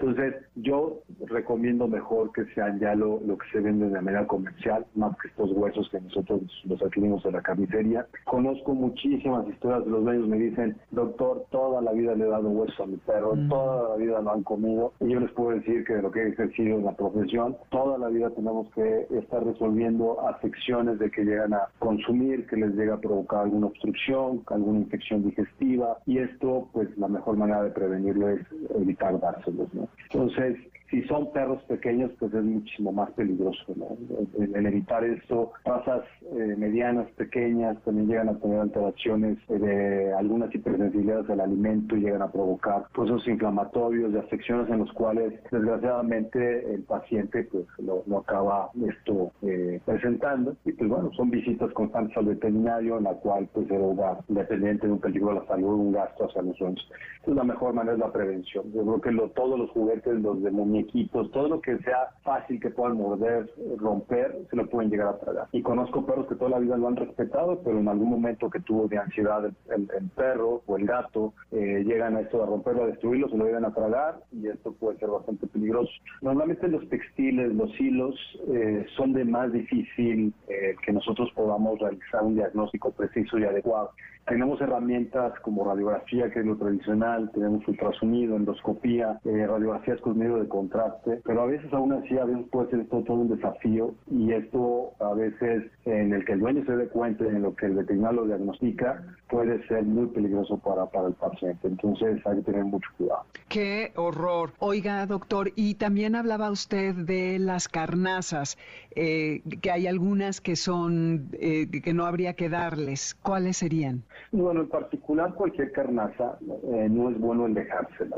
Entonces, 0.00 0.34
yo 0.56 1.00
recomiendo 1.26 1.86
mejor 1.86 2.32
que 2.32 2.46
sean 2.54 2.80
ya 2.80 2.94
lo, 2.94 3.20
lo, 3.20 3.36
que 3.36 3.46
se 3.52 3.60
vende 3.60 3.90
de 3.90 4.00
manera 4.00 4.26
comercial, 4.26 4.86
más 4.94 5.14
que 5.18 5.28
estos 5.28 5.52
huesos 5.52 5.90
que 5.90 6.00
nosotros 6.00 6.40
los 6.64 6.80
adquirimos 6.82 7.22
en 7.26 7.32
la 7.32 7.42
carnicería. 7.42 8.06
Conozco 8.24 8.72
muchísimas 8.72 9.46
historias 9.46 9.84
de 9.84 9.90
los 9.90 10.02
dueños, 10.02 10.26
me 10.26 10.38
dicen, 10.38 10.74
doctor, 10.90 11.44
toda 11.50 11.82
la 11.82 11.92
vida 11.92 12.14
le 12.14 12.24
he 12.24 12.28
dado 12.28 12.48
hueso 12.48 12.82
a 12.82 12.86
mi 12.86 12.96
perro, 12.96 13.36
mm. 13.36 13.48
toda 13.50 13.90
la 13.90 13.96
vida 13.96 14.22
lo 14.22 14.32
han 14.32 14.42
comido. 14.42 14.94
Y 15.00 15.10
yo 15.10 15.20
les 15.20 15.30
puedo 15.32 15.50
decir 15.50 15.84
que 15.84 15.92
de 15.92 16.02
lo 16.02 16.10
que 16.10 16.20
he 16.20 16.28
ejercido 16.28 16.78
en 16.78 16.86
la 16.86 16.92
profesión, 16.92 17.58
toda 17.68 17.98
la 17.98 18.08
vida 18.08 18.30
tenemos 18.30 18.70
que 18.74 19.06
estar 19.10 19.44
resolviendo 19.44 20.26
afecciones 20.26 20.98
de 20.98 21.10
que 21.10 21.24
llegan 21.24 21.52
a 21.52 21.68
consumir, 21.78 22.46
que 22.46 22.56
les 22.56 22.74
llega 22.74 22.94
a 22.94 23.00
provocar 23.00 23.40
alguna 23.40 23.66
obstrucción, 23.66 24.42
alguna 24.46 24.78
infección 24.78 25.24
digestiva. 25.24 25.98
Y 26.06 26.18
esto, 26.18 26.70
pues 26.72 26.88
la 26.96 27.08
mejor 27.08 27.36
manera 27.36 27.62
de 27.64 27.70
prevenirlo 27.70 28.30
es 28.30 28.40
evitar 28.74 29.20
dárselos, 29.20 29.72
¿no? 29.74 29.89
Entonces, 29.98 30.56
si 30.90 31.02
son 31.04 31.32
perros 31.32 31.62
pequeños, 31.64 32.10
pues 32.18 32.34
es 32.34 32.42
muchísimo 32.42 32.92
más 32.92 33.10
peligroso. 33.12 33.64
¿no? 33.76 33.96
El, 34.38 34.66
evitar 34.66 35.04
esto, 35.04 35.52
razas 35.64 36.02
eh, 36.32 36.54
medianas, 36.58 37.08
pequeñas, 37.12 37.78
también 37.84 38.08
llegan 38.08 38.28
a 38.28 38.38
tener 38.38 38.58
alteraciones 38.58 39.38
de 39.48 40.12
algunas 40.14 40.52
hipersensibilidades 40.52 41.30
al 41.30 41.40
alimento 41.40 41.96
y 41.96 42.00
llegan 42.00 42.22
a 42.22 42.32
provocar 42.32 42.86
procesos 42.92 43.26
inflamatorios, 43.28 44.12
de 44.12 44.18
afecciones 44.18 44.68
en 44.68 44.80
los 44.80 44.92
cuales 44.92 45.32
desgraciadamente 45.50 46.74
el 46.74 46.82
paciente 46.82 47.44
pues 47.44 47.66
lo, 47.78 48.18
acaba 48.18 48.70
esto 48.88 49.30
eh, 49.42 49.80
presentando. 49.84 50.56
Y 50.64 50.72
pues 50.72 50.90
bueno, 50.90 51.10
son 51.16 51.30
visitas 51.30 51.72
constantes 51.72 52.16
al 52.16 52.26
veterinario 52.26 52.98
en 52.98 53.04
la 53.04 53.14
cual 53.14 53.48
pues 53.52 53.68
se 53.68 53.78
va 53.78 54.18
independiente 54.28 54.88
de 54.88 54.92
un 54.92 55.00
peligro 55.00 55.30
a 55.30 55.34
la 55.34 55.46
salud, 55.46 55.74
un 55.74 55.92
gasto 55.92 56.24
hacia 56.24 56.42
los 56.42 56.56
sueños. 56.56 56.84
Entonces 57.18 57.36
la 57.36 57.44
mejor 57.44 57.74
manera 57.74 57.94
es 57.94 58.00
la 58.00 58.12
prevención. 58.12 58.72
Yo 58.72 58.82
creo 58.82 59.00
que 59.00 59.12
lo, 59.12 59.30
todos 59.30 59.58
los 59.58 59.70
juguetes, 59.70 60.20
los 60.20 60.42
de 60.42 60.50
equipos, 60.80 61.30
todo 61.30 61.48
lo 61.48 61.60
que 61.60 61.78
sea 61.78 62.08
fácil 62.22 62.60
que 62.60 62.70
puedan 62.70 62.96
morder, 62.96 63.50
romper, 63.78 64.36
se 64.50 64.56
lo 64.56 64.66
pueden 64.66 64.90
llegar 64.90 65.08
a 65.08 65.18
tragar. 65.18 65.48
Y 65.52 65.62
conozco 65.62 66.04
perros 66.04 66.26
que 66.26 66.34
toda 66.34 66.50
la 66.50 66.58
vida 66.58 66.76
lo 66.76 66.88
han 66.88 66.96
respetado, 66.96 67.60
pero 67.64 67.78
en 67.78 67.88
algún 67.88 68.10
momento 68.10 68.50
que 68.50 68.60
tuvo 68.60 68.88
de 68.88 68.98
ansiedad 68.98 69.44
el, 69.44 70.10
perro 70.14 70.62
o 70.66 70.76
el 70.76 70.86
gato, 70.86 71.32
eh, 71.52 71.82
llegan 71.84 72.16
a 72.16 72.20
esto 72.20 72.42
a 72.42 72.46
romperlo, 72.46 72.84
a 72.84 72.86
destruirlo, 72.86 73.28
se 73.28 73.36
lo 73.36 73.44
llegan 73.44 73.64
a 73.64 73.72
tragar 73.72 74.16
y 74.32 74.48
esto 74.48 74.72
puede 74.72 74.98
ser 74.98 75.08
bastante 75.08 75.46
peligroso. 75.46 75.90
Normalmente 76.22 76.68
los 76.68 76.88
textiles, 76.88 77.54
los 77.54 77.78
hilos, 77.80 78.14
eh, 78.48 78.86
son 78.96 79.12
de 79.12 79.24
más 79.24 79.52
difícil 79.52 80.32
eh, 80.48 80.74
que 80.84 80.92
nosotros 80.92 81.30
podamos 81.34 81.78
realizar 81.78 82.22
un 82.22 82.34
diagnóstico 82.34 82.90
preciso 82.92 83.38
y 83.38 83.44
adecuado. 83.44 83.90
Tenemos 84.26 84.60
herramientas 84.60 85.32
como 85.40 85.64
radiografía, 85.64 86.30
que 86.30 86.40
es 86.40 86.46
lo 86.46 86.56
tradicional, 86.56 87.30
tenemos 87.32 87.66
ultrasonido, 87.66 88.36
endoscopía, 88.36 89.18
radiografías 89.24 90.00
con 90.02 90.18
medio 90.18 90.36
de 90.36 90.46
contraste, 90.70 91.20
pero 91.24 91.42
a 91.42 91.46
veces 91.46 91.72
aún 91.72 91.92
así 91.92 92.16
a 92.16 92.24
veces 92.24 92.46
puede 92.50 92.70
ser 92.70 92.80
esto 92.80 93.02
todo 93.02 93.16
un 93.18 93.28
desafío 93.28 93.94
y 94.10 94.32
esto 94.32 94.92
a 95.00 95.14
veces 95.14 95.64
en 95.84 96.12
el 96.12 96.24
que 96.24 96.32
el 96.32 96.40
dueño 96.40 96.64
se 96.64 96.76
dé 96.76 96.88
cuenta, 96.88 97.24
en 97.24 97.42
lo 97.42 97.54
que 97.54 97.66
el 97.66 97.74
veterinario 97.74 98.20
lo 98.20 98.26
diagnostica, 98.26 99.02
puede 99.28 99.66
ser 99.66 99.84
muy 99.84 100.06
peligroso 100.08 100.58
para, 100.58 100.86
para 100.86 101.08
el 101.08 101.14
paciente. 101.14 101.68
Entonces 101.68 102.24
hay 102.26 102.36
que 102.36 102.42
tener 102.42 102.64
mucho 102.64 102.88
cuidado. 102.96 103.24
Qué 103.48 103.92
horror. 103.96 104.52
Oiga, 104.58 105.06
doctor, 105.06 105.50
y 105.56 105.74
también 105.74 106.14
hablaba 106.14 106.50
usted 106.50 106.94
de 106.94 107.38
las 107.38 107.68
carnazas, 107.68 108.58
eh, 108.94 109.42
que 109.60 109.70
hay 109.70 109.86
algunas 109.86 110.40
que 110.40 110.56
son, 110.56 111.28
eh, 111.32 111.68
que 111.82 111.92
no 111.92 112.06
habría 112.06 112.34
que 112.34 112.48
darles. 112.48 113.16
¿Cuáles 113.22 113.58
serían? 113.58 114.02
Bueno, 114.32 114.60
en 114.60 114.68
particular 114.68 115.34
cualquier 115.34 115.72
carnaza 115.72 116.38
eh, 116.72 116.88
no 116.90 117.10
es 117.10 117.18
bueno 117.18 117.46
en 117.46 117.54
dejársela. 117.54 118.16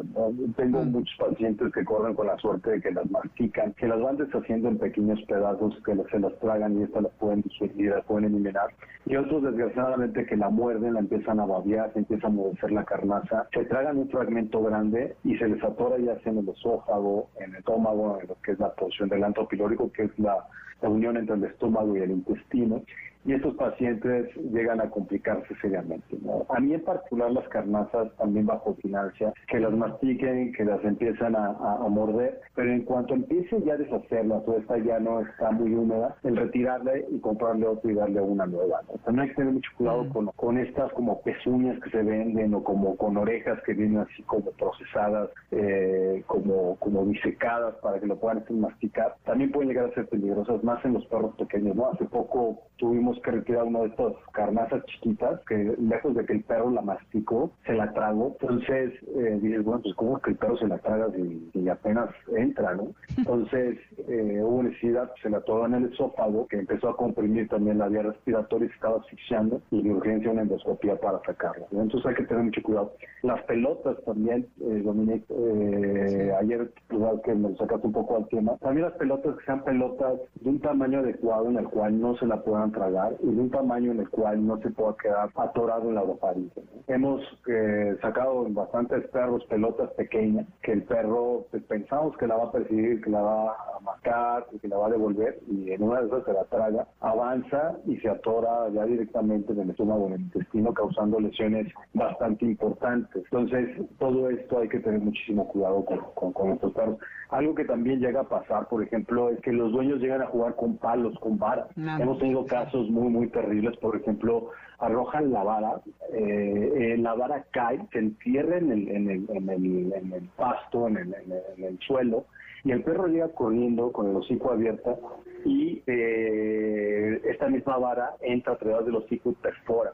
Tengo 0.57 0.83
mm. 0.83 0.91
muchos 0.91 1.17
pacientes 1.19 1.73
que 1.73 1.85
corren 1.85 2.15
con 2.15 2.27
la 2.27 2.39
suerte 2.43 2.73
de 2.73 2.81
que 2.81 2.91
las 2.91 3.11
mastican, 3.11 3.73
que 3.75 3.89
las 3.89 4.01
van 4.01 4.19
deshaciendo 4.19 4.69
en 4.69 4.79
pequeños 4.79 5.19
pedazos, 5.23 5.81
que 5.85 5.95
se 6.11 6.19
las 6.19 6.39
tragan 6.41 6.79
y 6.79 6.83
estas 6.83 7.05
las 7.05 7.13
pueden 7.13 7.43
digerir, 7.43 7.93
las 7.93 8.05
pueden 8.05 8.27
eliminar. 8.27 8.69
Y 9.07 9.17
otros, 9.17 9.43
desgraciadamente, 9.45 10.27
que 10.27 10.37
la 10.37 10.51
muerden, 10.51 10.95
la 10.95 11.01
empiezan 11.01 11.41
a 11.41 11.47
babear, 11.47 11.93
se 11.93 12.01
empieza 12.01 12.27
a 12.27 12.31
mover 12.31 12.73
la 12.73 12.85
carnaza, 12.85 13.47
se 13.55 13.65
tragan 13.65 13.99
un 13.99 14.11
fragmento 14.11 14.63
grande 14.63 15.17
y 15.25 15.37
se 15.39 15.49
les 15.49 15.63
atora 15.63 15.97
ya 15.99 16.19
sea 16.21 16.33
en 16.33 16.39
el 16.39 16.49
esófago, 16.49 17.29
en 17.41 17.51
el 17.51 17.57
estómago, 17.57 18.19
en 18.21 18.29
lo 18.29 18.37
que 18.43 18.53
es 18.53 18.59
la 18.59 18.75
porción 18.75 19.09
del 19.09 19.25
antropilórico, 19.25 19.91
que 19.93 20.05
es 20.05 20.19
la 20.19 20.45
la 20.83 20.89
unión 20.89 21.17
entre 21.17 21.37
el 21.37 21.45
estómago 21.45 21.97
y 21.97 22.01
el 22.01 22.11
intestino, 22.11 22.83
y 23.25 23.33
estos 23.33 23.55
pacientes 23.55 24.29
llegan 24.53 24.81
a 24.81 24.91
complicarse 24.91 25.55
seriamente. 25.61 26.19
A 26.49 26.61
mí 26.61 26.75
en 26.75 26.83
particular 26.83 27.31
las 27.31 27.49
carnazas 27.49 28.15
también 28.17 28.47
bajo 28.47 28.75
financia, 28.77 29.33
que 29.49 29.61
las 29.61 29.73
mastiquen, 29.73 30.53
que 30.53 30.65
las 30.65 30.83
empiezan 30.85 31.37
a, 31.37 31.53
morder, 31.89 32.41
pero 32.55 32.73
en 32.73 32.83
cuanto 32.83 33.15
empiece 33.15 33.61
ya 33.63 33.75
a 33.75 33.77
deshacerlas 33.77 34.43
o 34.47 34.57
esta 34.57 34.79
ya 34.79 34.99
no 34.99 35.21
está 35.21 35.51
muy 35.51 35.75
húmeda, 35.75 36.17
el 36.23 36.37
retirarle 36.37 37.07
y 37.11 37.19
comprarle 37.19 37.67
otro 37.67 37.91
y 37.91 37.95
darle 37.95 38.21
una 38.21 38.47
nueva. 38.47 38.81
También 39.05 39.25
hay 39.25 39.29
que 39.29 39.35
tener 39.35 39.53
mucho 39.53 39.71
cuidado 39.77 40.05
mm. 40.05 40.29
con, 40.37 40.59
estas 40.59 40.93
como 40.93 41.21
pezuñas 41.23 41.79
que 41.81 41.91
se 41.91 42.03
venden 42.03 42.55
o 42.55 42.65
como 42.65 42.97
con 42.97 43.17
orejas 43.17 43.61
que 43.65 43.75
vienen 43.75 43.99
así 43.99 44.23
como 44.23 44.51
procesadas, 44.53 45.31
eh, 45.51 46.23
como, 46.27 46.77
como 46.77 47.05
disecadas 47.05 47.75
para 47.77 48.01
que 48.01 48.07
lo 48.07 48.17
puedan 48.17 48.43
masticar. 48.51 49.17
También 49.25 49.53
pueden 49.53 49.69
llegar 49.69 49.87
a 49.87 49.95
ser 49.95 50.09
peligrosas, 50.09 50.63
más 50.65 50.85
en 50.85 50.95
los 50.95 51.05
perros 51.07 51.35
pequeños. 51.37 51.77
¿no? 51.77 51.91
Hace 51.91 52.05
poco 52.07 52.63
tuvimos 52.83 53.17
que 53.21 53.31
retirar 53.31 53.63
una 53.63 53.79
de 53.83 53.87
estas 53.87 54.13
carnazas 54.33 54.85
chiquitas 54.87 55.39
que 55.47 55.77
lejos 55.79 56.17
de 56.17 56.27
que 56.27 56.33
el 56.33 56.43
perro 56.43 56.69
la 56.73 56.83
masticó, 56.83 57.53
se 57.65 57.75
la 57.75 57.93
tragó. 57.93 58.37
Entonces 58.41 58.95
eh, 59.15 59.39
dices, 59.41 59.63
bueno, 59.65 59.83
pues 59.83 59.95
cómo 59.95 60.17
es 60.17 60.25
que 60.25 60.31
el 60.31 60.37
perro 60.37 60.57
se 60.57 60.67
la 60.67 60.79
traga 60.79 61.07
y, 61.17 61.69
apenas 61.69 62.11
entra, 62.37 62.75
¿no? 62.75 62.89
Entonces 63.17 63.79
eh, 64.09 64.41
hubo 64.43 64.65
necesidad, 64.65 65.13
se 65.23 65.31
la 65.31 65.39
atoró 65.39 65.67
en 65.67 65.75
el 65.75 65.93
esófago, 65.93 66.49
que 66.49 66.59
empezó 66.59 66.89
a 66.89 66.97
comprimir 66.97 67.49
también 67.49 67.79
la 67.79 67.87
vía 67.87 68.03
respiratoria 68.03 68.67
y 68.67 68.69
se 68.71 68.75
estaba 68.75 68.97
asfixiando 68.97 69.63
y 69.71 69.81
de 69.81 69.91
urgencia 69.93 70.33
una 70.33 70.43
endoscopía 70.43 70.97
para 70.97 71.21
sacarla. 71.25 71.67
Entonces 71.71 72.05
hay 72.05 72.17
que 72.17 72.25
tener 72.25 72.43
mucho 72.43 72.63
cuidado. 72.65 72.93
Las 73.23 73.41
pelotas 73.45 73.97
también, 74.05 74.49
eh, 74.61 74.83
Dominique, 74.85 75.25
eh, 75.31 76.33
ayer 76.41 76.69
pues, 76.89 77.01
que 77.25 77.33
me 77.33 77.55
sacaste 77.57 77.87
un 77.87 77.93
poco 77.93 78.17
al 78.17 78.29
tema, 78.29 78.57
también 78.57 78.87
las 78.87 78.99
pelotas 78.99 79.37
que 79.37 79.45
sean 79.45 79.63
pelotas 79.63 80.19
de 80.41 80.51
un 80.51 80.61
tamaño 80.61 80.99
adecuado 80.99 81.49
en 81.49 81.59
el 81.59 81.69
cual 81.69 82.01
no 82.01 82.17
se 82.17 82.27
la 82.27 82.43
puedan 82.43 82.72
tragar 82.73 83.15
y 83.23 83.27
de 83.27 83.41
un 83.41 83.51
tamaño 83.51 83.93
en 83.93 84.01
el 84.01 84.11
cual 84.11 84.47
no 84.47 84.59
se 84.59 84.71
pueda 84.71 84.97
quedar 85.01 85.31
atorado 85.37 85.89
en 85.89 85.95
la 85.95 86.03
orofaringe. 86.03 86.63
Hemos 86.89 87.23
eh, 87.47 87.97
sacado 88.01 88.45
bastantes 88.51 89.09
perros 89.11 89.45
pelotas 89.47 89.91
pequeñas 89.93 90.47
que 90.63 90.73
el 90.73 90.83
perro 90.85 91.47
pues, 91.51 91.63
pensamos 91.65 92.17
que 92.17 92.27
la 92.27 92.37
va 92.37 92.45
a 92.45 92.53
percibir, 92.53 93.01
que 93.03 93.11
la 93.11 93.23
va 93.23 93.51
a 93.53 93.81
marcar 93.83 94.47
y 94.53 94.59
que 94.59 94.69
la 94.69 94.79
va 94.79 94.87
a 94.87 94.91
devolver 94.91 95.39
y 95.49 95.73
en 95.73 95.83
una 95.83 96.01
de 96.01 96.07
esas 96.07 96.25
se 96.25 96.33
la 96.33 96.45
traga, 96.45 96.87
avanza 97.01 97.77
y 97.87 97.97
se 97.99 98.09
atora 98.09 98.69
ya 98.71 98.85
directamente 98.85 99.53
en 99.53 99.61
el 99.61 99.71
estómago, 99.71 100.07
en 100.07 100.15
el 100.15 100.21
intestino, 100.23 100.73
causando 100.73 101.21
lesiones 101.21 101.73
bastante 101.95 102.47
importantes. 102.47 103.23
Entonces, 103.31 103.87
todo 103.99 104.31
esto 104.31 104.59
hay 104.59 104.69
que 104.69 104.81
tener 104.81 105.01
muchísimo 105.01 105.47
cuidado 105.49 105.85
con, 106.15 106.33
con, 106.33 106.53
estos 106.53 106.73
perros. 106.73 106.99
Algo 107.31 107.55
que 107.55 107.65
también 107.65 108.01
llega 108.01 108.21
a 108.21 108.29
pasar, 108.29 108.69
por 108.69 108.83
ejemplo, 108.83 109.31
es 109.31 109.41
que 109.41 109.53
los 109.53 109.73
dueños 109.73 110.01
llegan 110.01 110.23
a 110.23 110.27
jugar 110.27 110.55
con 110.57 110.77
palos, 110.77 111.19
con 111.19 111.39
varas. 111.39 111.69
Hemos 111.77 112.19
tenido 112.19 112.45
casos 112.47 112.62
muy, 112.75 113.09
muy 113.09 113.29
terribles. 113.29 113.77
Por 113.79 113.97
ejemplo, 113.97 114.51
arrojan 114.79 115.33
la 115.33 115.43
vara, 115.43 115.81
eh, 116.13 116.73
eh, 116.77 116.97
la 116.99 117.15
vara 117.15 117.45
cae, 117.51 117.81
se 117.93 117.99
entierra 117.99 118.59
en 118.59 118.73
el, 118.73 118.89
en 118.89 119.11
el, 119.11 119.27
en 119.31 119.49
el, 119.49 119.93
en 119.93 120.13
el 120.13 120.29
pasto, 120.37 120.89
en 120.89 120.97
el, 120.99 121.15
en 121.57 121.65
el, 121.65 121.79
suelo, 121.81 122.27
y 122.65 122.73
el 122.73 122.83
perro 122.83 123.07
llega 123.07 123.29
corriendo 123.29 123.93
con 123.93 124.11
el 124.11 124.17
hocico 124.17 124.53
abierto 124.53 124.99
y 125.45 125.83
eh, 125.87 127.21
esta 127.25 127.49
misma 127.49 127.77
vara 127.79 128.11
entra 128.21 128.53
a 128.53 128.59
través 128.59 128.87
del 128.87 128.97
hocico 128.97 129.31
y 129.31 129.35
perfora. 129.35 129.93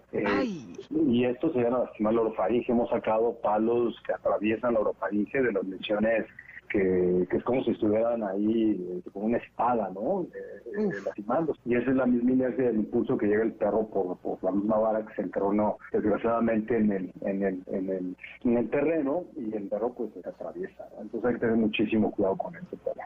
y 0.91 1.25
esto 1.25 1.53
se 1.53 1.61
llama 1.61 1.81
lastimar 1.81 2.15
la 2.15 2.21
orofaringe. 2.23 2.73
Hemos 2.73 2.91
sacado 2.91 3.35
palos 3.43 3.97
que 4.07 4.13
atraviesan 4.13 4.75
la 4.75 4.81
orofaringe 4.81 5.43
de 5.43 5.53
las 5.53 5.65
lesiones 5.65 6.27
que, 6.69 7.27
es 7.31 7.45
como 7.45 7.63
si 7.65 7.71
estuvieran 7.71 8.23
ahí 8.23 8.73
eh, 8.91 9.11
con 9.13 9.25
una 9.25 9.39
espada, 9.39 9.91
¿no? 9.95 10.23
Eh, 10.23 10.71
eh 10.77 11.01
lastimando. 11.05 11.55
Y 11.65 11.75
esa 11.75 11.91
es 11.91 11.97
la 11.97 12.07
misma 12.07 12.33
inercia 12.33 12.65
del 12.67 12.77
impulso 12.77 13.17
que 13.17 13.27
llega 13.27 13.43
el 13.43 13.53
perro 13.53 13.87
por, 13.89 14.17
por 14.19 14.43
la 14.43 14.53
misma 14.53 14.79
vara 14.79 15.07
que 15.07 15.15
se 15.15 15.23
entronó 15.23 15.79
desgraciadamente 15.93 16.77
en 16.77 16.93
el, 16.93 17.13
en 17.23 17.43
el, 17.43 17.63
en 17.67 17.91
el, 17.91 18.17
en 18.45 18.59
el 18.59 18.71
terreno 18.71 19.25
y 19.37 19.55
el 19.55 19.69
perro 19.69 19.93
pues 19.95 20.11
se 20.13 20.29
atraviesa. 20.29 20.89
Entonces 21.01 21.29
hay 21.29 21.35
que 21.35 21.41
tener 21.41 21.57
muchísimo 21.57 22.11
cuidado 22.11 22.37
con 22.37 22.55
este 22.57 22.77
perro. 22.77 23.01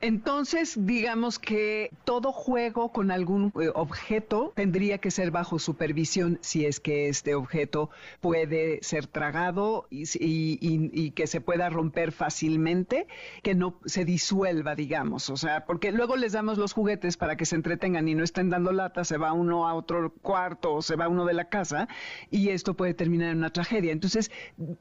Entonces, 0.00 0.86
digamos 0.86 1.38
que 1.38 1.90
todo 2.04 2.32
juego 2.32 2.92
con 2.92 3.10
algún 3.10 3.52
eh, 3.60 3.70
objeto 3.74 4.52
tendría 4.54 4.98
que 4.98 5.10
ser 5.10 5.30
bajo 5.30 5.58
supervisión 5.58 6.38
si 6.40 6.66
es 6.66 6.78
que 6.78 7.08
este 7.08 7.34
objeto 7.34 7.90
puede 8.20 8.78
ser 8.82 9.06
tragado 9.06 9.86
y, 9.90 10.06
y, 10.20 11.10
que 11.12 11.26
se 11.26 11.40
pueda 11.40 11.68
romper 11.70 12.12
fácilmente, 12.12 13.06
que 13.42 13.54
no 13.54 13.80
se 13.86 14.04
disuelva, 14.04 14.74
digamos. 14.74 15.30
O 15.30 15.36
sea, 15.36 15.64
porque 15.64 15.90
luego 15.90 16.16
les 16.16 16.32
damos 16.32 16.58
los 16.58 16.72
juguetes 16.72 17.16
para 17.16 17.36
que 17.36 17.44
se 17.44 17.56
entretengan 17.56 18.08
y 18.08 18.14
no 18.14 18.22
estén 18.22 18.50
dando 18.50 18.72
lata, 18.72 19.04
se 19.04 19.18
va 19.18 19.32
uno 19.32 19.66
a 19.66 19.74
otro 19.74 20.12
cuarto 20.22 20.74
o 20.74 20.82
se 20.82 20.96
va 20.96 21.08
uno 21.08 21.24
de 21.24 21.34
la 21.34 21.46
casa 21.46 21.88
y 22.30 22.50
esto 22.50 22.74
puede 22.74 22.94
terminar 22.94 23.30
en 23.30 23.38
una 23.38 23.50
tragedia. 23.50 23.92
Entonces, 23.92 24.30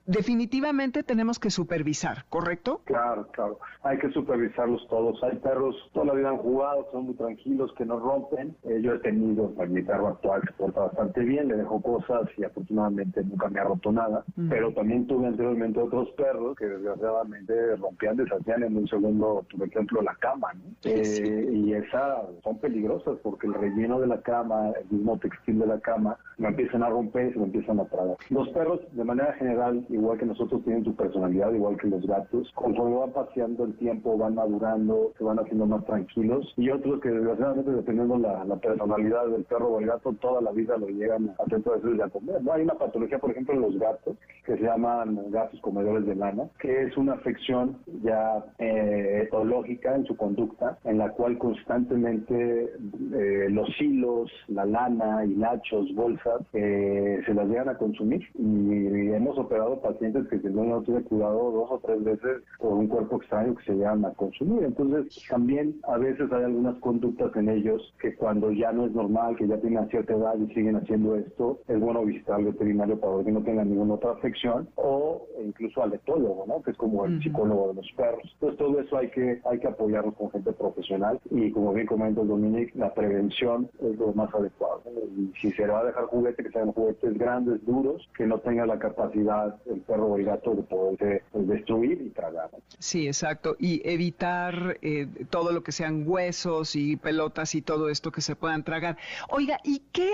definitivamente 0.05 1.03
tenemos 1.03 1.39
que 1.39 1.49
supervisar, 1.49 2.25
¿correcto? 2.29 2.81
Claro, 2.85 3.27
claro. 3.31 3.59
Hay 3.83 3.97
que 3.97 4.11
supervisarlos 4.11 4.85
todos 4.89 5.06
hay 5.23 5.37
perros, 5.37 5.75
toda 5.93 6.07
la 6.07 6.13
vida 6.13 6.29
han 6.29 6.37
jugado, 6.37 6.87
son 6.91 7.05
muy 7.05 7.15
tranquilos, 7.15 7.71
que 7.77 7.85
no 7.85 7.99
rompen. 7.99 8.55
Eh, 8.63 8.79
yo 8.81 8.93
he 8.93 8.99
tenido 8.99 9.53
a 9.59 9.65
mi 9.65 9.81
perro 9.81 10.09
actual 10.09 10.41
que 10.41 10.53
porta 10.53 10.81
bastante 10.81 11.21
bien, 11.21 11.47
le 11.47 11.57
dejo 11.57 11.81
cosas 11.81 12.29
y 12.37 12.43
afortunadamente 12.43 13.23
nunca 13.23 13.49
me 13.49 13.59
ha 13.59 13.63
roto 13.63 13.91
nada. 13.91 14.23
Pero 14.49 14.73
también 14.73 15.07
tuve 15.07 15.27
anteriormente 15.27 15.79
otros 15.79 16.09
perros 16.11 16.55
que 16.57 16.65
desgraciadamente 16.65 17.75
rompían, 17.77 18.17
deshacían 18.17 18.63
en 18.63 18.77
un 18.77 18.87
segundo, 18.87 19.45
por 19.55 19.67
ejemplo, 19.67 20.01
la 20.01 20.15
cama. 20.15 20.53
Eh, 20.83 21.49
y 21.53 21.73
esas 21.73 22.19
son 22.43 22.57
peligrosas 22.59 23.17
porque 23.23 23.47
el 23.47 23.53
relleno 23.53 23.99
de 23.99 24.07
la 24.07 24.21
cama, 24.21 24.71
el 24.71 24.87
mismo 24.89 25.17
textil 25.19 25.59
de 25.59 25.67
la 25.67 25.79
cama, 25.79 26.17
lo 26.37 26.47
empiezan 26.47 26.83
a 26.83 26.89
romper 26.89 27.27
y 27.27 27.33
se 27.33 27.39
lo 27.39 27.45
empiezan 27.45 27.79
a 27.79 27.85
tragar. 27.85 28.17
Los 28.29 28.49
perros, 28.49 28.79
de 28.91 29.03
manera 29.03 29.33
general, 29.33 29.85
igual 29.89 30.17
que 30.17 30.25
nosotros, 30.25 30.63
tienen 30.63 30.83
su 30.83 30.95
personalidad, 30.95 31.51
igual 31.53 31.77
que 31.77 31.87
los 31.87 32.05
gatos. 32.05 32.51
Conforme 32.55 32.97
van 32.97 33.11
paseando 33.11 33.65
el 33.65 33.75
tiempo, 33.77 34.17
van 34.17 34.35
madurando, 34.35 35.13
se 35.17 35.23
van 35.23 35.39
haciendo 35.39 35.65
más 35.65 35.85
tranquilos 35.85 36.53
y 36.57 36.69
otros 36.69 37.01
que 37.01 37.09
desgraciadamente 37.09 37.71
dependiendo 37.71 38.17
la, 38.17 38.43
la 38.45 38.55
personalidad 38.57 39.27
del 39.27 39.43
perro 39.45 39.69
o 39.69 39.79
el 39.79 39.87
gato 39.87 40.13
toda 40.13 40.41
la 40.41 40.51
vida 40.51 40.77
lo 40.77 40.87
llegan 40.87 41.29
a 41.39 41.43
hacer 41.43 41.59
eso 41.59 42.03
a 42.03 42.09
comer. 42.09 42.41
¿no? 42.41 42.53
Hay 42.53 42.63
una 42.63 42.75
patología, 42.75 43.19
por 43.19 43.31
ejemplo, 43.31 43.55
en 43.55 43.61
los 43.61 43.79
gatos 43.79 44.15
que 44.45 44.57
se 44.57 44.63
llaman 44.63 45.19
gatos 45.31 45.59
comedores 45.61 46.05
de 46.05 46.15
lana, 46.15 46.43
que 46.59 46.83
es 46.83 46.97
una 46.97 47.13
afección 47.13 47.77
ya 48.03 48.45
eh, 48.59 49.23
etológica 49.25 49.95
en 49.95 50.05
su 50.05 50.15
conducta, 50.15 50.77
en 50.83 50.97
la 50.97 51.09
cual 51.11 51.37
constantemente 51.37 52.73
eh, 53.13 53.47
los 53.49 53.69
hilos, 53.79 54.31
la 54.47 54.65
lana, 54.65 55.25
hilachos, 55.25 55.93
bolsas, 55.95 56.26
eh, 56.53 57.21
se 57.25 57.33
las 57.33 57.47
llegan 57.47 57.69
a 57.69 57.77
consumir. 57.77 58.21
Y, 58.35 59.07
hemos 59.17 59.37
operado 59.37 59.79
pacientes 59.81 60.27
que 60.27 60.39
si 60.39 60.47
no 60.47 60.81
tiene 60.83 61.01
cuidado 61.03 61.51
dos 61.51 61.71
o 61.71 61.79
tres 61.79 62.03
veces 62.03 62.43
por 62.59 62.73
un 62.73 62.87
cuerpo 62.87 63.17
extraño 63.17 63.55
que 63.55 63.63
se 63.63 63.73
llegan 63.73 64.05
a 64.05 64.13
consumir. 64.13 64.63
Entonces, 64.63 65.25
también 65.29 65.75
a 65.87 65.97
veces 65.97 66.31
hay 66.31 66.43
algunas 66.43 66.77
conductas 66.79 67.35
en 67.35 67.49
ellos 67.49 67.93
que 67.99 68.15
cuando 68.15 68.51
ya 68.51 68.71
no 68.71 68.85
es 68.85 68.91
normal, 68.91 69.35
que 69.37 69.47
ya 69.47 69.57
tienen 69.57 69.87
cierta 69.89 70.13
edad 70.13 70.35
y 70.37 70.53
siguen 70.53 70.75
haciendo 70.75 71.15
esto, 71.15 71.59
es 71.67 71.79
bueno 71.79 72.05
visitar 72.05 72.35
al 72.35 72.45
veterinario 72.45 72.99
para 72.99 73.23
que 73.23 73.31
no 73.31 73.41
tengan 73.41 73.69
ninguna 73.69 73.95
otra 73.95 74.11
afección 74.11 74.67
o 74.75 75.25
incluso 75.43 75.81
al 75.83 75.93
etólogo, 75.93 76.45
¿no? 76.47 76.61
Que 76.61 76.71
es 76.71 76.77
como 76.77 77.05
el 77.05 77.21
psicólogo 77.21 77.69
de 77.69 77.75
los 77.75 77.91
perros. 77.95 78.29
Entonces, 78.33 78.57
todo 78.57 78.79
eso 78.79 78.97
hay 78.97 79.09
que, 79.09 79.41
hay 79.49 79.59
que 79.59 79.67
apoyarlo 79.67 80.13
con 80.13 80.29
gente 80.31 80.51
profesional 80.53 81.19
y 81.31 81.51
como 81.51 81.73
bien 81.73 81.87
comenta 81.87 82.21
Dominic, 82.23 82.75
la 82.75 82.93
prevención 82.93 83.69
es 83.79 83.97
lo 83.97 84.13
más 84.13 84.33
adecuado. 84.33 84.81
Y 85.17 85.31
si 85.39 85.51
se 85.51 85.65
le 85.65 85.73
va 85.73 85.79
a 85.79 85.85
dejar 85.85 86.05
juguete, 86.17 86.43
que 86.43 86.51
sean 86.51 86.71
juguetes 86.71 87.17
grandes, 87.17 87.65
duros, 87.65 88.07
que 88.17 88.25
no 88.25 88.39
tenga 88.39 88.65
la 88.65 88.79
capacidad 88.79 89.55
el 89.65 89.81
perro 89.81 90.07
o 90.07 90.17
el 90.17 90.25
gato 90.25 90.55
de 90.55 90.63
poderse 90.63 91.23
destruir 91.33 92.01
y 92.01 92.09
tragar. 92.09 92.49
Sí, 92.79 93.07
exacto. 93.07 93.55
Y 93.59 93.87
evitar 93.87 94.77
eh, 94.81 95.07
todo 95.29 95.51
lo 95.51 95.63
que 95.63 95.71
sean 95.71 96.03
huesos 96.05 96.75
y 96.75 96.95
pelotas 96.95 97.55
y 97.55 97.61
todo 97.61 97.89
esto 97.89 98.11
que 98.11 98.21
se 98.21 98.35
puedan 98.35 98.63
tragar. 98.63 98.97
Oiga, 99.29 99.59
¿y 99.63 99.83
qué 99.91 100.11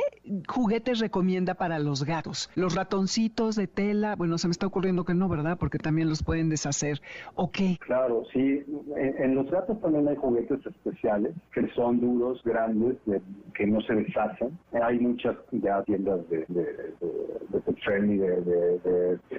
juguetes 0.47 0.99
recomienda 0.99 1.54
para 1.56 1.80
los 1.80 2.04
gatos? 2.04 2.49
Los 2.56 2.76
ratoncitos 2.76 3.56
de 3.56 3.68
tela, 3.68 4.16
bueno, 4.16 4.38
se 4.38 4.47
me 4.47 4.51
está 4.51 4.68
ocurriendo 4.68 5.06
que 5.06 5.14
no, 5.14 5.30
¿verdad? 5.30 5.58
Porque 5.60 5.78
también 5.78 6.10
los 6.10 6.24
pueden 6.24 6.49
deshacer. 6.49 7.01
¿O 7.36 7.51
qué? 7.51 7.78
Claro, 7.80 8.24
sí. 8.34 8.64
En, 8.95 9.36
los 9.36 9.49
gatos 9.49 9.80
también 9.82 10.08
hay 10.08 10.16
juguetes 10.16 10.66
especiales 10.66 11.34
que 11.54 11.68
son 11.74 11.99
duros, 11.99 12.41
grandes, 12.43 12.97
de 13.06 13.22
que 13.56 13.66
no 13.66 13.82
se 13.82 13.93
deshacen. 13.93 14.58
Hay 14.82 14.99
muchas 14.99 15.36
ya 15.51 15.84
tiendas 15.94 16.28
de, 16.30 16.46
de, 16.48 16.64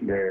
de, 0.01 0.23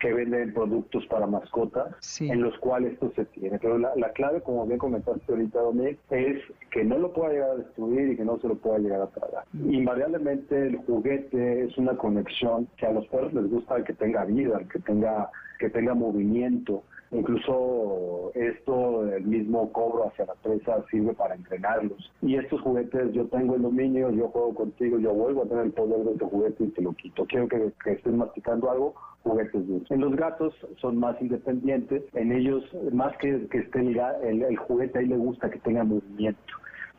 que 0.00 0.12
venden 0.12 0.52
productos 0.52 1.06
para 1.06 1.26
mascotas 1.26 2.20
en 2.20 2.42
los 2.42 2.56
cuales 2.58 2.92
esto 2.94 3.10
se 3.16 3.24
tiene. 3.26 3.58
Pero 3.58 3.78
la, 3.78 4.12
clave, 4.12 4.42
como 4.42 4.66
bien 4.66 4.78
comentaste 4.78 5.32
ahorita, 5.32 5.60
Dominic, 5.60 5.98
es 6.10 6.42
que 6.70 6.84
no 6.84 6.98
lo 6.98 7.12
pueda 7.12 7.32
llegar 7.32 7.50
a 7.50 7.56
destruir 7.56 8.10
y 8.10 8.16
que 8.16 8.24
no 8.24 8.38
se 8.40 8.48
lo 8.48 8.56
pueda 8.56 8.78
llegar 8.78 9.00
a 9.00 9.06
tragar. 9.08 9.44
Mm. 9.52 9.72
Invariablemente 9.72 10.66
el 10.66 10.76
juguete 10.78 11.64
es 11.64 11.78
una 11.78 11.96
conexión 11.96 12.68
que 12.76 12.86
a 12.86 12.92
los 12.92 13.06
perros 13.08 13.32
les 13.32 13.48
gusta 13.50 13.82
que 13.84 13.94
tenga 13.94 14.24
vida, 14.24 14.60
que 14.70 14.78
tenga 14.80 15.30
que 15.58 15.70
tenga 15.70 15.94
movimiento. 15.94 16.84
Incluso 17.10 18.32
esto, 18.34 19.06
el 19.08 19.24
mismo 19.24 19.72
cobro 19.72 20.08
hacia 20.08 20.26
la 20.26 20.34
presa 20.34 20.84
sirve 20.90 21.14
para 21.14 21.34
entrenarlos. 21.34 22.12
Y 22.22 22.36
estos 22.36 22.60
juguetes, 22.60 23.12
yo 23.12 23.26
tengo 23.26 23.54
el 23.54 23.62
dominio, 23.62 24.10
yo 24.10 24.28
juego 24.28 24.54
contigo, 24.54 24.98
yo 24.98 25.14
vuelvo 25.14 25.42
a 25.42 25.46
tener 25.46 25.66
el 25.66 25.72
poder 25.72 26.04
de 26.04 26.12
este 26.12 26.24
juguete 26.26 26.64
y 26.64 26.68
te 26.68 26.82
lo 26.82 26.92
quito. 26.92 27.24
Quiero 27.26 27.48
que, 27.48 27.72
que 27.82 27.92
estés 27.92 28.12
masticando 28.12 28.70
algo, 28.70 28.94
juguetes 29.22 29.66
duros. 29.66 29.90
En 29.90 30.00
los 30.00 30.14
gatos 30.16 30.54
son 30.80 30.98
más 30.98 31.20
independientes, 31.20 32.02
en 32.14 32.32
ellos, 32.32 32.64
más 32.92 33.16
que, 33.18 33.46
que 33.48 33.58
esté 33.58 33.80
el, 33.80 34.42
el 34.42 34.56
juguete, 34.56 34.98
ahí 34.98 35.06
le 35.06 35.16
gusta 35.16 35.50
que 35.50 35.58
tenga 35.60 35.84
movimiento. 35.84 36.40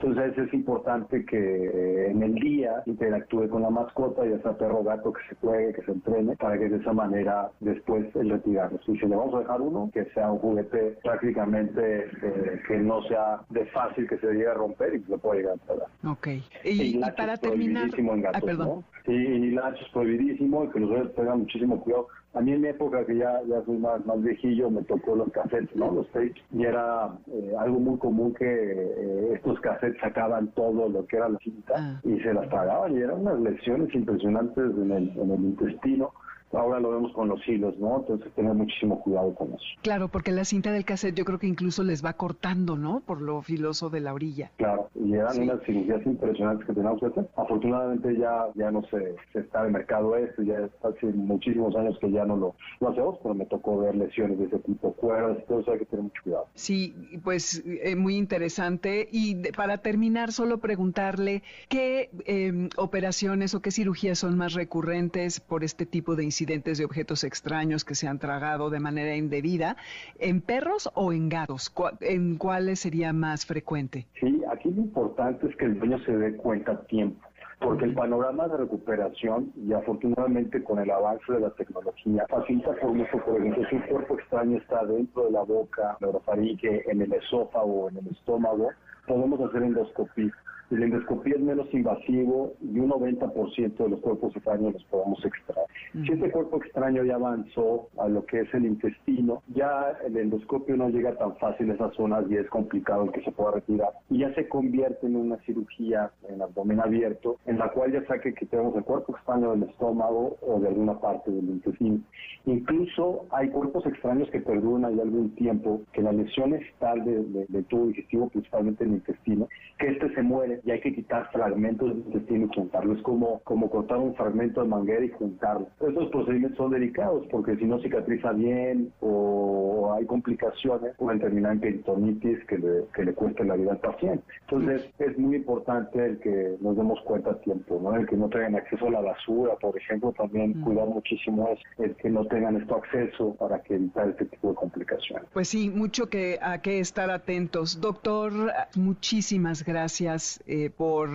Entonces 0.02 0.38
es 0.38 0.54
importante 0.54 1.26
que 1.26 1.38
eh, 1.38 2.12
en 2.12 2.24
el 2.24 2.36
día 2.36 2.84
interactúe 2.86 3.50
con 3.50 3.64
la 3.64 3.70
mascota, 3.70 4.26
ya 4.26 4.41
sea 4.41 4.58
perro 4.58 4.80
o 4.80 4.84
gato, 4.84 5.12
que 5.12 5.22
se 5.28 5.36
juegue, 5.36 5.74
que 5.74 5.82
se 5.84 5.91
entrene, 5.91 6.38
para 6.38 6.58
que 6.58 6.70
de 6.70 6.78
esa 6.78 6.93
manera 6.93 7.52
después 7.60 8.06
el 8.16 8.30
retirarlo. 8.30 8.80
Y 8.88 8.97
si 8.97 9.06
le 9.06 9.16
vamos 9.16 9.36
a 9.36 9.39
dejar 9.39 9.60
uno, 9.60 9.89
que 9.93 10.06
sea 10.14 10.32
un 10.32 10.39
juguete 10.39 10.97
prácticamente 11.04 12.06
eh, 12.06 12.62
que 12.66 12.78
no 12.78 13.02
sea 13.04 13.41
de 13.50 13.66
fácil 13.68 14.08
que 14.08 14.18
se 14.20 14.28
llegue 14.28 14.47
a 14.47 14.54
romper 14.54 14.95
y 14.95 15.02
que 15.02 15.08
se 15.08 15.18
pueda 15.18 15.36
llegar 15.36 15.56
a 15.56 15.74
pegar. 15.74 15.88
Ok. 16.08 16.28
Y, 16.64 17.00
para 17.18 17.36
terminar... 17.38 17.89
En 17.97 18.22
gatos, 18.22 18.41
perdón. 18.41 18.86
Y, 19.06 19.12
y 19.12 19.56
es 19.56 19.89
prohibidísimo 19.91 20.64
y 20.64 20.70
que 20.70 20.80
los 20.80 20.89
bebés 20.89 21.16
tengan 21.16 21.39
muchísimo 21.39 21.82
cuidado 21.82 22.08
a 22.34 22.41
mí 22.41 22.51
en 22.53 22.61
mi 22.61 22.67
época, 22.67 23.05
que 23.05 23.17
ya, 23.17 23.41
ya 23.47 23.63
soy 23.65 23.77
más, 23.77 24.05
más 24.05 24.21
viejillo, 24.21 24.69
me 24.69 24.84
tocó 24.84 25.15
los 25.15 25.32
cassettes, 25.32 25.75
¿no? 25.75 25.91
Los 25.91 26.07
tapes. 26.11 26.36
Y 26.51 26.63
era 26.63 27.17
eh, 27.27 27.53
algo 27.57 27.80
muy 27.80 27.97
común 27.97 28.34
que 28.36 28.45
eh, 28.45 29.34
estos 29.34 29.59
cassettes 29.61 29.99
sacaban 29.99 30.49
todo 30.49 30.89
lo 30.89 31.05
que 31.07 31.17
era 31.17 31.30
la 31.30 31.39
cinta 31.39 31.73
ah. 31.75 31.99
y 32.03 32.19
se 32.19 32.34
las 32.34 32.47
pagaban. 32.47 32.95
Y 32.95 33.01
eran 33.01 33.21
unas 33.21 33.39
lesiones 33.39 33.93
impresionantes 33.95 34.63
en 34.63 34.91
el, 34.91 35.09
en 35.17 35.32
el 35.32 35.43
intestino 35.43 36.11
ahora 36.54 36.80
lo 36.80 36.91
vemos 36.91 37.12
con 37.14 37.30
los 37.30 37.45
hilos, 37.47 37.78
¿no? 37.78 38.00
Entonces 38.00 38.32
tener 38.34 38.54
muchísimo 38.54 39.02
cuidado 39.02 39.34
con 39.36 39.50
eso. 39.50 39.64
Claro, 39.82 40.08
porque 40.08 40.32
la 40.32 40.45
cinta 40.45 40.72
del 40.72 40.86
cassette 40.86 41.16
yo 41.16 41.26
creo 41.26 41.39
que 41.39 41.47
incluso 41.47 41.84
les 41.84 42.04
va 42.04 42.14
cortando, 42.14 42.76
¿no? 42.76 43.02
Por 43.02 43.22
lo 43.22 43.41
filoso 43.41 43.89
de 43.89 44.00
la 44.00 44.14
orilla. 44.14 44.52
Claro, 44.58 44.89
y 44.95 45.14
eran 45.14 45.39
unas 45.41 45.62
cirugías 45.64 46.06
impresionantes 46.06 46.66
que 46.66 46.74
teníamos 46.74 47.00
que 47.00 47.08
hacer. 47.08 47.30
Afortunadamente 47.36 48.18
ya, 48.18 48.47
ya 48.56 48.72
no 48.72 48.82
se, 48.89 49.16
se 49.34 49.39
está 49.39 49.66
en 49.66 49.74
mercado 49.74 50.16
esto, 50.16 50.41
ya 50.41 50.70
hace 50.84 51.08
muchísimos 51.08 51.76
años 51.76 51.97
que 52.00 52.12
ya 52.12 52.26
no 52.26 52.36
lo, 52.36 52.56
lo 52.80 52.89
hacemos, 52.89 53.20
pero 53.22 53.36
me 53.36 53.45
tocó 53.45 53.78
ver 53.80 53.95
lesiones 53.95 54.39
de 54.39 54.45
ese 54.45 54.60
tipo, 54.60 54.93
cuerdas, 54.93 55.38
eso 55.43 55.72
hay 55.72 55.80
que 55.80 55.86
tener 55.86 56.04
mucho 56.04 56.22
cuidado. 56.24 56.47
Sí, 56.56 56.95
pues 57.24 57.64
eh, 57.66 57.95
muy 57.95 58.16
interesante. 58.16 59.08
Y 59.12 59.36
para 59.52 59.80
terminar, 59.80 60.32
solo 60.32 60.60
preguntarle 60.60 61.43
qué 61.68 62.10
em, 62.26 62.70
operaciones 62.78 63.54
o 63.54 63.62
qué 63.62 63.72
cirugías 63.72 64.20
son 64.20 64.38
más 64.38 64.54
recurrentes 64.54 65.39
por 65.39 65.64
este 65.64 65.86
tipo 65.86 66.16
de 66.16 66.24
incidentes 66.24 66.39
incidentes 66.40 66.78
de 66.78 66.86
objetos 66.86 67.26
extraños 67.26 67.84
que 67.84 67.96
se 67.96 68.08
han 68.08 68.18
tragado 68.18 68.70
de 68.70 68.80
manera 68.80 69.14
indebida, 69.14 69.76
¿en 70.20 70.40
perros 70.40 70.90
o 70.94 71.12
en 71.12 71.28
gatos? 71.28 71.74
¿En 72.00 72.38
cuáles 72.38 72.80
sería 72.80 73.12
más 73.12 73.46
frecuente? 73.46 74.08
Sí, 74.22 74.42
aquí 74.50 74.70
lo 74.70 74.82
importante 74.82 75.48
es 75.48 75.56
que 75.58 75.66
el 75.66 75.78
dueño 75.78 76.00
se 76.06 76.16
dé 76.16 76.38
cuenta 76.38 76.72
a 76.72 76.82
tiempo 76.86 77.20
porque 77.60 77.84
el 77.84 77.94
panorama 77.94 78.48
de 78.48 78.56
recuperación 78.56 79.52
y 79.58 79.74
afortunadamente 79.74 80.64
con 80.64 80.80
el 80.80 80.90
avance 80.90 81.30
de 81.30 81.42
la 81.42 81.50
tecnología 81.50 82.26
facilita 82.30 82.72
por 82.76 82.94
mucho, 82.94 83.18
por 83.26 83.38
ejemplo, 83.38 83.68
si 83.70 83.76
un 83.76 83.82
cuerpo 83.82 84.18
extraño 84.18 84.58
está 84.60 84.86
dentro 84.86 85.26
de 85.26 85.32
la 85.32 85.44
boca, 85.44 85.98
la 86.00 86.08
orofaringe, 86.08 86.90
en 86.90 87.02
el 87.02 87.12
esófago 87.12 87.90
en 87.90 87.98
el 87.98 88.08
estómago, 88.08 88.70
podemos 89.06 89.42
hacer 89.42 89.64
endoscopía 89.64 90.32
el 90.72 90.84
endoscopía 90.84 91.36
es 91.36 91.41
menos 91.41 91.74
invasivo 91.74 92.53
y 92.61 92.80
un 92.80 92.89
90% 92.89 93.78
de 93.78 93.89
los 93.89 93.99
cuerpos 94.01 94.36
extraños 94.36 94.74
los 94.74 94.84
podemos 94.86 95.24
extraer. 95.26 95.67
Si 95.93 96.11
este 96.11 96.32
cuerpo 96.32 96.57
extraño 96.57 97.03
ya 97.03 97.15
avanzó 97.15 97.89
a 97.97 98.07
lo 98.07 98.26
que 98.26 98.41
es 98.41 98.53
el 98.53 98.65
intestino, 98.65 99.41
ya 99.47 99.97
el 100.05 100.17
endoscopio 100.17 100.78
no 100.78 100.89
llega 100.89 101.15
tan 101.15 101.36
fácil 101.38 101.72
a 101.72 101.74
esas 101.74 101.93
zonas 101.95 102.26
y 102.30 102.38
es 102.38 102.47
complicado 102.49 103.05
el 103.05 103.11
que 103.11 103.22
se 103.22 103.32
pueda 103.32 103.51
retirar. 103.51 103.89
Y 104.09 104.20
ya 104.20 104.34
se 104.36 104.47
convierte 104.47 105.07
en 105.07 105.15
una 105.15 105.38
cirugía 105.38 106.11
en 106.28 106.41
abdomen 106.41 106.80
abierto, 106.80 107.38
en 107.45 107.57
la 107.57 107.70
cual 107.72 107.91
ya 107.91 108.05
sea 108.05 108.20
que 108.20 108.34
quitemos 108.34 108.76
el 108.76 108.84
cuerpo 108.84 109.15
extraño 109.15 109.51
del 109.51 109.63
estómago 109.63 110.38
o 110.41 110.59
de 110.59 110.67
alguna 110.67 110.99
parte 110.99 111.32
del 111.32 111.49
intestino. 111.49 111.99
Incluso 112.45 113.26
hay 113.32 113.49
cuerpos 113.49 113.86
extraños 113.86 114.30
que 114.30 114.39
perduran 114.39 114.86
ahí 114.86 114.99
algún 114.99 115.34
tiempo, 115.36 115.82
que 115.93 116.01
la 116.01 116.11
lesión 116.11 116.53
es 116.53 116.63
tal 116.80 117.03
del 117.03 117.65
tubo 117.65 117.88
digestivo, 117.88 118.30
principalmente 118.30 118.84
el 118.84 118.91
intestino, 118.91 119.47
que 119.78 119.88
este 119.88 120.13
se 120.13 120.22
muere 120.22 120.59
y 120.64 120.72
hay 120.72 120.80
que 120.82 120.93
quitar 120.93 121.30
fragmentos 121.32 121.89
del 121.89 121.99
intestino 121.99 122.45
y 122.45 122.55
juntarlo. 122.55 122.93
Es 122.93 123.01
como, 123.01 123.39
como 123.43 123.70
cortar 123.70 123.97
un 123.97 124.16
fragmento 124.16 124.62
de 124.62 124.68
manguera 124.68 125.03
y 125.05 125.10
juntarlo. 125.10 125.68
Estos 125.80 126.10
procedimientos 126.10 126.57
son 126.57 126.72
delicados 126.72 127.26
porque 127.32 127.55
si 127.57 127.66
no 127.66 127.80
cicatriza 127.80 128.32
bien 128.34 128.91
o 129.01 129.93
hay 129.93 130.05
complicaciones, 130.05 130.95
pueden 130.97 131.20
terminar 131.20 131.53
en 131.53 131.60
peritonitis 131.60 132.43
que 132.45 132.57
le, 132.57 132.86
que 132.93 133.03
le 133.03 133.14
cueste 133.14 133.43
la 133.43 133.55
vida 133.55 133.72
al 133.72 133.80
paciente. 133.80 134.24
Entonces 134.41 134.89
es 134.99 135.18
muy 135.18 135.38
importante 135.38 136.05
el 136.05 136.20
que 136.20 136.57
nos 136.62 136.76
demos 136.76 136.99
cuenta 137.05 137.32
a 137.32 137.39
tiempo, 137.41 137.80
¿no? 137.82 137.95
el 137.95 138.07
que 138.07 138.16
no 138.16 138.30
tengan 138.30 138.55
acceso 138.55 138.88
a 138.88 138.91
la 138.91 139.01
basura, 139.01 139.55
por 139.55 139.78
ejemplo, 139.78 140.14
también 140.14 140.62
cuidar 140.62 140.88
muchísimo 140.88 141.49
es 141.49 141.60
el 141.78 141.95
que 141.95 142.10
no 142.10 142.26
tengan 142.26 142.57
esto 142.57 142.76
acceso 142.76 143.36
para 143.36 143.62
que 143.62 143.76
evitar 143.76 144.10
este 144.10 144.26
tipo 144.26 144.49
de 144.49 144.55
complicaciones. 144.55 145.28
Pues 145.34 145.49
sí, 145.49 145.70
mucho 145.70 146.10
que 146.10 146.39
a 146.41 146.62
que 146.62 146.80
estar 146.80 147.10
atentos. 147.10 147.80
Doctor, 147.82 148.32
muchísimas 148.76 149.64
gracias 149.64 150.41
eh, 150.50 150.72
por, 150.76 151.10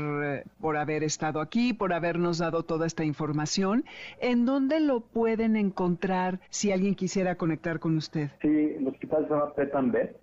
por 0.60 0.76
haber 0.76 1.02
estado 1.02 1.40
aquí, 1.40 1.72
por 1.72 1.92
habernos 1.92 2.38
dado 2.38 2.62
toda 2.62 2.86
esta 2.86 3.04
información. 3.04 3.84
¿En 4.20 4.46
dónde 4.46 4.78
lo 4.80 5.00
pueden 5.00 5.56
encontrar 5.56 6.38
si 6.50 6.70
alguien 6.70 6.94
quisiera 6.94 7.34
conectar 7.34 7.80
con 7.80 7.96
usted? 7.96 8.30
Sí, 8.40 8.74
el 8.78 8.86
hospital 8.86 9.24
se 9.26 9.34
llama 9.34 9.52
Petambe. 9.54 10.16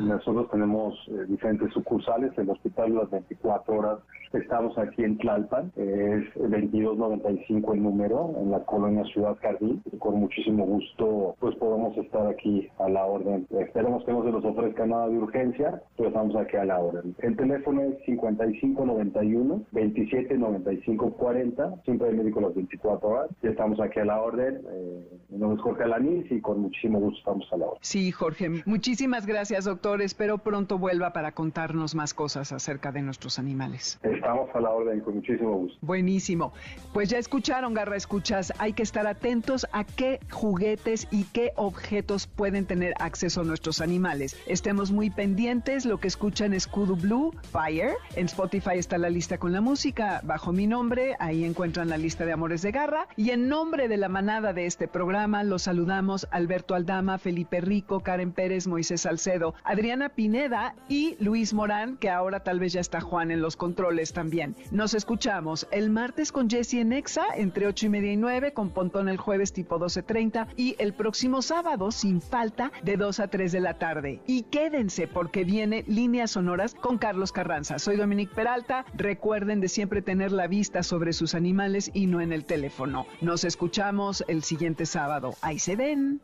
nosotros 0.00 0.50
tenemos 0.50 0.94
eh, 1.08 1.26
diferentes 1.28 1.72
sucursales. 1.72 2.32
El 2.38 2.48
hospital 2.50 2.94
las 2.94 3.10
24 3.10 3.74
horas 3.74 3.98
estamos 4.32 4.76
aquí 4.78 5.04
en 5.04 5.18
Tlalpan. 5.18 5.72
es 5.76 6.24
2295 6.34 7.74
el 7.74 7.82
número, 7.82 8.34
en 8.40 8.50
la 8.50 8.60
colonia 8.64 9.04
Ciudad 9.04 9.36
Jardín. 9.40 9.82
Con 9.98 10.20
muchísimo 10.20 10.64
gusto 10.66 11.34
pues 11.40 11.56
podemos 11.56 11.96
estar 11.96 12.26
aquí 12.26 12.68
a 12.78 12.88
la 12.88 13.04
orden. 13.04 13.46
Esperemos 13.58 14.04
que 14.04 14.12
no 14.12 14.24
se 14.24 14.30
nos 14.30 14.44
ofrezca 14.44 14.86
nada 14.86 15.08
de 15.08 15.18
urgencia, 15.18 15.82
pero 15.96 16.08
estamos 16.08 16.36
aquí 16.36 16.56
a 16.56 16.64
la 16.64 16.78
orden. 16.78 17.14
El 17.18 17.36
teléfono 17.36 17.82
es 17.82 18.04
50 18.04 18.38
9591 18.38 19.62
27 19.72 20.38
95 20.38 21.10
40. 21.12 21.82
Siempre 21.84 22.08
hay 22.08 22.16
médico 22.16 22.40
las 22.40 22.54
24 22.54 23.08
horas. 23.08 23.30
Ya 23.42 23.50
estamos 23.50 23.80
aquí 23.80 24.00
a 24.00 24.04
la 24.04 24.20
orden. 24.20 24.60
Eh, 24.70 25.08
mi 25.30 25.38
nombre 25.38 25.56
es 25.56 25.62
Jorge 25.62 25.84
Alanís 25.84 26.30
y 26.30 26.40
con 26.40 26.60
muchísimo 26.60 27.00
gusto 27.00 27.18
estamos 27.18 27.52
a 27.52 27.56
la 27.56 27.66
orden. 27.66 27.78
Sí, 27.82 28.10
Jorge. 28.12 28.62
Muchísimas 28.66 29.26
gracias, 29.26 29.64
doctor. 29.64 30.02
Espero 30.02 30.38
pronto 30.38 30.78
vuelva 30.78 31.12
para 31.12 31.32
contarnos 31.32 31.94
más 31.94 32.14
cosas 32.14 32.52
acerca 32.52 32.92
de 32.92 33.02
nuestros 33.02 33.38
animales. 33.38 33.98
Estamos 34.18 34.50
a 34.54 34.60
la 34.60 34.70
orden 34.70 35.00
con 35.00 35.16
muchísimo 35.16 35.52
gusto. 35.52 35.78
Buenísimo. 35.80 36.52
Pues 36.92 37.08
ya 37.08 37.18
escucharon, 37.18 37.74
Garra 37.74 37.96
Escuchas. 37.96 38.52
Hay 38.58 38.72
que 38.72 38.82
estar 38.82 39.06
atentos 39.06 39.66
a 39.72 39.84
qué 39.84 40.18
juguetes 40.30 41.06
y 41.10 41.24
qué 41.24 41.52
objetos 41.56 42.26
pueden 42.26 42.66
tener 42.66 42.94
acceso 42.98 43.44
nuestros 43.44 43.80
animales. 43.80 44.36
Estemos 44.46 44.90
muy 44.90 45.10
pendientes. 45.10 45.84
Lo 45.84 45.98
que 45.98 46.08
escuchan 46.08 46.52
es 46.52 46.66
Kudu 46.66 46.96
Blue, 46.96 47.32
Fire, 47.52 47.92
en 48.16 48.26
Spotify 48.26 48.72
está 48.74 48.98
la 48.98 49.10
lista 49.10 49.38
con 49.38 49.52
la 49.52 49.60
música 49.60 50.20
bajo 50.24 50.52
mi 50.52 50.66
nombre, 50.66 51.14
ahí 51.20 51.44
encuentran 51.44 51.88
la 51.88 51.96
lista 51.96 52.24
de 52.24 52.32
Amores 52.32 52.62
de 52.62 52.72
Garra. 52.72 53.06
Y 53.16 53.30
en 53.30 53.48
nombre 53.48 53.88
de 53.88 53.96
la 53.96 54.08
manada 54.08 54.52
de 54.52 54.66
este 54.66 54.88
programa, 54.88 55.44
los 55.44 55.62
saludamos 55.62 56.26
Alberto 56.30 56.74
Aldama, 56.74 57.18
Felipe 57.18 57.60
Rico, 57.60 58.00
Karen 58.00 58.32
Pérez, 58.32 58.66
Moisés 58.66 59.02
Salcedo, 59.02 59.54
Adriana 59.64 60.08
Pineda 60.08 60.74
y 60.88 61.16
Luis 61.20 61.54
Morán, 61.54 61.96
que 61.96 62.10
ahora 62.10 62.40
tal 62.40 62.58
vez 62.58 62.72
ya 62.72 62.80
está 62.80 63.00
Juan 63.00 63.30
en 63.30 63.40
los 63.40 63.56
controles 63.56 64.07
también. 64.12 64.56
Nos 64.70 64.94
escuchamos 64.94 65.66
el 65.70 65.90
martes 65.90 66.32
con 66.32 66.50
Jesse 66.50 66.74
en 66.74 66.92
Exa 66.92 67.26
entre 67.36 67.66
8 67.66 67.86
y 67.86 67.88
media 67.88 68.12
y 68.12 68.16
9, 68.16 68.52
con 68.52 68.70
Pontón 68.70 69.08
el 69.08 69.16
jueves 69.16 69.52
tipo 69.52 69.78
12.30 69.78 70.48
y 70.56 70.76
el 70.78 70.92
próximo 70.92 71.42
sábado 71.42 71.90
sin 71.90 72.20
falta 72.20 72.72
de 72.82 72.96
2 72.96 73.20
a 73.20 73.28
3 73.28 73.52
de 73.52 73.60
la 73.60 73.78
tarde. 73.78 74.20
Y 74.26 74.42
quédense 74.44 75.06
porque 75.06 75.44
viene 75.44 75.84
Líneas 75.86 76.32
Sonoras 76.32 76.74
con 76.74 76.98
Carlos 76.98 77.32
Carranza. 77.32 77.78
Soy 77.78 77.96
Domingo 77.96 78.18
Peralta. 78.34 78.84
Recuerden 78.94 79.60
de 79.60 79.68
siempre 79.68 80.02
tener 80.02 80.32
la 80.32 80.46
vista 80.46 80.82
sobre 80.82 81.12
sus 81.12 81.34
animales 81.34 81.90
y 81.94 82.06
no 82.06 82.20
en 82.20 82.32
el 82.32 82.44
teléfono. 82.44 83.06
Nos 83.20 83.44
escuchamos 83.44 84.24
el 84.28 84.42
siguiente 84.42 84.86
sábado. 84.86 85.34
Ahí 85.40 85.58
se 85.58 85.76
ven. 85.76 86.20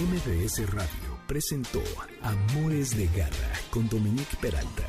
MBS 0.00 0.72
Radio 0.72 1.20
presentó 1.26 1.82
Amores 2.22 2.96
de 2.96 3.06
Garra 3.06 3.52
con 3.70 3.88
Dominique 3.88 4.36
Peralta. 4.40 4.88